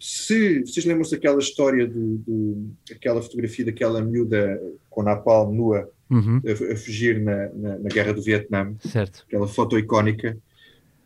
se 0.01 0.61
vocês 0.61 0.87
lembram-se 0.87 1.11
daquela 1.11 1.39
história 1.39 1.87
do, 1.87 2.17
do, 2.19 2.71
aquela 2.91 3.21
fotografia 3.21 3.67
daquela 3.67 4.01
miúda 4.01 4.59
com 4.89 5.03
napalm 5.03 5.55
nua 5.55 5.91
uhum. 6.09 6.41
a, 6.47 6.73
a, 6.73 6.77
fugir 6.77 7.21
na, 7.21 7.51
na, 7.51 7.79
na, 7.79 7.89
guerra 7.91 8.15
do 8.15 8.23
Vietnã, 8.23 8.75
certo. 8.81 9.25
aquela 9.29 9.47
foto 9.47 9.79
icónica, 9.79 10.39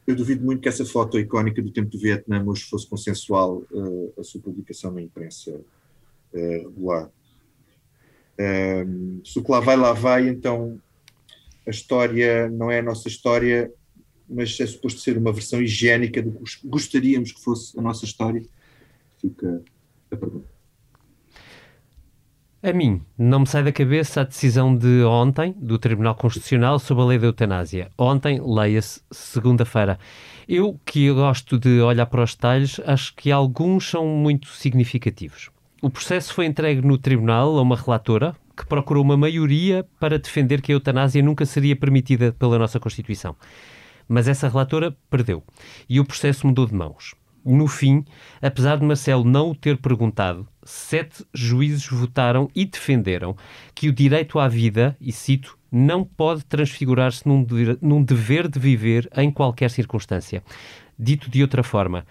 eu 0.06 0.14
duvido 0.14 0.44
muito 0.44 0.60
que 0.60 0.68
essa 0.68 0.84
foto 0.84 1.18
icónica 1.18 1.62
do 1.62 1.70
tempo 1.70 1.90
do 1.90 1.98
Vietnã 1.98 2.42
hoje 2.44 2.64
fosse 2.64 2.86
consensual 2.86 3.62
uh, 3.70 4.12
a 4.18 4.22
sua 4.22 4.40
publicação 4.40 4.90
na 4.90 5.00
imprensa 5.00 5.50
uh, 5.52 6.62
regular. 6.68 7.10
Um, 8.38 9.20
se 9.24 9.38
o 9.38 9.44
que 9.44 9.50
lá 9.50 9.60
vai, 9.60 9.76
lá 9.76 9.92
vai, 9.92 10.28
então 10.28 10.80
a 11.66 11.70
história 11.70 12.48
não 12.50 12.70
é 12.70 12.80
a 12.80 12.82
nossa 12.82 13.08
história, 13.08 13.72
mas 14.28 14.58
é 14.60 14.66
suposto 14.66 15.00
ser 15.00 15.16
uma 15.16 15.32
versão 15.32 15.62
higiênica 15.62 16.20
do 16.22 16.32
que 16.32 16.66
gostaríamos 16.66 17.32
que 17.32 17.42
fosse 17.42 17.78
a 17.78 17.82
nossa 17.82 18.04
história 18.04 18.42
fica 19.20 19.62
a 20.10 20.16
pergunta. 20.16 20.53
A 22.66 22.72
mim, 22.72 23.02
não 23.18 23.40
me 23.40 23.46
sai 23.46 23.62
da 23.62 23.70
cabeça 23.70 24.22
a 24.22 24.24
decisão 24.24 24.74
de 24.74 25.04
ontem 25.04 25.54
do 25.58 25.78
Tribunal 25.78 26.14
Constitucional 26.14 26.78
sobre 26.78 27.02
a 27.02 27.06
lei 27.08 27.18
da 27.18 27.26
eutanásia. 27.26 27.90
Ontem, 27.98 28.40
leia-se, 28.42 29.02
segunda-feira. 29.10 29.98
Eu, 30.48 30.80
que 30.82 31.12
gosto 31.12 31.58
de 31.58 31.82
olhar 31.82 32.06
para 32.06 32.22
os 32.22 32.34
detalhes, 32.34 32.80
acho 32.86 33.14
que 33.16 33.30
alguns 33.30 33.90
são 33.90 34.06
muito 34.06 34.48
significativos. 34.48 35.50
O 35.82 35.90
processo 35.90 36.32
foi 36.32 36.46
entregue 36.46 36.80
no 36.80 36.96
Tribunal 36.96 37.58
a 37.58 37.60
uma 37.60 37.76
relatora 37.76 38.34
que 38.56 38.64
procurou 38.64 39.04
uma 39.04 39.14
maioria 39.18 39.86
para 40.00 40.18
defender 40.18 40.62
que 40.62 40.72
a 40.72 40.74
eutanásia 40.74 41.22
nunca 41.22 41.44
seria 41.44 41.76
permitida 41.76 42.32
pela 42.32 42.58
nossa 42.58 42.80
Constituição. 42.80 43.36
Mas 44.08 44.26
essa 44.26 44.48
relatora 44.48 44.96
perdeu 45.10 45.42
e 45.86 46.00
o 46.00 46.04
processo 46.06 46.46
mudou 46.46 46.66
de 46.66 46.72
mãos. 46.72 47.14
No 47.44 47.66
fim, 47.66 48.06
apesar 48.40 48.78
de 48.78 48.86
Marcelo 48.86 49.22
não 49.22 49.50
o 49.50 49.54
ter 49.54 49.76
perguntado, 49.76 50.48
sete 50.64 51.24
juízes 51.32 51.86
votaram 51.86 52.50
e 52.54 52.64
defenderam 52.64 53.36
que 53.74 53.88
o 53.88 53.92
direito 53.92 54.38
à 54.38 54.48
vida, 54.48 54.96
e 55.00 55.12
cito, 55.12 55.58
não 55.70 56.04
pode 56.04 56.44
transfigurar-se 56.44 57.26
num, 57.26 57.46
num 57.80 58.02
dever 58.02 58.48
de 58.48 58.58
viver 58.58 59.08
em 59.16 59.30
qualquer 59.30 59.70
circunstância. 59.70 60.42
Dito 60.98 61.30
de 61.30 61.42
outra 61.42 61.62
forma, 61.62 62.06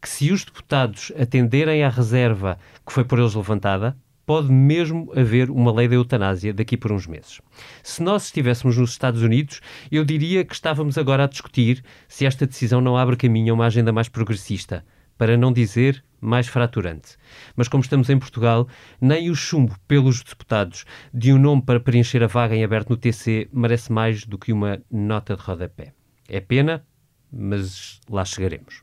que 0.00 0.08
se 0.08 0.30
os 0.30 0.44
deputados 0.44 1.12
atenderem 1.20 1.82
à 1.82 1.88
reserva 1.88 2.58
que 2.86 2.92
foi 2.92 3.04
por 3.04 3.18
eles 3.18 3.34
levantada, 3.34 3.96
pode 4.24 4.52
mesmo 4.52 5.10
haver 5.16 5.50
uma 5.50 5.72
lei 5.72 5.88
da 5.88 5.94
eutanásia 5.94 6.52
daqui 6.52 6.76
por 6.76 6.92
uns 6.92 7.06
meses. 7.06 7.40
Se 7.82 8.02
nós 8.02 8.26
estivéssemos 8.26 8.76
nos 8.76 8.90
Estados 8.90 9.22
Unidos, 9.22 9.62
eu 9.90 10.04
diria 10.04 10.44
que 10.44 10.54
estávamos 10.54 10.98
agora 10.98 11.24
a 11.24 11.26
discutir 11.26 11.82
se 12.06 12.26
esta 12.26 12.46
decisão 12.46 12.80
não 12.80 12.94
abre 12.94 13.16
caminho 13.16 13.52
a 13.52 13.54
uma 13.54 13.66
agenda 13.66 13.90
mais 13.90 14.08
progressista, 14.08 14.84
para 15.18 15.36
não 15.36 15.52
dizer 15.52 16.02
mais 16.20 16.46
fraturante. 16.46 17.16
Mas 17.54 17.68
como 17.68 17.82
estamos 17.82 18.08
em 18.08 18.18
Portugal, 18.18 18.66
nem 19.00 19.30
o 19.30 19.34
chumbo 19.34 19.76
pelos 19.86 20.22
deputados 20.22 20.84
de 21.12 21.32
um 21.32 21.38
nome 21.38 21.62
para 21.62 21.80
preencher 21.80 22.22
a 22.22 22.26
vaga 22.26 22.56
em 22.56 22.64
aberto 22.64 22.90
no 22.90 22.96
TC 22.96 23.48
merece 23.52 23.92
mais 23.92 24.24
do 24.24 24.38
que 24.38 24.52
uma 24.52 24.80
nota 24.90 25.36
de 25.36 25.42
rodapé. 25.42 25.92
É 26.28 26.40
pena, 26.40 26.84
mas 27.32 28.00
lá 28.08 28.24
chegaremos. 28.24 28.82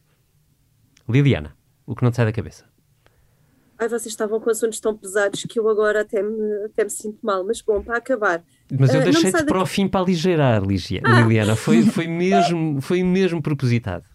Liliana, 1.08 1.56
o 1.86 1.96
que 1.96 2.04
não 2.04 2.12
te 2.12 2.18
sai 2.18 2.26
da 2.26 2.32
cabeça? 2.32 2.66
Ai, 3.78 3.90
vocês 3.90 4.08
estavam 4.08 4.40
com 4.40 4.50
assuntos 4.50 4.80
tão 4.80 4.96
pesados 4.96 5.44
que 5.44 5.60
eu 5.60 5.68
agora 5.68 6.02
até 6.02 6.24
me, 6.24 6.66
até 6.66 6.86
me 6.86 6.90
sinto 6.90 7.20
mal. 7.22 7.46
Mas 7.46 7.62
bom, 7.62 7.82
para 7.82 7.98
acabar. 7.98 8.44
Mas 8.72 8.94
eu 8.94 9.02
uh, 9.02 9.04
deixei-te 9.04 9.44
para 9.44 9.62
o 9.62 9.66
fim 9.66 9.88
para 9.88 10.00
aligerar, 10.00 10.64
ah. 10.64 10.66
Liliana. 10.66 11.56
Foi, 11.58 11.84
foi, 11.84 12.08
mesmo, 12.08 12.82
foi 12.82 13.04
mesmo 13.04 13.42
propositado. 13.42 14.06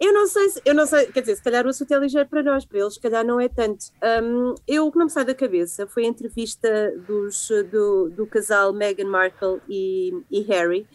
Eu 0.00 0.12
não 0.12 0.26
sei, 0.28 0.46
eu 0.64 0.74
não 0.74 0.86
sei, 0.86 1.06
quer 1.06 1.20
dizer, 1.20 1.36
se 1.36 1.42
calhar 1.42 1.66
o 1.66 1.70
assunto 1.70 1.92
é 1.92 1.98
ligeiro 1.98 2.28
para 2.28 2.42
nós, 2.42 2.64
para 2.64 2.78
eles, 2.78 2.94
se 2.94 3.00
calhar 3.00 3.24
não 3.24 3.40
é 3.40 3.48
tanto. 3.48 3.86
Um, 4.22 4.54
eu, 4.66 4.86
o 4.86 4.92
que 4.92 4.98
não 4.98 5.06
me 5.06 5.10
sai 5.10 5.24
da 5.24 5.34
cabeça 5.34 5.88
foi 5.88 6.04
a 6.04 6.08
entrevista 6.08 6.92
dos, 7.06 7.48
do, 7.70 8.08
do 8.10 8.26
casal 8.26 8.72
Meghan 8.72 9.08
Markle 9.08 9.60
e, 9.68 10.12
e 10.30 10.42
Harry, 10.42 10.86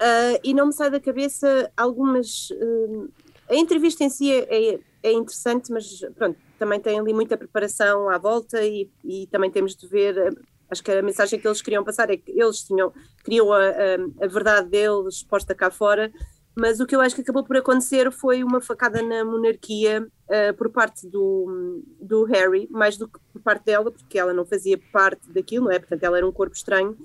uh, 0.00 0.38
e 0.44 0.54
não 0.54 0.66
me 0.66 0.72
sai 0.72 0.90
da 0.90 1.00
cabeça 1.00 1.72
algumas. 1.76 2.50
Uh, 2.50 3.10
a 3.48 3.56
entrevista 3.56 4.04
em 4.04 4.08
si 4.08 4.30
é, 4.30 4.74
é, 4.74 4.80
é 5.02 5.12
interessante, 5.12 5.72
mas 5.72 6.00
pronto, 6.16 6.38
também 6.56 6.78
tem 6.78 7.00
ali 7.00 7.12
muita 7.12 7.36
preparação 7.36 8.08
à 8.08 8.16
volta 8.16 8.62
e, 8.62 8.88
e 9.04 9.26
também 9.26 9.50
temos 9.50 9.74
de 9.74 9.88
ver, 9.88 10.16
eh, 10.16 10.30
acho 10.70 10.84
que 10.84 10.92
a 10.92 11.02
mensagem 11.02 11.40
que 11.40 11.48
eles 11.48 11.60
queriam 11.60 11.82
passar 11.82 12.10
é 12.10 12.16
que 12.16 12.30
eles 12.30 12.62
tinham, 12.62 12.92
queriam 13.24 13.52
a, 13.52 13.58
a, 13.58 14.24
a 14.24 14.26
verdade 14.28 14.68
deles 14.68 15.16
exposta 15.16 15.52
cá 15.52 15.68
fora, 15.68 16.12
mas 16.60 16.78
o 16.78 16.86
que 16.86 16.94
eu 16.94 17.00
acho 17.00 17.14
que 17.14 17.22
acabou 17.22 17.42
por 17.42 17.56
acontecer 17.56 18.12
foi 18.12 18.44
uma 18.44 18.60
facada 18.60 19.00
na 19.00 19.24
monarquia 19.24 20.06
uh, 20.06 20.54
por 20.58 20.68
parte 20.68 21.08
do, 21.08 21.82
do 21.98 22.24
Harry, 22.24 22.68
mais 22.70 22.98
do 22.98 23.08
que 23.08 23.18
por 23.32 23.40
parte 23.40 23.64
dela, 23.64 23.90
porque 23.90 24.18
ela 24.18 24.34
não 24.34 24.44
fazia 24.44 24.78
parte 24.92 25.26
daquilo, 25.30 25.64
não 25.64 25.72
é? 25.72 25.78
Portanto, 25.78 26.04
ela 26.04 26.18
era 26.18 26.28
um 26.28 26.32
corpo 26.32 26.54
estranho. 26.54 26.98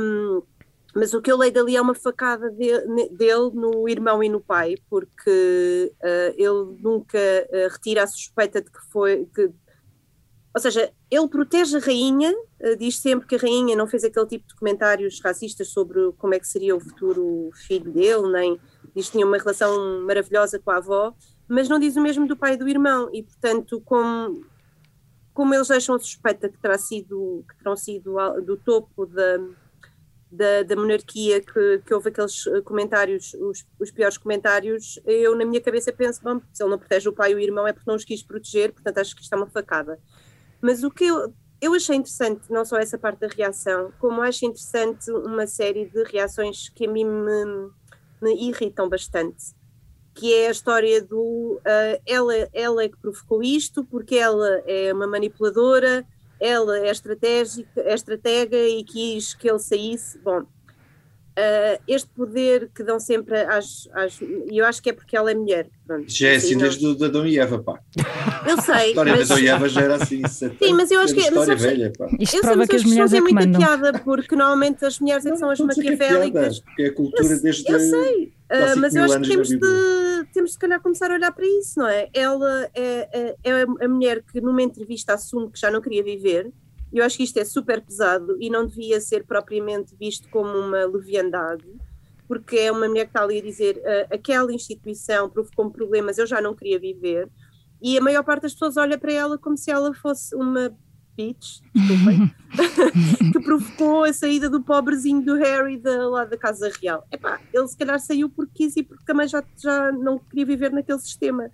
Um, 0.00 0.40
mas 0.94 1.12
o 1.14 1.20
que 1.20 1.32
eu 1.32 1.36
leio 1.36 1.52
dali 1.52 1.74
é 1.74 1.80
uma 1.80 1.96
facada 1.96 2.48
de, 2.48 2.70
dele 3.08 3.50
no 3.52 3.88
irmão 3.88 4.22
e 4.22 4.28
no 4.28 4.40
pai, 4.40 4.76
porque 4.88 5.92
uh, 6.00 6.34
ele 6.36 6.80
nunca 6.80 7.18
uh, 7.18 7.72
retira 7.72 8.04
a 8.04 8.06
suspeita 8.06 8.62
de 8.62 8.70
que 8.70 8.80
foi. 8.92 9.26
Que, 9.34 9.50
ou 10.54 10.60
seja, 10.60 10.92
ele 11.10 11.28
protege 11.28 11.76
a 11.76 11.80
rainha, 11.80 12.32
uh, 12.32 12.76
diz 12.78 12.98
sempre 12.98 13.26
que 13.26 13.34
a 13.34 13.38
rainha 13.38 13.74
não 13.74 13.88
fez 13.88 14.04
aquele 14.04 14.26
tipo 14.26 14.46
de 14.46 14.54
comentários 14.54 15.20
racistas 15.20 15.68
sobre 15.68 16.12
como 16.16 16.34
é 16.34 16.38
que 16.38 16.46
seria 16.46 16.76
o 16.76 16.80
futuro 16.80 17.50
filho 17.66 17.90
dele, 17.90 18.30
nem 18.30 18.60
diz 18.94 19.06
que 19.06 19.12
tinha 19.12 19.26
uma 19.26 19.36
relação 19.36 20.02
maravilhosa 20.02 20.58
com 20.60 20.70
a 20.70 20.76
avó, 20.76 21.12
mas 21.48 21.68
não 21.68 21.78
diz 21.78 21.96
o 21.96 22.00
mesmo 22.00 22.26
do 22.26 22.36
pai 22.36 22.54
e 22.54 22.56
do 22.56 22.68
irmão, 22.68 23.10
e 23.12 23.22
portanto, 23.22 23.80
como, 23.84 24.46
como 25.32 25.52
eles 25.52 25.68
deixam 25.68 25.96
a 25.96 25.98
suspeita 25.98 26.48
que, 26.48 26.58
terá 26.58 26.78
sido, 26.78 27.44
que 27.48 27.58
terão 27.58 27.76
sido 27.76 28.14
do 28.42 28.56
topo 28.56 29.06
da 29.06 29.38
da, 30.34 30.64
da 30.64 30.76
monarquia 30.76 31.40
que, 31.40 31.82
que 31.86 31.94
houve 31.94 32.08
aqueles 32.08 32.46
eh, 32.48 32.60
comentários, 32.62 33.34
os, 33.34 33.64
os, 33.78 33.90
piores 33.92 34.18
comentários, 34.18 34.98
eu 35.06 35.36
na 35.36 35.44
minha 35.44 35.60
cabeça 35.60 35.92
penso, 35.92 36.20
bom, 36.22 36.40
se 36.52 36.62
ele 36.62 36.70
não 36.70 36.78
protege 36.78 37.08
o 37.08 37.12
pai 37.12 37.32
e 37.32 37.34
o 37.36 37.38
irmão 37.38 37.66
é 37.66 37.72
porque 37.72 37.88
não 37.88 37.94
os 37.94 38.04
quis 38.04 38.22
proteger, 38.22 38.72
portanto 38.72 38.98
acho 38.98 39.14
que 39.14 39.22
isto 39.22 39.32
é 39.32 39.36
uma 39.36 39.46
facada. 39.46 39.98
Mas 40.64 40.82
o 40.82 40.90
que 40.90 41.04
eu, 41.04 41.30
eu 41.60 41.74
achei 41.74 41.94
interessante, 41.94 42.50
não 42.50 42.64
só 42.64 42.78
essa 42.78 42.96
parte 42.96 43.18
da 43.18 43.28
reação, 43.28 43.92
como 44.00 44.22
acho 44.22 44.46
interessante 44.46 45.10
uma 45.10 45.46
série 45.46 45.84
de 45.84 46.02
reações 46.04 46.70
que 46.70 46.86
a 46.86 46.90
mim 46.90 47.04
me, 47.04 47.70
me 48.22 48.48
irritam 48.48 48.88
bastante, 48.88 49.54
que 50.14 50.32
é 50.32 50.48
a 50.48 50.50
história 50.50 51.02
do 51.02 51.60
uh, 51.60 52.00
ela, 52.06 52.32
ela 52.54 52.82
é 52.82 52.88
que 52.88 52.96
provocou 52.96 53.42
isto, 53.42 53.84
porque 53.84 54.16
ela 54.16 54.48
é 54.66 54.90
uma 54.90 55.06
manipuladora, 55.06 56.02
ela 56.40 56.78
é 56.78 56.90
estratégica, 56.90 57.82
é 57.82 57.92
estratega 57.92 58.56
e 58.56 58.82
quis 58.84 59.34
que 59.34 59.50
ele 59.50 59.58
saísse. 59.58 60.18
Bom, 60.20 60.46
uh, 61.38 61.82
este 61.86 62.08
poder 62.10 62.70
que 62.74 62.82
dão 62.82 62.98
sempre 62.98 63.40
às, 63.42 63.88
às. 63.92 64.20
E 64.20 64.58
eu 64.58 64.64
acho 64.64 64.82
que 64.82 64.90
é 64.90 64.92
porque 64.92 65.16
ela 65.16 65.30
é 65.30 65.34
mulher. 65.34 65.68
Pronto, 65.86 66.10
já 66.10 66.28
é 66.28 66.36
assim 66.36 66.56
desde 66.56 66.86
o 66.86 67.04
Adão 67.04 67.26
e 67.26 67.38
Eva, 67.38 67.62
pá. 67.62 67.78
Eu 68.48 68.60
sei. 68.62 68.74
A 68.74 68.88
história 68.88 69.16
mas... 69.16 69.26
de 69.26 69.32
Adão 69.32 69.44
e 69.44 69.48
Eva 69.48 69.68
já 69.68 69.80
era 69.82 69.94
assim. 69.96 70.22
Sim, 70.26 70.72
mas 70.74 70.90
eu 70.90 71.00
acho 71.00 71.14
que. 71.14 71.30
Mas, 71.30 71.46
sabes, 71.46 71.62
velha, 71.62 71.92
pá. 71.96 72.08
Isto 72.18 72.40
prova 72.40 72.66
que 72.66 72.76
as 72.76 72.84
mulheres 72.84 73.12
é 73.12 73.20
muita 73.20 73.40
mandam. 73.40 73.60
piada, 73.60 73.98
porque 74.00 74.36
normalmente 74.36 74.84
as 74.84 74.98
mulheres 74.98 75.26
é 75.26 75.30
que 75.30 75.36
são 75.36 75.50
as 75.50 75.60
maquiavélicas. 75.60 76.60
Porque 76.60 76.82
é 76.82 76.86
a 76.86 76.94
cultura 76.94 77.24
eu, 77.24 77.42
desde. 77.42 77.70
Eu 77.70 77.80
sei. 77.80 78.32
Uh, 78.44 78.78
mas 78.78 78.94
eu 78.94 79.04
acho 79.04 79.20
que 79.20 79.28
temos 79.28 79.48
de, 79.48 80.26
temos 80.32 80.52
se 80.52 80.58
calhar 80.58 80.80
começar 80.80 81.10
a 81.10 81.14
olhar 81.14 81.32
para 81.32 81.46
isso, 81.46 81.78
não 81.78 81.88
é? 81.88 82.08
Ela 82.12 82.68
é, 82.74 83.08
é, 83.12 83.36
é 83.42 83.62
a 83.62 83.88
mulher 83.88 84.22
que 84.22 84.40
numa 84.40 84.62
entrevista 84.62 85.14
assume 85.14 85.50
que 85.50 85.58
já 85.58 85.70
não 85.70 85.80
queria 85.80 86.04
viver, 86.04 86.52
eu 86.98 87.04
acho 87.04 87.16
que 87.16 87.24
isto 87.24 87.38
é 87.38 87.44
super 87.44 87.80
pesado 87.80 88.36
e 88.40 88.48
não 88.48 88.66
devia 88.66 89.00
ser 89.00 89.24
propriamente 89.24 89.94
visto 89.98 90.28
como 90.30 90.50
uma 90.56 90.84
leviandade, 90.84 91.64
porque 92.28 92.56
é 92.56 92.72
uma 92.72 92.88
mulher 92.88 93.04
que 93.04 93.10
está 93.10 93.22
ali 93.22 93.38
a 93.38 93.42
dizer 93.42 93.76
uh, 93.78 94.14
aquela 94.14 94.52
instituição 94.52 95.28
provocou-me 95.28 95.72
problemas, 95.72 96.18
eu 96.18 96.26
já 96.26 96.40
não 96.40 96.54
queria 96.54 96.78
viver, 96.78 97.28
e 97.82 97.98
a 97.98 98.00
maior 98.00 98.22
parte 98.22 98.42
das 98.42 98.52
pessoas 98.52 98.76
olha 98.76 98.96
para 98.96 99.12
ela 99.12 99.36
como 99.36 99.56
se 99.56 99.70
ela 99.70 99.92
fosse 99.92 100.34
uma 100.34 100.74
bitch, 101.16 101.60
que 103.32 103.40
provocou 103.40 104.04
a 104.04 104.12
saída 104.12 104.50
do 104.50 104.62
pobrezinho 104.62 105.22
do 105.22 105.36
Harry 105.36 105.78
da, 105.78 106.08
lá 106.08 106.24
da 106.24 106.36
Casa 106.36 106.70
Real. 106.80 107.06
Epá, 107.10 107.40
ele 107.52 107.68
se 107.68 107.76
calhar 107.76 107.98
saiu 108.00 108.28
porque 108.28 108.64
quis 108.64 108.76
e 108.76 108.82
porque 108.82 109.04
também 109.04 109.28
já, 109.28 109.42
já 109.56 109.92
não 109.92 110.18
queria 110.18 110.46
viver 110.46 110.72
naquele 110.72 110.98
sistema. 110.98 111.50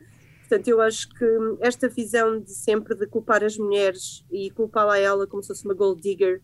Portanto, 0.51 0.67
eu 0.67 0.81
acho 0.81 1.09
que 1.11 1.25
esta 1.61 1.89
visão 1.89 2.41
de 2.41 2.51
sempre 2.51 2.97
de 2.97 3.07
culpar 3.07 3.45
as 3.45 3.57
mulheres 3.57 4.25
e 4.33 4.51
culpá-la 4.51 4.95
a 4.95 4.99
ela 4.99 5.25
como 5.25 5.41
se 5.41 5.47
fosse 5.47 5.65
uma 5.65 5.75
gold 5.75 6.03
digger, 6.03 6.43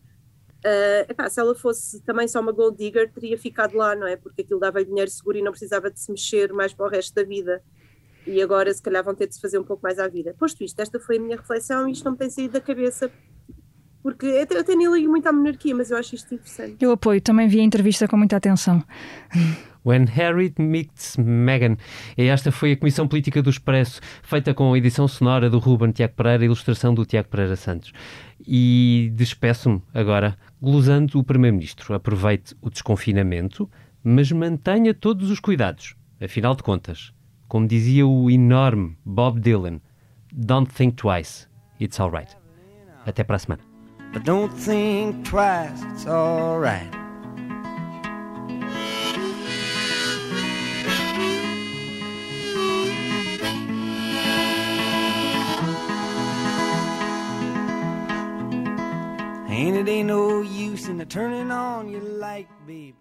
uh, 0.63 1.11
epá, 1.11 1.29
se 1.29 1.41
ela 1.41 1.53
fosse 1.53 2.01
também 2.03 2.25
só 2.25 2.39
uma 2.39 2.53
gold 2.53 2.77
digger, 2.77 3.11
teria 3.11 3.37
ficado 3.37 3.75
lá, 3.75 3.97
não 3.97 4.07
é? 4.07 4.15
Porque 4.15 4.43
aquilo 4.43 4.61
dava 4.61 4.85
dinheiro 4.85 5.11
seguro 5.11 5.37
e 5.37 5.41
não 5.41 5.51
precisava 5.51 5.91
de 5.91 5.99
se 5.99 6.09
mexer 6.09 6.53
mais 6.53 6.73
para 6.73 6.85
o 6.85 6.89
resto 6.89 7.13
da 7.15 7.23
vida 7.23 7.61
e 8.25 8.41
agora 8.41 8.73
se 8.73 8.81
calhar 8.81 9.03
vão 9.03 9.13
ter 9.13 9.27
de 9.27 9.35
se 9.35 9.41
fazer 9.41 9.59
um 9.59 9.65
pouco 9.65 9.83
mais 9.83 9.99
à 9.99 10.07
vida. 10.07 10.33
Posto 10.39 10.63
isto, 10.63 10.79
esta 10.79 11.01
foi 11.01 11.17
a 11.17 11.19
minha 11.19 11.35
reflexão 11.35 11.85
e 11.85 11.91
isto 11.91 12.05
não 12.05 12.13
me 12.13 12.17
tem 12.17 12.29
saído 12.29 12.53
da 12.53 12.61
cabeça 12.61 13.11
porque 14.01 14.25
eu 14.25 14.61
até 14.61 14.73
nem 14.73 15.05
muito 15.05 15.27
à 15.27 15.33
monarquia, 15.33 15.75
mas 15.75 15.91
eu 15.91 15.97
acho 15.97 16.15
isto 16.15 16.33
interessante. 16.33 16.77
Eu 16.79 16.91
apoio, 16.91 17.19
também 17.19 17.45
vi 17.49 17.59
a 17.59 17.63
entrevista 17.63 18.07
com 18.07 18.15
muita 18.15 18.37
atenção. 18.37 18.81
When 19.87 20.03
Harry 20.03 20.53
Meets 20.59 21.15
Meghan. 21.15 21.77
E 22.17 22.23
esta 22.23 22.51
foi 22.51 22.73
a 22.73 22.77
Comissão 22.77 23.07
Política 23.07 23.41
do 23.41 23.49
Expresso, 23.49 24.01
feita 24.21 24.53
com 24.53 24.73
a 24.73 24.77
edição 24.77 25.07
sonora 25.07 25.49
do 25.49 25.59
Ruben 25.59 25.91
Tiago 25.91 26.13
Pereira 26.13 26.43
e 26.43 26.47
ilustração 26.47 26.93
do 26.93 27.05
Tiago 27.05 27.29
Pereira 27.29 27.55
Santos. 27.55 27.93
E 28.45 29.09
despeço-me 29.15 29.81
agora, 29.93 30.37
glosando 30.61 31.17
o 31.17 31.23
Primeiro-Ministro. 31.23 31.93
Aproveite 31.93 32.53
o 32.61 32.69
desconfinamento, 32.69 33.71
mas 34.03 34.29
mantenha 34.29 34.93
todos 34.93 35.31
os 35.31 35.39
cuidados. 35.39 35.95
Afinal 36.21 36.53
de 36.53 36.63
contas, 36.63 37.13
como 37.47 37.65
dizia 37.65 38.05
o 38.05 38.29
enorme 38.29 38.97
Bob 39.05 39.39
Dylan, 39.39 39.79
don't 40.33 40.69
think 40.69 40.97
twice, 40.97 41.47
it's 41.79 41.97
alright. 41.97 42.35
Até 43.05 43.23
para 43.23 43.37
a 43.37 43.39
semana. 43.39 43.63
But 44.11 44.25
don't 44.25 44.53
think 44.53 45.23
twice, 45.23 45.81
it's 45.93 46.05
alright. 46.05 47.06
Ain't 59.57 59.75
it 59.75 59.89
ain't 59.89 60.07
no 60.07 60.41
use 60.41 60.87
in 60.87 60.99
the 60.99 61.05
turning 61.05 61.49
on 61.49 61.89
your 61.89 62.03
light, 62.03 62.47
babe. 62.67 62.93